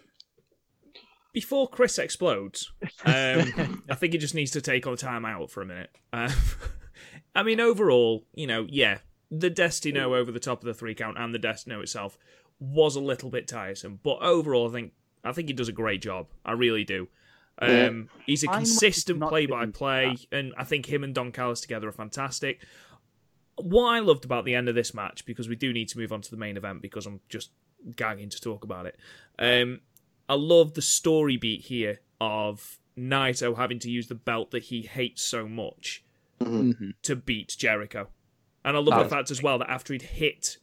[1.33, 2.73] Before Chris explodes,
[3.05, 5.91] um, I think he just needs to take on time out for a minute.
[6.13, 6.33] Uh,
[7.37, 8.99] I mean, overall, you know, yeah,
[9.31, 12.19] the Destino over the top of the three count and the Destino itself
[12.59, 14.93] was a little bit tiresome, but overall, I think
[15.23, 16.27] I think he does a great job.
[16.45, 17.09] I really do.
[17.61, 17.87] Yeah.
[17.87, 21.89] Um, he's a consistent play by play, and I think him and Don Callis together
[21.89, 22.65] are fantastic.
[23.57, 26.13] What I loved about the end of this match, because we do need to move
[26.13, 27.51] on to the main event, because I'm just
[27.97, 28.97] gagging to talk about it.
[29.39, 29.81] Um,
[30.29, 34.83] I love the story beat here of Naito having to use the belt that he
[34.83, 36.03] hates so much
[36.41, 36.95] Mhm.
[37.03, 38.09] to beat Jericho.
[38.65, 40.59] And I love That the fact as well that after he'd hit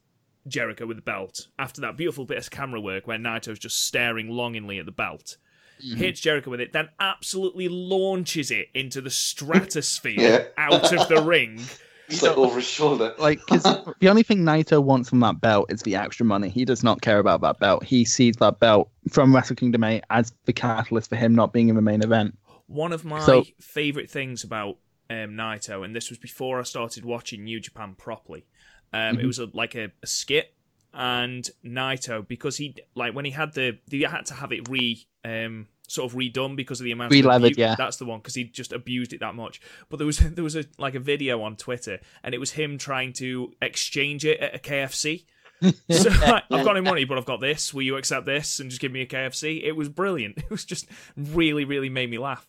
[0.47, 4.29] Jericho with the belt, after that beautiful bit of camera work where Naito's just staring
[4.29, 5.37] longingly at the belt,
[5.85, 5.97] Mm-hmm.
[5.97, 9.09] hits Jericho with it, then absolutely launches it into the
[9.57, 10.43] stratosphere Yeah.
[10.57, 11.61] out of the ring.
[12.09, 13.13] It's like over his shoulder.
[13.19, 13.63] Like, because
[13.99, 16.47] the only thing Naito wants from that belt is the extra money.
[16.47, 17.83] He does not care about that belt.
[17.83, 21.67] He sees that belt from Wrestle Kingdom 8 as the catalyst for him not being
[21.67, 22.37] in the main event.
[22.67, 24.77] One of my So- favorite things about
[25.09, 28.45] um, Naito, and this was before I started watching New Japan properly.
[28.93, 30.53] Um, It was a, like a, a skit,
[30.93, 35.05] and Naito because he like when he had the they had to have it re
[35.27, 37.75] um, sort of redone because of the amount Re-levered, of abu- yeah.
[37.77, 39.61] That's the one because he just abused it that much.
[39.89, 42.77] But there was there was a like a video on Twitter, and it was him
[42.77, 45.25] trying to exchange it at a KFC.
[45.61, 47.73] so like, I've got no money, but I've got this.
[47.73, 49.63] Will you accept this and just give me a KFC?
[49.63, 50.37] It was brilliant.
[50.43, 52.47] It was just really, really made me laugh.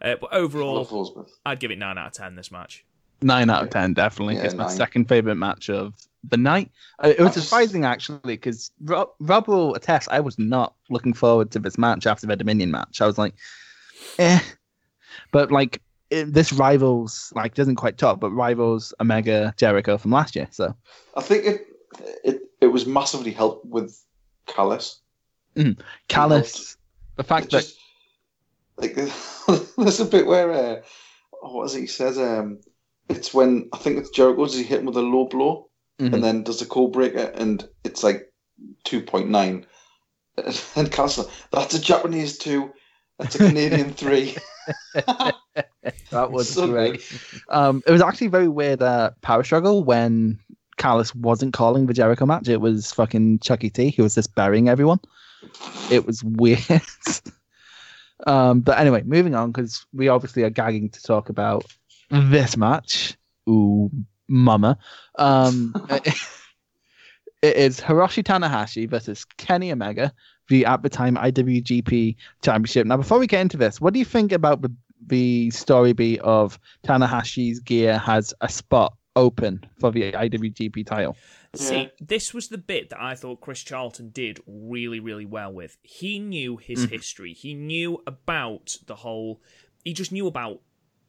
[0.00, 2.34] Uh, but overall, I'd give it nine out of ten.
[2.34, 2.84] This match.
[3.22, 4.36] Nine out of ten, definitely.
[4.36, 4.76] Yeah, it's my nine.
[4.76, 5.94] second favorite match of
[6.28, 6.70] the night.
[7.02, 10.08] Uh, it was surprising actually because Rob, Rob will attest.
[10.10, 13.00] I was not looking forward to this match after the Dominion match.
[13.00, 13.34] I was like,
[14.18, 14.40] eh.
[15.32, 15.80] But like
[16.10, 20.48] it, this rivals like doesn't quite top, but rivals Omega Jericho from last year.
[20.50, 20.74] So
[21.16, 21.66] I think it
[22.24, 23.98] it it was massively helped with
[24.46, 25.00] Callis.
[26.08, 26.76] Callus,
[27.16, 27.78] the fact that just
[28.76, 28.94] like
[29.78, 30.80] there's a bit where uh,
[31.42, 31.80] oh, what is it?
[31.80, 32.60] He says um,
[33.08, 34.44] it's when I think it's Jericho.
[34.44, 35.70] Does he hit him with a low blow
[36.00, 36.12] Mhm.
[36.12, 38.32] and then does the code breaker and it's like
[38.84, 39.66] two point nine.
[40.76, 42.70] And Callis, like, that's a Japanese two.
[43.18, 44.36] That's a Canadian three.
[44.94, 47.00] that was So great.
[47.48, 50.38] Um, it was actually very weird uh, power struggle when
[50.76, 52.48] Callis wasn't calling the Jericho match.
[52.48, 55.00] It was fucking Chucky T who was just burying everyone.
[55.90, 56.60] It was weird.
[58.26, 61.64] um, but anyway, moving on because we obviously are gagging to talk about
[62.10, 63.16] this match.
[63.48, 63.90] Ooh,
[64.28, 64.78] mama.
[65.16, 70.12] Um, it is Hiroshi Tanahashi versus Kenny Omega,
[70.48, 72.86] the at the time IWGP Championship.
[72.86, 74.72] Now, before we get into this, what do you think about the
[75.06, 81.16] the story beat of Tanahashi's gear has a spot open for the IWGP title?
[81.54, 85.78] See, this was the bit that I thought Chris Charlton did really, really well with.
[85.82, 87.32] He knew his history.
[87.32, 89.40] He knew about the whole.
[89.84, 90.60] He just knew about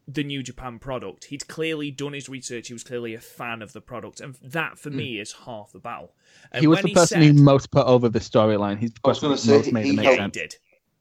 [0.08, 1.26] the New Japan product.
[1.26, 2.68] He'd clearly done his research.
[2.68, 5.80] He was clearly a fan of the product, and that for me is half the
[5.80, 6.16] battle.
[6.52, 6.64] And Hmm.
[6.64, 8.80] he was when the person said, who most put over the storyline.
[8.80, 10.34] He's the I was person gonna who say, most made he it yeah, he helped-
[10.34, 10.56] did.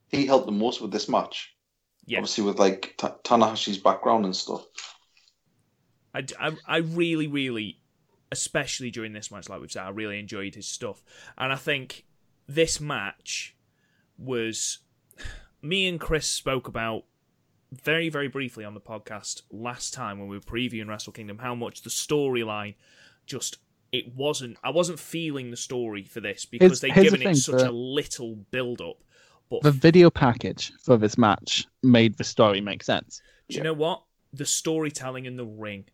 [0.08, 1.54] He helped the most with this match.
[2.04, 2.18] Yeah.
[2.18, 4.64] Obviously, with like Ta- Tanahashi's background and stuff.
[6.14, 7.80] I, I, I really, really,
[8.32, 11.02] especially during this match, like we've said, I really enjoyed his stuff.
[11.36, 12.06] And I think
[12.48, 13.56] this match
[14.18, 14.78] was.
[15.62, 17.04] Me and Chris spoke about
[17.72, 21.54] very, very briefly on the podcast last time when we were previewing Wrestle Kingdom how
[21.54, 22.74] much the storyline
[23.26, 23.58] just.
[23.92, 24.58] It wasn't.
[24.64, 27.70] I wasn't feeling the story for this because they'd here's the given it such a
[27.70, 28.96] little build up.
[29.48, 33.22] But The video package for this match made the story make sense.
[33.48, 34.02] Do you know what?
[34.32, 35.84] The storytelling in the ring.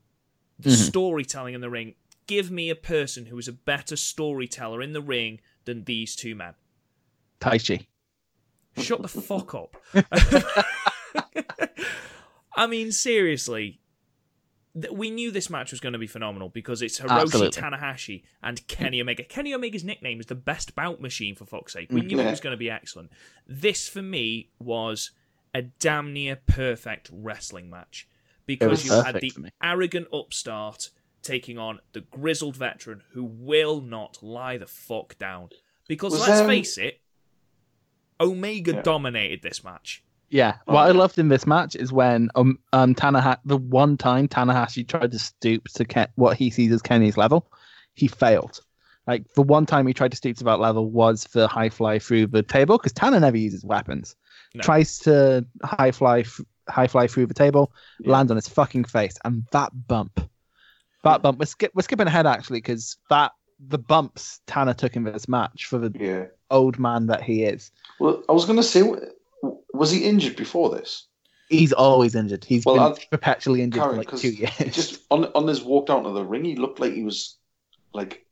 [0.59, 0.87] The Mhm.
[0.89, 1.95] storytelling in the ring.
[2.27, 6.35] Give me a person who is a better storyteller in the ring than these two
[6.35, 6.55] men.
[7.41, 7.87] Taichi.
[8.79, 9.77] Shut the fuck up.
[12.57, 13.81] I mean, seriously.
[14.91, 17.61] We knew this match was going to be phenomenal because it's Hiroshi Absolutely.
[17.63, 19.23] Tanahashi and Kenny Omega.
[19.23, 21.93] Kenny Omega's nickname is the best bout machine, for fuck's sake.
[21.93, 23.13] We knew it was going to be excellent.
[23.47, 25.11] This, for me, was
[25.55, 28.09] a damn near perfect wrestling match
[28.47, 29.33] because you had the
[29.63, 30.89] arrogant upstart
[31.23, 35.51] taking on the grizzled veteran who will not lie the fuck down.
[35.87, 37.01] Because Was, let's um, face it,
[38.21, 38.83] Omega Yeah.
[38.83, 40.03] dominated this match.
[40.33, 43.99] Yeah, Oh, what I loved in this match is when um um Tanahashi the one
[43.99, 47.53] time Tanahashi tried to stoop to Ken, what he sees as Kenny's level,
[47.95, 48.61] he failed.
[49.07, 51.99] Like the one time he tried to stoop to that level was the high fly
[51.99, 54.17] through the table because Tana never uses weapons.
[54.55, 54.63] No.
[54.63, 58.13] Tries to high fly f- high fly through the table, Yeah.
[58.13, 60.19] lands on his fucking face, and that bump,
[61.05, 61.41] that bump.
[61.41, 63.33] We're skip we're skipping ahead actually because that
[63.69, 66.25] the bumps Tana took in this match for the Yeah.
[66.51, 67.71] old man that he is.
[68.01, 69.11] Well, I was going to say, w-
[69.73, 71.07] was he injured before this?
[71.49, 72.45] He's always injured.
[72.45, 74.75] He's Well, been I'll- perpetually injured Karen, for like 'cause two years.
[74.75, 77.37] Just on on his walk down to the ring, he looked like he was
[77.93, 78.27] like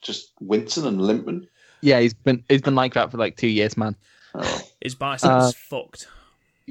[0.00, 1.46] just wincing and limping.
[1.82, 3.96] Yeah, he's been he's been like that for like two years, man.
[4.34, 6.06] Oh, His biceps Uh, fucked.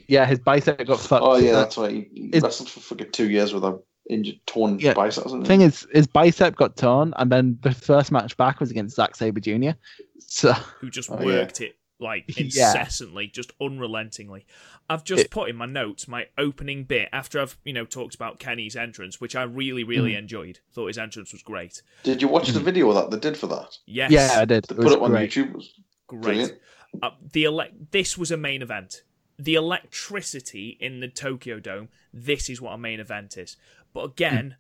[0.08, 1.24] Yeah, his bicep got fucked.
[1.26, 1.92] oh yeah, Uh, that's right.
[1.92, 3.80] He, he Is- wrestled for fucking two years with a
[4.10, 5.26] injured, torn Yeah, bicep.
[5.26, 8.96] Wasn't thing is, his bicep got torn, and then the first match back was against
[8.96, 9.72] Zack Sabre Jr.
[10.20, 11.26] So who just Oh, yeah.
[11.26, 12.44] worked it like Yeah.
[12.46, 14.46] incessantly, just unrelentingly.
[14.90, 18.16] I've just It- put in my notes my opening bit after I've you know talked
[18.16, 20.20] about Kenny's entrance, which I really really Mm.
[20.20, 20.60] enjoyed.
[20.74, 21.82] Thought his entrance was great.
[22.04, 23.78] Did you watch the video that they did for that?
[23.86, 24.66] Yes, yeah, I did.
[24.66, 25.32] They It put was it on great.
[25.32, 25.50] YouTube.
[25.50, 25.74] It was
[26.08, 26.60] great.
[27.04, 29.04] Uh, the ele- this was a main event.
[29.38, 31.90] The electricity in the Tokyo Dome.
[32.14, 33.58] This is what a main event is.
[33.94, 34.56] But again,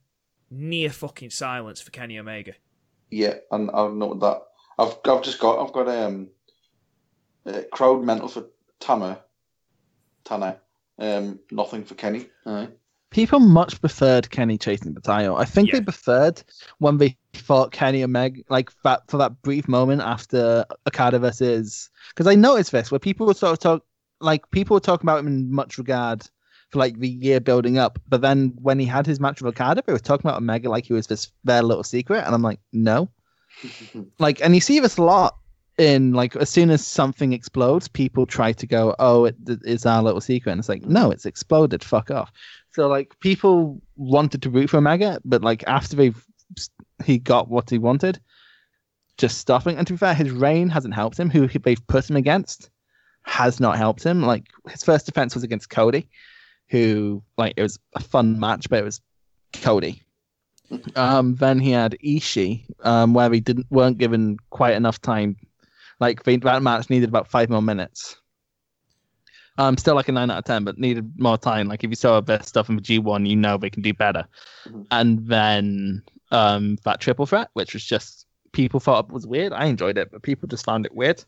[0.51, 2.53] near fucking silence for Kenny Omega.
[3.09, 4.41] Yeah, and I've noted that.
[4.77, 6.29] I've I've just got I've got um
[7.45, 8.45] uh, crowd mental for
[8.79, 9.19] Tama,
[10.25, 10.57] Tana,
[10.99, 12.27] um nothing for Kenny.
[12.45, 12.69] Aye.
[13.11, 15.35] People much preferred Kenny chasing the title.
[15.37, 15.79] I think Yeah.
[15.79, 16.43] they preferred
[16.77, 21.89] when they fought Kenny and Meg, like that for that brief moment after Okada versus.
[22.09, 23.83] Because I noticed this where people were sort of talk,
[24.21, 26.23] like people were talking about him in much regard
[26.69, 29.81] for like the year building up, but then when he had his match with Okada,
[29.87, 32.59] they were talking about Omega like he was this their little secret, and I'm like,
[32.73, 33.09] no,
[34.19, 35.35] like, and you see this a lot
[35.79, 40.03] in like as soon as something explodes, people try to go, oh, it, it's our
[40.03, 42.31] little secret, and it's like, no, it's exploded, fuck off.
[42.71, 46.13] So like people wanted to root for Omega, but like after they
[47.05, 48.19] he got what he wanted,
[49.17, 49.77] just stopping.
[49.77, 51.29] And to be fair, his reign hasn't helped him.
[51.29, 52.69] Who he- they've put him against
[53.23, 54.21] has not helped him.
[54.21, 56.09] Like his first defense was against Cody,
[56.69, 58.99] who like it was a fun match, but it was
[59.53, 60.03] Cody.
[60.95, 65.37] Um, then he had Ishii, um, where he didn't weren't given quite enough time.
[65.99, 68.17] Like they, that match needed about five more minutes.
[69.57, 71.67] Um, still like a nine out of ten, but needed more time.
[71.67, 73.93] Like if you saw their stuff in the G one, you know they can do
[73.93, 74.25] better.
[74.65, 74.87] Mhm.
[74.91, 76.01] And then
[76.31, 79.51] um, that triple threat, which was just people thought it was weird.
[79.51, 81.23] I enjoyed it, but people just found it weird.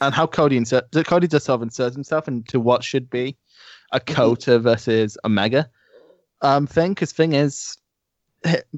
[0.00, 3.36] And how Cody insert Cody just sort of inserts himself into what should be
[3.92, 5.68] a Kota versus Omega
[6.40, 6.92] um thing.
[6.92, 7.76] Because thing is,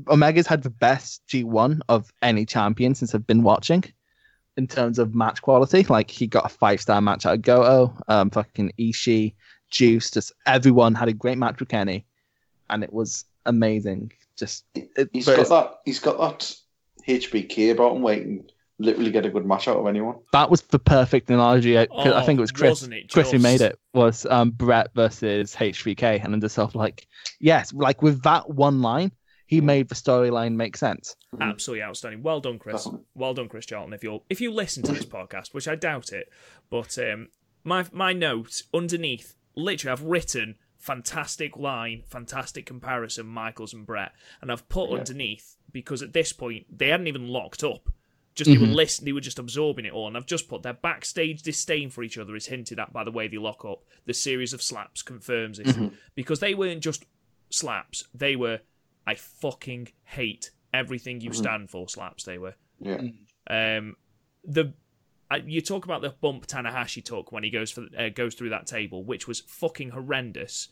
[0.08, 3.84] Omega's had the best G1 of any champion since I've been watching
[4.58, 5.84] in terms of match quality.
[5.84, 9.32] Like he got a five star match out of Goto, um, fucking Ishii,
[9.70, 12.04] Juice, just everyone had a great match with Kenny,
[12.68, 14.12] and it was amazing.
[14.36, 15.74] Just it, He's but got it's- that.
[15.86, 16.54] He's got that
[17.06, 20.14] HBK about him, where he can literally get a good match out of anyone.
[20.32, 21.76] that was the perfect analogy.
[21.78, 22.82] I, 'cause I Oh, think it was Chris.
[22.84, 26.74] it Chris who made it was um, Brett versus HBK, and I'm just sort of
[26.76, 27.06] like,
[27.40, 29.10] yes, like with that one line,
[29.48, 31.16] he made the storyline make sense.
[31.40, 32.22] Absolutely outstanding.
[32.22, 32.84] Well done, Chris.
[32.84, 33.06] Definitely.
[33.14, 33.92] Well done, Chris Charlton.
[33.94, 36.28] If you if you listen to this podcast, which I doubt it,
[36.70, 37.28] but um,
[37.64, 44.12] my my note underneath, literally, I've written fantastic line, fantastic comparison, Michaels and Brett.
[44.40, 44.98] And I've put Yeah.
[44.98, 47.88] underneath because at this point they hadn't even locked up.
[48.34, 48.74] Just they were Mhm.
[48.74, 50.06] listening, they were just absorbing it all.
[50.06, 53.10] And I've just put their backstage disdain for each other is hinted at by the
[53.10, 53.82] way they lock up.
[54.06, 55.76] The series of slaps confirms this
[56.14, 57.04] because they weren't just
[57.50, 58.60] slaps; they were
[59.08, 62.24] I fucking hate everything you stand for slaps.
[62.24, 62.54] They were.
[62.78, 63.00] Yeah.
[63.48, 63.96] Um,
[64.44, 64.74] the
[65.44, 68.66] you talk about the bump Tanahashi took when he goes for uh, goes through that
[68.66, 70.68] table, which was fucking horrendous.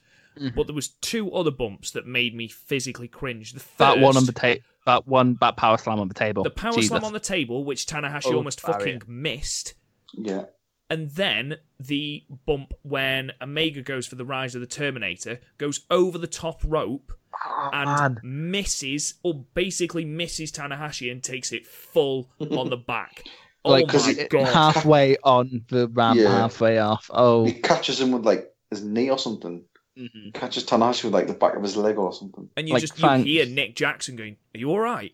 [0.54, 3.54] But there was two other bumps that made me physically cringe.
[3.54, 4.60] The first, That one on the table.
[4.84, 5.38] That one.
[5.40, 6.42] That power slam on the table.
[6.42, 6.88] the power Jesus.
[6.88, 8.98] slam on the table, which Tanahashi Oh, almost barrier.
[8.98, 9.72] fucking missed.
[10.12, 10.44] Yeah.
[10.90, 16.18] And then the bump when Omega goes for the rise of the Terminator, goes over
[16.18, 17.14] the top rope
[17.44, 18.20] Oh, and man.
[18.22, 23.24] misses, or basically misses Tanahashi and takes it full on the back.
[23.64, 24.46] Oh like my it- god!
[24.46, 26.30] halfway on the ramp, Yeah.
[26.30, 27.10] halfway off.
[27.12, 29.64] Oh, He catches him with like his knee or something.
[29.98, 30.32] Mhm.
[30.34, 32.48] Catches Tanahashi with like the back of his leg or something.
[32.56, 33.26] And you like just thanks.
[33.26, 35.12] you hear Nick Jackson going, "Are you all right?"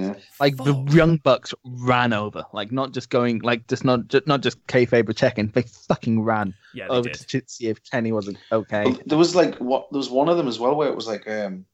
[0.00, 0.14] Yeah.
[0.40, 4.40] like the young bucks ran over, like not just going, like just not just, not
[4.42, 5.48] just kayfabe checking.
[5.48, 7.28] They fucking ran Yeah, they over did.
[7.28, 8.84] to see if Kenny wasn't okay.
[8.84, 11.06] But there was like what there was one of them as well where it was
[11.06, 11.64] like um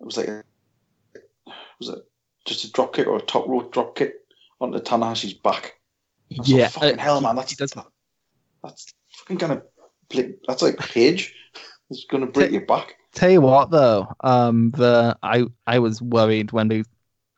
[0.00, 0.28] it was like
[1.78, 1.98] was it
[2.44, 4.14] just a drop kick or a top rope drop kick
[4.60, 5.74] onto Tanahashi's back.
[6.32, 7.74] I like, yeah, fucking uh, hell, man, that's he does-
[8.62, 9.62] that's fucking gonna
[10.08, 11.34] play, that's like Page.
[11.90, 12.94] It's gonna break your back.
[13.14, 16.82] Tell you what, though, um, the I I was worried when they,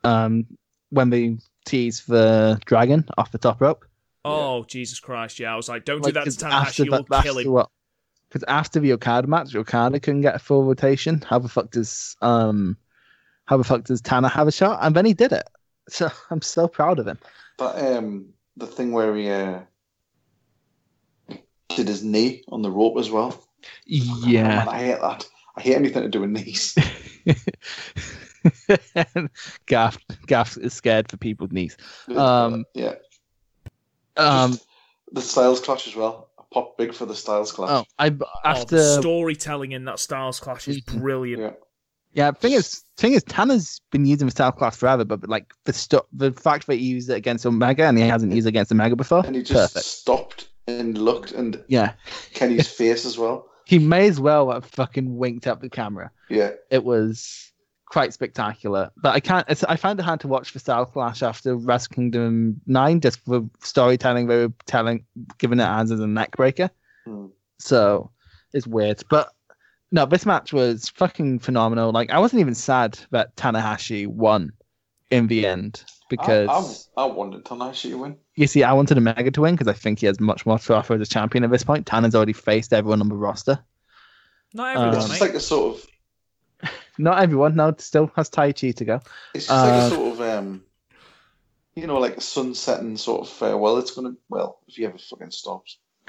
[0.05, 0.47] um,
[0.91, 3.85] when they teased the dragon off the top rope.
[4.25, 5.39] Oh Jesus Christ!
[5.39, 6.87] Yeah, I was like, "Don't Like, do that to 'cause after Tanahashi.
[6.87, 7.71] You'll that- kill him." what-
[8.29, 11.23] Because after the Okada match, Okada couldn't get a full rotation.
[11.27, 12.77] How the fuck does um,
[13.47, 14.81] how the fuck does Tana have a shot?
[14.83, 15.49] And then he did it.
[15.89, 17.19] So I'm so proud of him.
[17.59, 18.27] That um
[18.57, 19.61] the thing where he uh
[21.77, 23.33] did his knee on the rope as well.
[23.33, 24.43] Oh, Yeah.
[24.43, 25.27] man, I hate that.
[25.57, 26.77] I hate anything to do with knees.
[29.67, 31.77] Gaff Gaff is scared for people's knees.
[32.15, 32.95] Um, yeah.
[34.17, 34.67] Um, Just
[35.13, 36.29] the Styles clash as well.
[36.39, 37.71] I popped big for the Styles clash.
[37.71, 41.43] oh, I Oh, after the storytelling in that Styles clash is brilliant.
[41.43, 41.51] Yeah.
[42.13, 42.31] yeah.
[42.33, 46.07] Thing is, thing is, Tana's been using the style clash forever, but like the stu-
[46.13, 48.97] the fact that he used it against Omega and he hasn't used it against Omega
[48.97, 49.87] before, And he just perfect.
[49.87, 51.93] stopped and looked and Yeah,
[52.35, 53.49] Kenny's face as well.
[53.67, 56.11] he may as well have fucking winked up the camera.
[56.29, 56.51] Yeah.
[56.71, 57.53] It was
[57.91, 59.47] quite spectacular, but I can't.
[59.49, 63.25] It's, I find it hard to watch for style clash after Wrestle Kingdom Nine, just
[63.25, 64.27] for storytelling.
[64.27, 65.05] They were telling,
[65.39, 66.71] giving it as a neck breaker.
[67.05, 67.27] Hmm.
[67.59, 68.11] So
[68.53, 69.03] it's weird.
[69.09, 69.33] But
[69.91, 71.93] no, this match was fucking phenomenal.
[71.93, 74.53] Like I wasn't even sad that Tanahashi won
[75.11, 78.17] in the end because I, I, I wanted Tanahashi to win.
[78.35, 80.75] you see, I wanted Omega to win because I think he has much more to
[80.75, 81.87] offer as a champion at this point.
[81.87, 83.59] Tana's already faced everyone on the roster.
[84.55, 85.87] Not Um, It's just like a sort of
[86.99, 87.55] Not everyone.
[87.57, 89.01] now still has Taichi to go.
[89.35, 90.63] it's just like Uh, a sort of um
[91.75, 93.79] you know, like a sunsetting sort of farewell.
[93.79, 95.79] It's gonna well, if he ever fucking stops.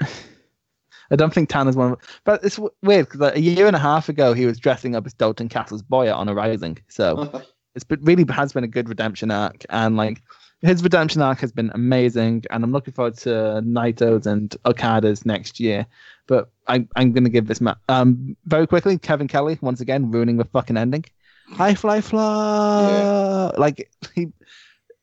[1.12, 1.92] I don't think Tana's one.
[1.92, 2.08] Of, them.
[2.24, 5.14] but it's weird because a year and a half ago he was dressing up as
[5.14, 6.78] Dalton Castle's boy Honor Rising.
[6.88, 7.42] So
[7.74, 10.22] it's been, really has been a good redemption arc, and like
[10.62, 12.44] his redemption arc has been amazing.
[12.50, 13.28] And I'm looking forward to
[13.64, 15.86] Naito's and Okada's next year.
[16.30, 18.96] But I, I'm going to give this map um very quickly.
[18.96, 21.04] Kevin Kelly once again ruining the fucking ending.
[21.48, 24.28] High fly flow, like he.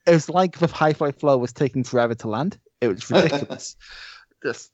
[0.08, 2.58] It was like the high fly flow was taking forever to land.
[2.80, 3.76] It was ridiculous.
[4.44, 4.72] Just.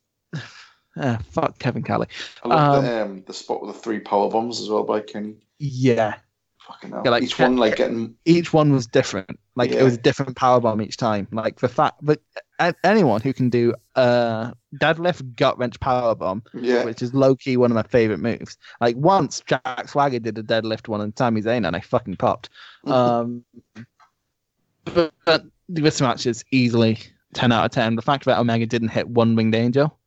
[0.95, 2.05] Uh, fuck Kevin Kelly.
[2.43, 4.99] I love Um, the um the spot with the three power bombs as well by
[5.01, 5.37] Kenny.
[5.57, 6.17] Yeah,
[6.67, 7.01] Fucking hell.
[7.03, 9.39] Yeah, like, Each one like getting each one was different.
[9.55, 11.27] Like it was a different power bomb each time.
[11.31, 12.21] Like the fact, but
[12.83, 16.85] anyone who can do a deadlift gut wrench power bomb, yeah.
[16.85, 18.57] which is low key one of my favorite moves.
[18.79, 22.49] Like once Jack Swagger did a deadlift one on Sami Zayn, and I fucking popped.
[22.85, 23.45] Um,
[24.83, 26.99] but, but this match is easily
[27.33, 27.95] ten out of ten.
[27.95, 29.97] The fact that Omega didn't hit one winged angel,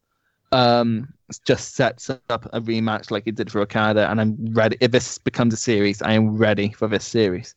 [0.53, 1.15] um,
[1.45, 4.77] just sets up a rematch like it did for Okada, and I'm ready.
[4.81, 7.55] If this becomes a series, I am ready for this series.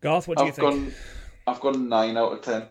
[0.00, 0.68] Garth, what do you I've think?
[0.70, 0.94] gone
[1.46, 2.68] I've gone nine out of ten.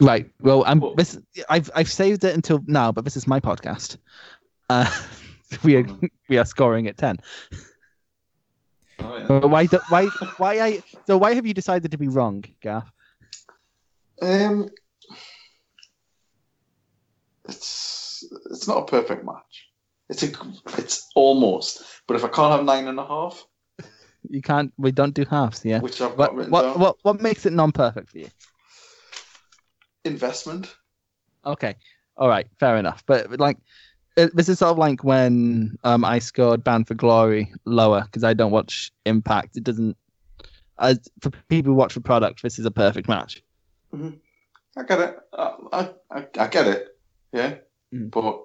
[0.00, 0.30] Right.
[0.40, 1.18] Well, I'm Well- this.
[1.48, 3.96] I've I've saved it until now, but this is my podcast.
[4.68, 4.90] Uh,
[5.64, 5.86] we are
[6.28, 7.16] we are scoring at ten.
[9.00, 9.38] Oh, yeah.
[9.46, 12.90] Why do, why why I so why have you decided to be wrong, Gaff?
[14.22, 14.68] Um,
[17.48, 19.68] it's it's not a perfect match.
[20.08, 20.30] It's a
[20.78, 23.46] it's almost, but if I can't have nine and a half,
[24.28, 24.72] You can't.
[24.76, 25.80] We don't do halves, yeah.
[25.80, 28.28] which I've What got written what down, what what makes it non-perfect for you?
[30.04, 30.74] investment.
[31.46, 31.76] Okay.
[32.16, 32.46] All right.
[32.60, 33.02] Fair enough.
[33.06, 33.58] But like,
[34.16, 38.24] it, this is sort of like when um, I scored Bound for Glory lower because
[38.24, 39.56] I don't watch Impact.
[39.56, 39.96] It doesn't.
[40.78, 43.42] As for people who watch the product, this is a perfect match.
[44.76, 45.16] I get it.
[45.32, 46.93] I, I, I get it.
[47.34, 47.56] Yeah.
[47.92, 48.10] Mm.
[48.10, 48.40] But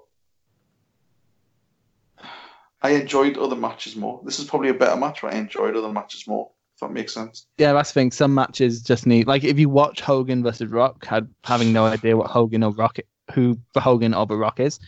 [2.81, 4.19] I enjoyed other matches more.
[4.25, 6.51] This is probably a better match, but I enjoyed other matches more.
[6.75, 7.45] If that makes sense.
[7.57, 8.11] Yeah, that's the thing.
[8.11, 12.17] Some matches just need like if you watch Hogan versus Rock, had having no idea
[12.17, 12.97] what Hogan or Rock,
[13.33, 14.79] who the Hogan or the Rock is,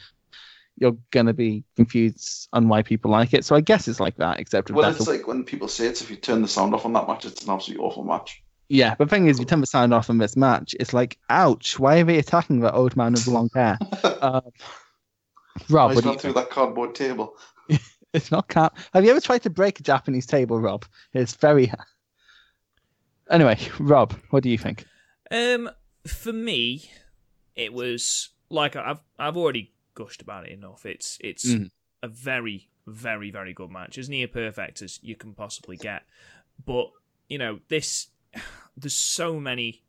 [0.78, 3.46] you're gonna be confused on why people like it.
[3.46, 6.10] So I guess it's like that, except Well, it's like when people say it's if
[6.10, 8.42] you turn the sound off on that match, it's an absolutely awful match.
[8.72, 8.96] Yeah.
[8.96, 11.78] But the thing is, you turn the sound off on this match, it's like, ouch!
[11.80, 13.78] Why are they attacking the old man with the long hair?
[14.04, 14.42] uh,
[15.70, 16.36] Rob, He's what do through think?
[16.36, 17.36] that cardboard table.
[18.14, 18.74] It's not cat.
[18.94, 20.84] Have you ever tried to break a Japanese table, Rob?
[21.14, 21.72] It's very.
[23.30, 24.86] Anyway, Rob, what do you think?
[25.32, 25.70] Um,
[26.06, 26.92] for me,
[27.56, 30.86] it was like I've I've already gushed about it enough.
[30.86, 31.70] It's it's Mhm.
[32.04, 36.04] a very very very good match, as near perfect as you can possibly get.
[36.66, 36.92] But
[37.30, 38.08] you know this,
[38.78, 39.84] there's so many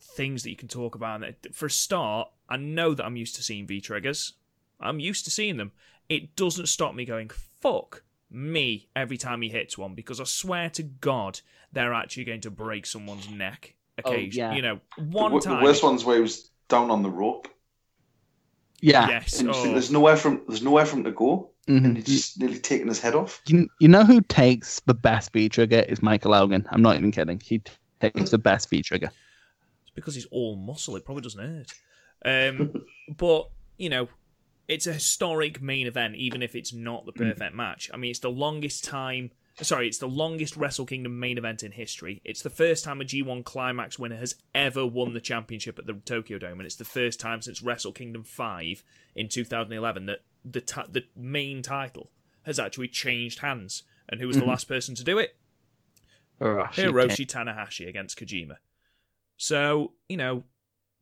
[0.00, 1.22] things that you can talk about.
[1.52, 4.34] For a start, I know that I'm used to seeing V triggers.
[4.80, 5.72] I'm used to seeing them.
[6.08, 10.68] It doesn't stop me going fuck me every time he hits one because I swear
[10.70, 11.40] to God
[11.72, 13.74] they're actually going to break someone's neck.
[14.04, 14.52] Oh, yeah.
[14.52, 15.62] you know, The, one w- the time.
[15.62, 17.46] worst one's where he was down on the rope,
[18.80, 19.08] Yeah.
[19.08, 19.40] Yes.
[19.40, 19.62] and oh.
[19.72, 21.84] there's nowhere from there's nowhere for him to go, Mhm.
[21.84, 23.40] and he's just nearly taken his head off.
[23.46, 26.66] You, you know who takes the best V trigger is Michael Elgin.
[26.70, 27.40] I'm not even kidding.
[27.40, 27.62] He
[28.00, 29.10] takes the best V trigger.
[29.82, 30.96] It's because he's all muscle.
[30.96, 31.72] It probably doesn't hurt.
[32.24, 32.84] Um,
[33.16, 34.08] but you know,
[34.68, 37.90] it's a historic main event, even if it's not the perfect match.
[37.92, 39.30] I mean, it's the longest time.
[39.60, 42.20] Sorry, it's the longest Wrestle Kingdom main event in history.
[42.24, 45.92] It's the first time a G1 Climax winner has ever won the championship at the
[45.92, 48.82] Tokyo Dome, and it's the first time since Wrestle Kingdom 5
[49.14, 52.10] in 2011 that the ti the main title
[52.42, 53.82] has actually changed hands.
[54.08, 55.34] And who was the last person to do it?
[56.40, 58.56] Hiroshi Tanahashi against Kojima.
[59.38, 60.44] So, you know,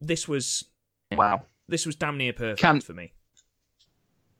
[0.00, 0.64] this was
[1.10, 1.46] Wow.
[1.68, 3.12] this was damn near perfect Can- for me.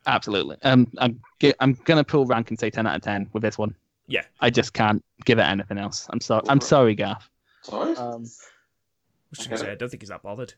[0.06, 0.56] Absolutely.
[0.62, 3.58] Um, I'm gi- I'm gonna pull rank and say ten out of ten with this
[3.58, 3.74] one.
[4.06, 4.24] Yeah.
[4.40, 6.06] I just can't give it anything else.
[6.10, 6.44] I'm sorry.
[6.48, 7.30] I'm sorry, Gaff.
[7.62, 8.28] Sorry, Um, I was
[9.38, 9.70] gonna get say.
[9.72, 10.54] I don't think he's that bothered.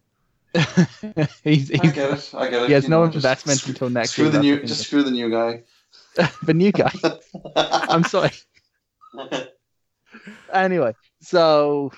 [1.44, 2.30] he's, I he's get it.
[2.34, 2.66] I get it.
[2.68, 4.32] he has You no know, just investment sc- until next Screw year.
[4.32, 5.62] the new, just screw the new guy.
[6.42, 6.92] the new guy.
[7.56, 8.30] I'm sorry.
[10.52, 11.90] Anyway, so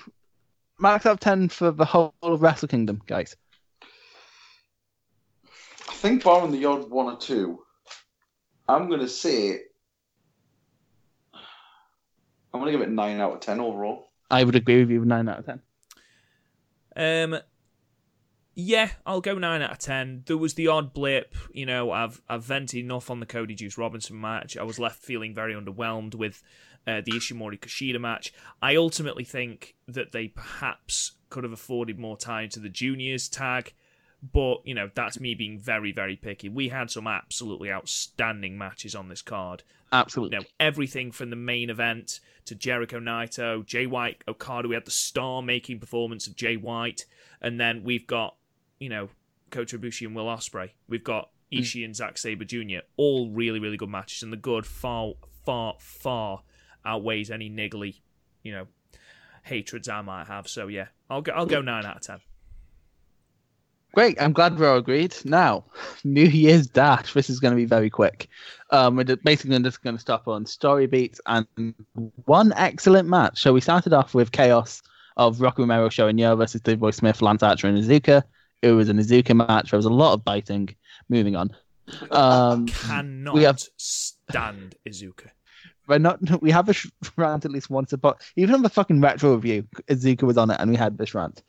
[0.79, 3.35] max out of ten for the whole of Wrestle Kingdom, guys.
[5.89, 7.59] I think barring the odd one or two,
[8.67, 9.59] I'm going to say
[12.53, 14.07] I'm going to give it nine out of ten overall.
[14.31, 15.61] I would agree with you with nine out of ten.
[16.95, 17.39] Um,
[18.59, 20.23] yeah, I'll go nine out of ten.
[20.25, 21.91] There was the odd blip, you know.
[21.91, 24.57] I've I've vented enough on the Cody Juice Robinson match.
[24.57, 26.41] I was left feeling very underwhelmed with
[26.87, 28.33] uh, the Ishimori Kushida match.
[28.59, 33.73] I ultimately think that they perhaps could have afforded more time to the juniors tag,
[34.33, 36.49] but you know that's me being very very picky.
[36.49, 39.61] We had some absolutely outstanding matches on this card.
[39.91, 40.35] Absolutely.
[40.35, 44.67] you know, everything from the main event to Jericho Naito, Jay White, Okada.
[44.67, 47.05] We had the star-making performance of Jay White,
[47.41, 48.35] and then we've got,
[48.79, 49.09] you know,
[49.51, 50.71] Kota Ibushi and Will Ospreay.
[50.87, 52.79] We've got Ishii and Zack Sabre Jr.
[52.97, 55.13] All really, really good matches, and the good far,
[55.45, 56.41] far, far
[56.85, 57.99] outweighs any niggly,
[58.43, 58.67] you know,
[59.43, 60.47] hatreds I might have.
[60.47, 61.31] So yeah, I'll go.
[61.33, 62.19] I'll go nine out of ten.
[63.93, 64.21] Great.
[64.21, 65.15] I'm glad we're all agreed.
[65.23, 65.63] Now,
[66.03, 67.13] New Year's Dash.
[67.13, 68.27] This is going to be very quick.
[68.69, 71.47] Um, we're basically just going to stop on story beats and
[72.25, 73.41] one excellent match.
[73.41, 74.81] So we started off with chaos
[75.15, 78.23] of Rocky Romero Sho and Yoh versus Davey Boy Smith, Lance Archer, and Iizuka.
[78.61, 79.71] It was an Iizuka match.
[79.71, 80.69] There was a lot of biting.
[81.09, 81.55] Moving on.
[82.11, 85.27] Um, Cannot We have- stand Iizuka.
[85.87, 86.19] we're not.
[86.41, 89.67] We have a sh- rant at least once about even on the fucking retro review.
[89.89, 91.43] Iizuka was on it, and we had this rant.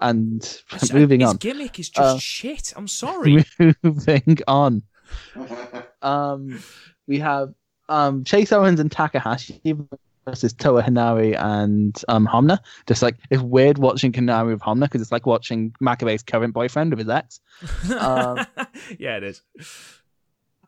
[0.00, 1.36] And His- moving his on.
[1.38, 2.72] gimmick is just Uh, shit.
[2.76, 3.44] I'm sorry.
[3.82, 4.82] moving on.
[6.02, 6.60] Um,
[7.06, 7.52] we have
[7.88, 9.60] um Chase Owens and Takahashi
[10.28, 12.58] versus Toa Henare and um Honma.
[12.86, 16.90] Just like it's weird watching Henare with Honma because it's like watching Makabe's current boyfriend
[16.92, 17.40] with his ex.
[17.98, 18.38] um,
[18.98, 19.42] yeah, it is.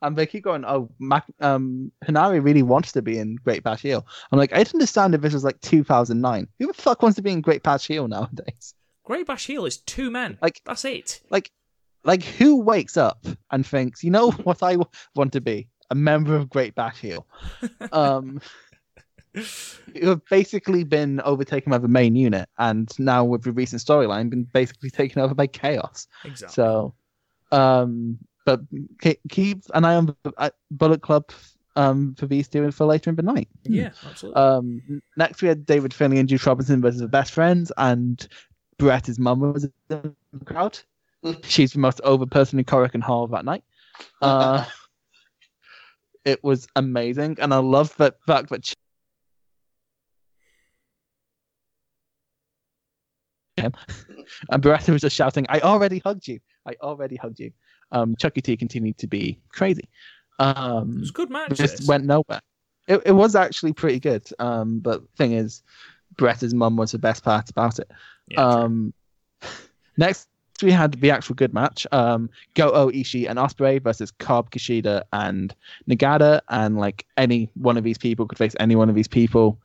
[0.03, 3.83] And they keep going, oh, Mac- um, Henare really wants to be in Great Bash
[3.83, 4.07] Heel.
[4.33, 6.49] I'm like, I didn't understand if this was like 2009.
[6.59, 8.75] Who the fuck wants to be in Great Bash Heel nowadays?
[9.05, 10.39] Great Bash Heel is two men.
[10.41, 11.21] Like- that's it.
[11.29, 11.51] Like,
[12.03, 15.69] like who wakes up and thinks, you know what I w- want to be?
[15.91, 17.27] A member of Great Bash Heel.
[17.93, 18.41] Um,
[19.35, 24.31] you have basically been overtaken by the main unit, and now with the recent storyline,
[24.31, 26.09] been basically taken over by Chaos.
[26.25, 26.55] Exactly.
[26.55, 26.95] So,
[27.53, 28.61] um, but
[29.29, 31.31] keep an eye on uh, Bullet Club
[31.77, 33.49] um, for these two for later in the night.
[33.65, 34.43] Yeah, absolutely.
[34.43, 38.27] Um, next we had David Finlay and Juice Robinson versus the best friends, and
[38.79, 40.79] Brett's mum was in the crowd.
[41.45, 43.63] She's the most over person in Korakuen Hall that night.
[44.23, 44.65] Uh,
[46.25, 48.75] it was amazing, and I love the fact that she-
[53.61, 53.73] him.
[54.51, 56.41] and Beretta was just shouting, "I already hugged you!
[56.67, 57.53] I already hugged you!"
[57.93, 59.89] Um, Chucky T continued to be crazy.
[60.39, 61.53] Um, it was a good match.
[61.55, 62.41] just went nowhere.
[62.89, 64.27] It, it was actually pretty good.
[64.39, 65.63] Um, but thing is,
[66.17, 67.91] Beretta's mum was the best part about it.
[68.29, 68.45] Yeah, true.
[68.45, 68.95] um,
[69.97, 70.29] next
[70.63, 71.87] we had the actual good match.
[71.93, 75.55] Um, Goto Ishii and Ospreay versus Cobb, Kushida, and
[75.89, 79.59] Nagata, and like any one of these people could face any one of these people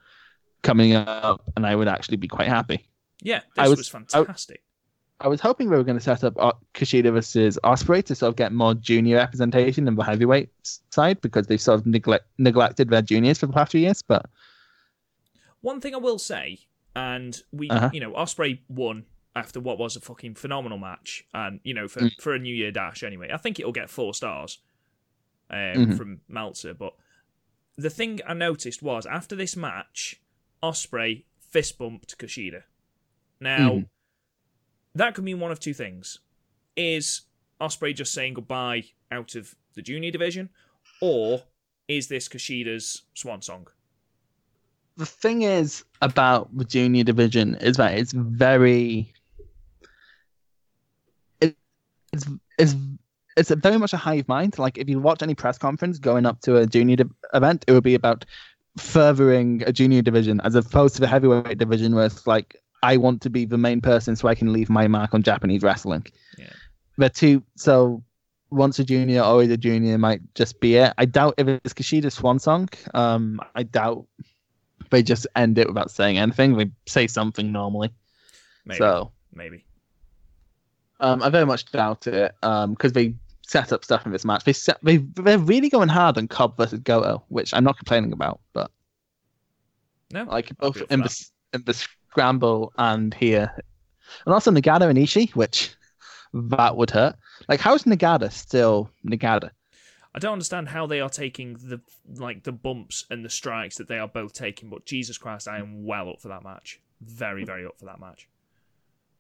[0.64, 2.88] coming up, and I would actually be quite happy.
[3.26, 4.62] Yeah, I this was- was, fantastic.
[5.20, 8.30] I was hoping we were going to set up uh, Kushida versus Ospreay to sort
[8.32, 10.50] of get more junior representation in the heavyweight
[10.90, 14.02] side because they've sort of neglect- neglected their juniors for the past few years.
[14.02, 14.26] But
[15.62, 16.60] One thing I will say,
[16.96, 17.90] and we, Uh-huh.
[17.94, 22.02] you know, Ospreay won after what was a fucking phenomenal match, and you know, for
[22.02, 22.22] Mm.
[22.22, 23.30] for a New Year dash anyway.
[23.34, 24.60] I think it'll get four stars
[25.50, 25.98] um, Mhm.
[25.98, 26.74] from Meltzer.
[26.74, 26.94] But
[27.78, 30.22] the thing I noticed was after this match,
[30.62, 32.64] Ospreay fist bumped Kushida.
[33.46, 33.90] Now, Mhm.
[34.96, 36.20] that could mean one of two things:
[36.76, 37.22] is
[37.62, 40.50] Ospreay just saying goodbye out of the junior division,
[41.00, 41.44] or
[41.88, 43.68] is this Kushida's swan song?
[44.98, 49.14] the thing is about the junior division is that it's very
[51.42, 51.54] it,
[52.14, 52.26] it's
[52.58, 52.76] it's
[53.36, 56.40] it's very much a hive mind like if you watch any press conference going up
[56.40, 57.04] to a junior di-
[57.34, 58.24] event it would be about
[58.78, 62.56] furthering a junior division as opposed to the heavyweight division where it's like
[62.92, 65.64] i want to be the main person so i can leave my mark on japanese
[65.64, 66.06] wrestling
[66.38, 66.54] Yeah.
[66.98, 68.04] the two so
[68.52, 72.14] once a junior always a junior might just be it i doubt if it's Kushida's
[72.14, 74.06] swan song um i doubt
[74.92, 76.56] they just end it without saying anything.
[76.58, 77.90] They say something normally.
[78.66, 79.66] Maybe, So maybe.
[81.00, 84.44] um, I very much doubt it because they set up stuff in this match.
[84.44, 88.14] They set, they they're really going hard on Cobb versus Goto, which I'm not complaining
[88.14, 88.42] about.
[88.54, 88.70] But
[90.14, 93.52] No, like both be up for in the in the scramble and here,
[94.26, 95.76] and also Nagata and Ishii, which
[96.34, 97.18] that would hurt.
[97.50, 99.50] Like how's Nagata still Nagata?
[100.14, 101.82] I don't understand how they are taking the
[102.16, 105.58] like the bumps and the strikes that they are both taking, but Jesus Christ, I
[105.60, 106.80] am well up for that match.
[107.02, 108.30] Very, very up for that match.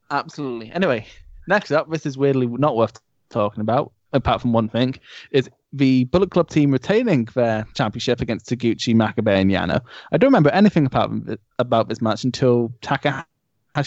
[0.10, 0.72] Absolutely.
[0.72, 1.06] Anyway,
[1.50, 2.98] next up, this is weirdly not worth
[3.30, 4.96] talking about, apart from one thing,
[5.32, 9.82] is the Bullet Club team retaining their championship against Taguchi, Makabe, and Yano.
[10.12, 11.12] I don't remember anything about
[11.60, 13.26] about this match until Takahashi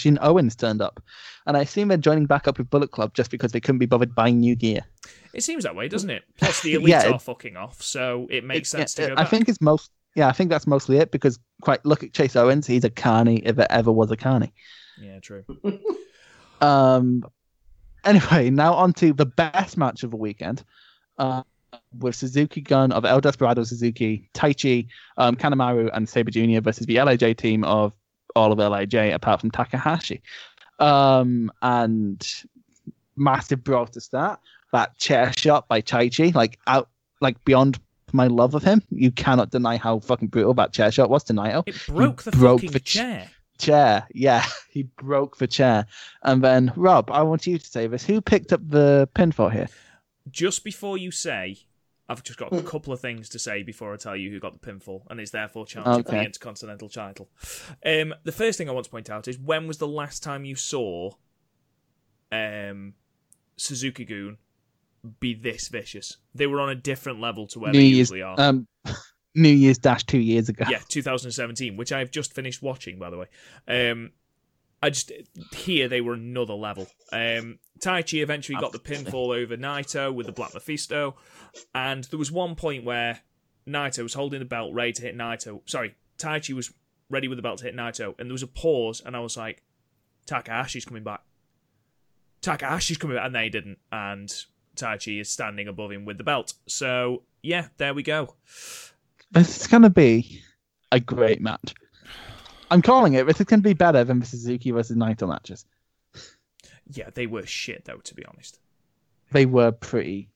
[0.08, 1.02] and Owens turned up,
[1.46, 3.86] and I assume they're joining back up with Bullet Club just because they couldn't be
[3.86, 4.80] bothered buying new gear.
[5.34, 6.24] It seems that way, doesn't it?
[6.38, 9.14] Plus, the elites Yeah, it- are fucking off, so it makes It- sense yeah, to
[9.14, 9.30] go I back.
[9.30, 9.90] think it's most.
[10.14, 12.66] Yeah, I think that's mostly it because quite look at Chase Owens.
[12.66, 14.52] He's a carny if there ever was a carny.
[15.00, 15.44] Yeah, true.
[16.60, 17.24] Um.
[18.04, 20.64] Anyway, now on to the best match of the weekend,
[21.18, 21.42] uh,
[21.98, 24.86] with Suzuki Gun of El Desperado Suzuki, Taichi,
[25.16, 27.92] um, Kanemaru, and Sabre Junior versus the LIJ team of
[28.36, 30.22] all of LIJ apart from Takahashi.
[30.78, 32.26] Um, and
[33.16, 34.40] massive brawl to start.
[34.72, 36.88] That chair shot by Taichi, like out,
[37.20, 37.78] like beyond
[38.12, 38.82] my love of him.
[38.90, 42.30] You cannot deny how fucking brutal that chair shot was to Naito It broke the
[42.30, 43.30] broke fucking the ch- chair.
[43.58, 44.06] chair.
[44.12, 45.86] Yeah, he broke the chair.
[46.22, 48.04] And then, Rob, I want you to say this.
[48.04, 49.68] Who picked up the pinfall here?
[50.30, 51.58] Just before you say,
[52.08, 54.58] I've just got a couple of things to say before I tell you who got
[54.60, 56.24] the pinfall and is therefore challenging for the Okay.
[56.26, 57.28] Intercontinental title.
[57.84, 60.46] Um, the first thing I want to point out is when was the last time
[60.46, 61.10] you saw
[62.32, 62.94] um,
[63.56, 64.38] Suzuki Gun
[65.20, 66.16] be this vicious?
[66.34, 68.36] They were on a different level to where New they Year's, usually are.
[68.38, 68.66] um,
[69.34, 70.64] New Year's Dash two years ago.
[70.68, 73.26] yeah, 2017, which I've just finished watching, by the way.
[73.68, 74.12] Um,
[74.82, 75.12] I just
[75.54, 76.86] here they were another level.
[77.12, 81.16] Um, Taichi eventually got the pinfall over Naito with the Black Mephisto,
[81.74, 83.20] and there was one point where
[83.66, 85.60] Naito was holding the belt ready to hit Naito.
[85.68, 86.72] Sorry, Taichi was
[87.10, 89.36] ready with the belt to hit Naito, and there was a pause, and I was
[89.36, 89.62] like,
[90.26, 91.22] Takahashi's coming back.
[92.42, 94.32] Takahashi's coming back, and they didn't, and
[94.76, 96.54] Taichi is standing above him with the belt.
[96.66, 98.34] So yeah, there we go.
[99.30, 100.42] This is going to be
[100.90, 101.74] a great match.
[102.70, 103.26] I'm calling it.
[103.26, 105.64] This is going to be better than the Suzuki versus Naito matches.
[106.90, 108.58] Yeah, they were shit though, to be honest.
[109.30, 110.28] They were pretty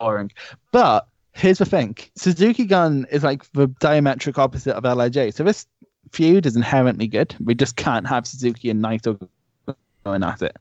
[0.00, 0.32] boring.
[0.72, 5.34] But here's the thing Suzuki Gun is like the diametric opposite of LIJ.
[5.34, 5.66] So this
[6.12, 7.34] feud is inherently good.
[7.44, 9.28] We just can't have Suzuki and Naito
[10.04, 10.56] going at it.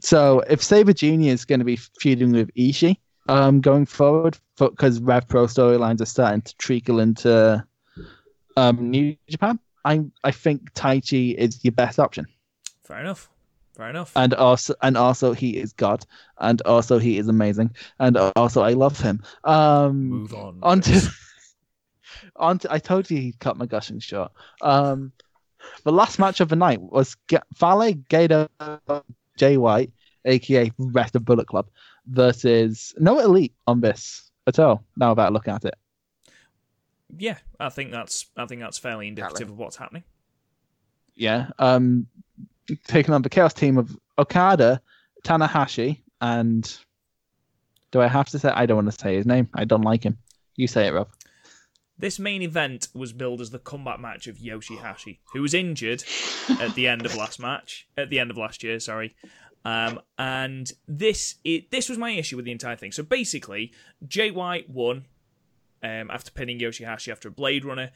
[0.00, 2.96] So if Sabre Junior is going to be feuding with Ishii
[3.28, 7.65] um, going forward, because Rev Pro storylines are starting to trickle into
[8.56, 12.26] um, New Japan, I I think Taichi is your best option.
[12.84, 13.28] Fair enough.
[13.76, 14.12] Fair enough.
[14.16, 16.04] and also and also he is God,
[16.38, 19.22] and also he is amazing, and also I love him.
[19.44, 20.58] Um, Move on.
[20.62, 21.10] on to
[22.36, 24.32] on to, I told you he'd cut my gushing short.
[24.62, 25.12] Um,
[25.84, 28.48] the last match of the night was Ga- Fale Goto
[29.36, 29.92] Jay White,
[30.24, 31.68] aka Rest of Bullet Club,
[32.06, 34.84] versus no elite on this at all.
[34.96, 35.74] Now about looking at it,
[37.16, 40.04] Yeah, I think that's I think that's fairly indicative of what's happening.
[41.14, 41.48] yeah.
[41.58, 42.06] Um,
[42.86, 44.80] taking on the Chaos team of Okada,
[45.22, 46.76] Tanahashi, and
[47.90, 48.50] do I have to say?
[48.50, 49.48] I don't want to say his name.
[49.54, 50.18] I don't like him.
[50.56, 51.08] You say it, Rob.
[51.98, 56.04] This main event was billed as the comeback match of Yoshihashi, who was injured
[56.60, 59.14] at the end of last match, at the end of last year, sorry.
[59.64, 62.92] Um, and this it, this was my issue with the entire thing.
[62.92, 63.72] So basically,
[64.06, 65.06] Jay White won
[65.82, 67.90] um, after pinning Yoshihashi after a Blade Runner,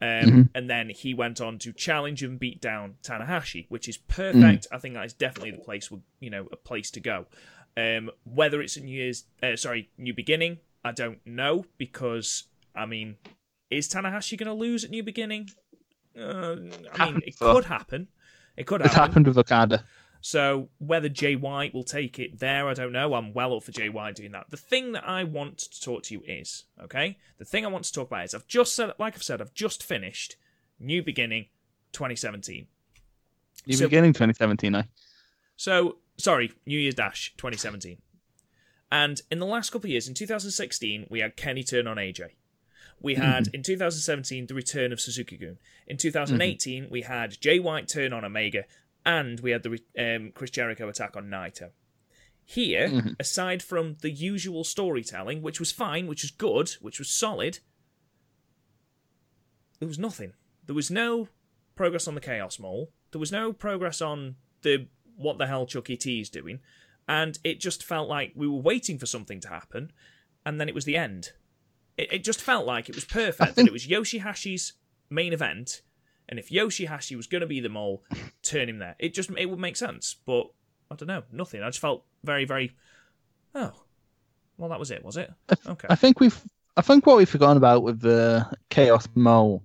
[0.00, 4.66] um, and then he went on to challenge and beat down Tanahashi, which is perfect.
[4.70, 7.26] I think that is definitely the place, with you know, a place to go.
[7.78, 12.44] Um, whether it's a New Year's, uh, sorry, New Beginning, I don't know because
[12.74, 13.16] I mean,
[13.70, 15.48] is Tanahashi going to lose at New Beginning?
[16.18, 18.08] Uh, I mean, it Happens, could happen.
[18.56, 19.10] It could It's happen.
[19.10, 19.84] happened with Okada.
[20.26, 23.14] So whether Jay White will take it there, I don't know.
[23.14, 24.50] I'm well up for Jay White doing that.
[24.50, 27.16] The thing that I want to talk to you is, okay?
[27.38, 29.54] The thing I want to talk about is I've just said, like I've said, I've
[29.54, 30.34] just finished
[30.80, 31.46] New Beginning
[31.92, 32.66] 2017.
[33.68, 34.88] New So- beginning 2017, I.
[35.54, 38.02] So, sorry, New Year's Dash 2017.
[38.90, 42.30] And in the last couple of years, in 2016, we had Kenny turn on AJ.
[43.00, 43.22] We mm-hmm.
[43.22, 45.58] had in 2017 the return of Suzuki Gun.
[45.86, 46.08] In mm-hmm.
[46.08, 48.64] 2018, we had Jay White turn on Omega,
[49.06, 51.70] and we had the um, Chris Jericho attack on Naito.
[52.44, 57.58] Here, aside from the usual storytelling, which was fine, which was good, which was solid,
[59.78, 60.32] there was nothing.
[60.64, 61.28] There was no
[61.74, 62.90] progress on the Chaos Mole.
[63.10, 66.60] There was no progress on the what the hell Chucky T is doing,
[67.08, 69.92] and it just felt like we were waiting for something to happen,
[70.44, 71.30] and then it was the end.
[71.96, 74.74] It, it just felt like it was perfect that it was Yoshihashi's
[75.10, 75.82] main event,
[76.28, 78.02] and if Yoshihashi was going to be the mole,
[78.42, 78.96] turn him there.
[78.98, 80.48] It just it would make sense, but
[80.90, 81.62] I don't know, nothing.
[81.62, 82.74] I just felt very very.
[83.54, 83.72] Oh,
[84.58, 85.32] well, that was it, was it?
[85.66, 85.88] Okay.
[85.90, 86.40] I think we've.
[86.76, 89.62] I think what we've forgotten about with the Chaos Mole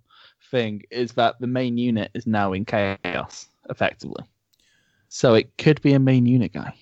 [0.50, 4.24] thing is that the main unit is now in Chaos, effectively.
[5.10, 6.74] So it could be a main unit guy.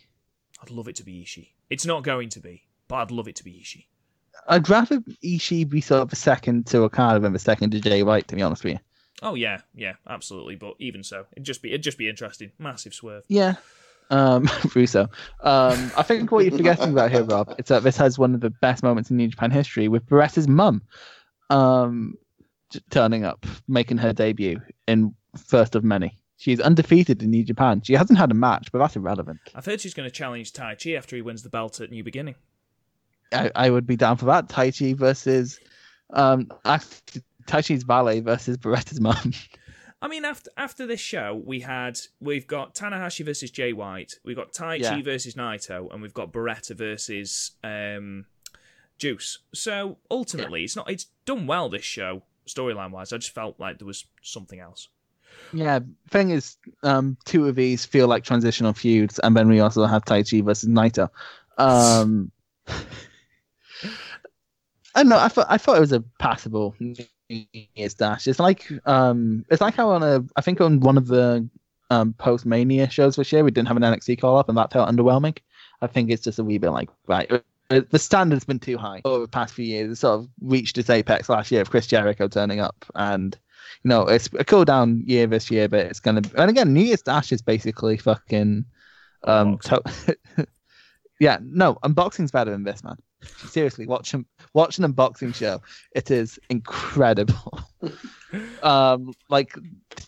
[0.62, 1.50] I'd love it to be Ishii.
[1.70, 3.86] It's not going to be, but I'd love it to be Ishii.
[4.48, 8.04] I'd rather Ishii be sort of the second to Okada than the second to Jay
[8.04, 8.80] White, to be honest with you.
[9.22, 10.56] Oh yeah, yeah, absolutely.
[10.56, 12.52] But even so, it'd just be it'd just be interesting.
[12.58, 13.24] Massive swerve.
[13.28, 13.56] Yeah.
[14.10, 15.10] Um, Russo.
[15.42, 18.42] Um, I think what you're forgetting about here, Rob, is that this has one of
[18.42, 20.82] the best moments in New Japan history with Beretta's mum
[21.50, 22.16] um,
[22.90, 26.18] turning up, making her debut in first of many.
[26.38, 27.82] She's undefeated in New Japan.
[27.82, 29.40] She hasn't had a match, but that's irrelevant.
[29.54, 32.36] I've heard she's going to challenge Taichi after he wins the belt at New Beginning.
[33.34, 34.48] I, I would be down for that.
[34.48, 35.60] Taichi versus
[36.12, 39.34] um, actually, Taichi's valet versus Beretta's mum.
[40.02, 44.36] I mean, after after this show, we had we've got Tanahashi versus Jay White, we've
[44.36, 45.02] got Taichi Yeah.
[45.02, 48.26] versus Naito, and we've got Beretta versus um,
[48.98, 49.40] Juice.
[49.54, 53.12] So ultimately, it's not it's done well this show storyline wise.
[53.12, 54.88] I just felt like there was something else.
[55.54, 59.86] Yeah, thing is, um, two of these feel like transitional feuds, and then we also
[59.86, 61.10] have Taichi versus Naito.
[61.58, 62.32] Um,
[64.96, 65.20] I don't know.
[65.20, 66.76] I thought I thought it was a passable
[67.30, 67.46] New
[67.76, 68.28] Year's dash.
[68.28, 71.48] It's like um, it's like how on a I think on one of the
[71.90, 74.72] um post Mania shows this year we didn't have an NXT call up, and that
[74.74, 75.38] felt underwhelming.
[75.82, 77.32] I think it's just a wee bit like right.
[77.70, 79.92] uh, The standard's been too high over the past few years.
[79.92, 83.38] It sort of reached its apex last year of Chris Jericho turning up, and
[83.84, 86.22] you know, it's a cool down year this year, but it's gonna.
[86.38, 88.66] And again, New Year's Dash is basically fucking.
[89.26, 90.18] Um, to-
[91.20, 92.98] yeah, no, unboxing's better than this, man.
[93.22, 95.62] Seriously, watch him watch an unboxing show.
[95.94, 97.62] It is incredible.
[98.64, 99.54] um, like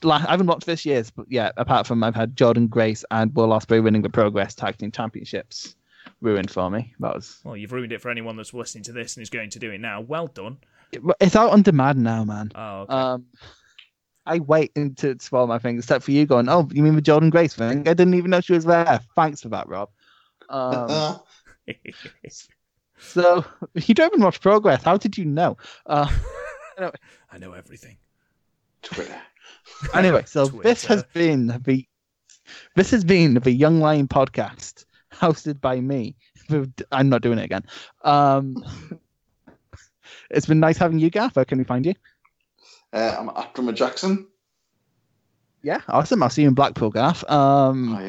[0.04, 3.50] I haven't watched this year's, but yeah, apart from I've had Jordynne Grace and Will
[3.50, 5.76] Ospreay winning the Progress Tag Team Championships
[6.22, 6.94] ruined for me.
[7.00, 9.50] That was Well, you've ruined it for anyone that's listening to this and is going
[9.52, 10.02] to do it now.
[10.02, 10.58] Well done.
[11.20, 12.52] it's out on demand now, man.
[12.56, 12.94] Oh, okay.
[12.94, 13.26] Um,
[14.26, 17.32] I wait to swallow my fingers, except for you going, "Oh, you mean the Jordynne
[17.32, 17.88] Grace thing?
[17.88, 19.90] I didn't even know she was there." Thanks for that, Rob.
[20.50, 21.20] Um,
[23.02, 24.84] so you don't even watch Progress.
[24.84, 25.58] How did you know?
[25.86, 26.10] Uh,
[27.32, 27.98] I know everything.
[28.82, 29.22] Twitter.
[29.94, 31.86] anyway, so this has been the
[32.76, 36.16] this has been the Young Lion podcast, hosted by me.
[36.92, 37.64] I'm not doing it again.
[38.04, 38.64] Um,
[40.30, 41.36] it's been nice having you, Gaff.
[41.36, 41.94] Where can we find you?
[42.92, 44.28] Uh, I'm at Drummer Jackson.
[45.64, 46.24] Yeah, awesome.
[46.24, 47.24] I'll see you in Blackpool, Gaff.
[47.30, 48.00] Um, Oh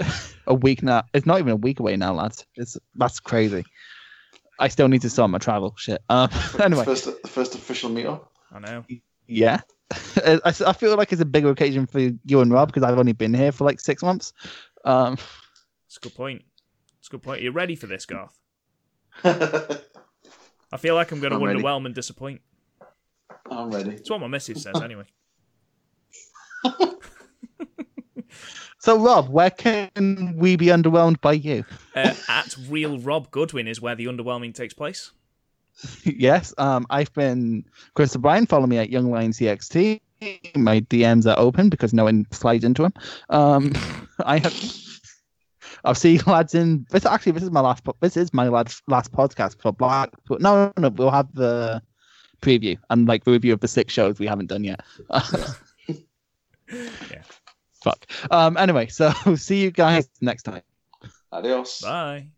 [0.00, 0.10] yeah.
[0.50, 1.04] A week now.
[1.14, 2.44] It's not even a week away now, lads.
[2.56, 3.64] It's that's crazy.
[4.58, 6.02] I still need to sort my travel shit.
[6.10, 6.28] Um,
[6.62, 8.26] anyway, First, the first official meetup.
[8.52, 8.84] I know.
[9.26, 9.60] yeah.
[9.92, 13.12] I, I feel like it's a bigger occasion for you and Rob because I've only
[13.12, 14.32] been here for like six months.
[14.84, 15.16] Um,
[15.86, 16.42] It's a good point.
[16.98, 17.40] It's a good point.
[17.40, 18.38] Are you ready for this, Garth?
[19.24, 21.60] I'm feel like I'm going to I'm ready.
[21.60, 22.40] underwhelm and disappoint.
[23.50, 23.90] I'm ready.
[23.92, 25.04] It's what my missus says, anyway.
[28.80, 31.64] So, Rob, where can we be underwhelmed by you?
[31.94, 35.12] Uh, at real Rob Goodwin is where the underwhelming takes place.
[36.04, 38.46] yes, um, I've been Chris O'Brien.
[38.46, 40.00] Follow me at Young Lion CXT.
[40.54, 42.94] My DMs are open because no one slides into them.
[43.28, 43.72] Um,
[44.24, 44.74] I have.
[45.84, 46.86] I'll see you lads in.
[46.90, 47.82] This actually, this is my last.
[48.00, 50.10] This is my last last podcast for Black.
[50.30, 50.88] No, no, no.
[50.88, 51.82] We'll have the
[52.40, 54.80] preview and like the review of the six shows we haven't done yet.
[57.10, 57.22] Yeah.
[57.82, 58.06] Fuck.
[58.30, 58.56] Um.
[58.56, 60.62] Anyway, so see you guys next time.
[61.32, 61.80] Adios.
[61.80, 62.30] Bye.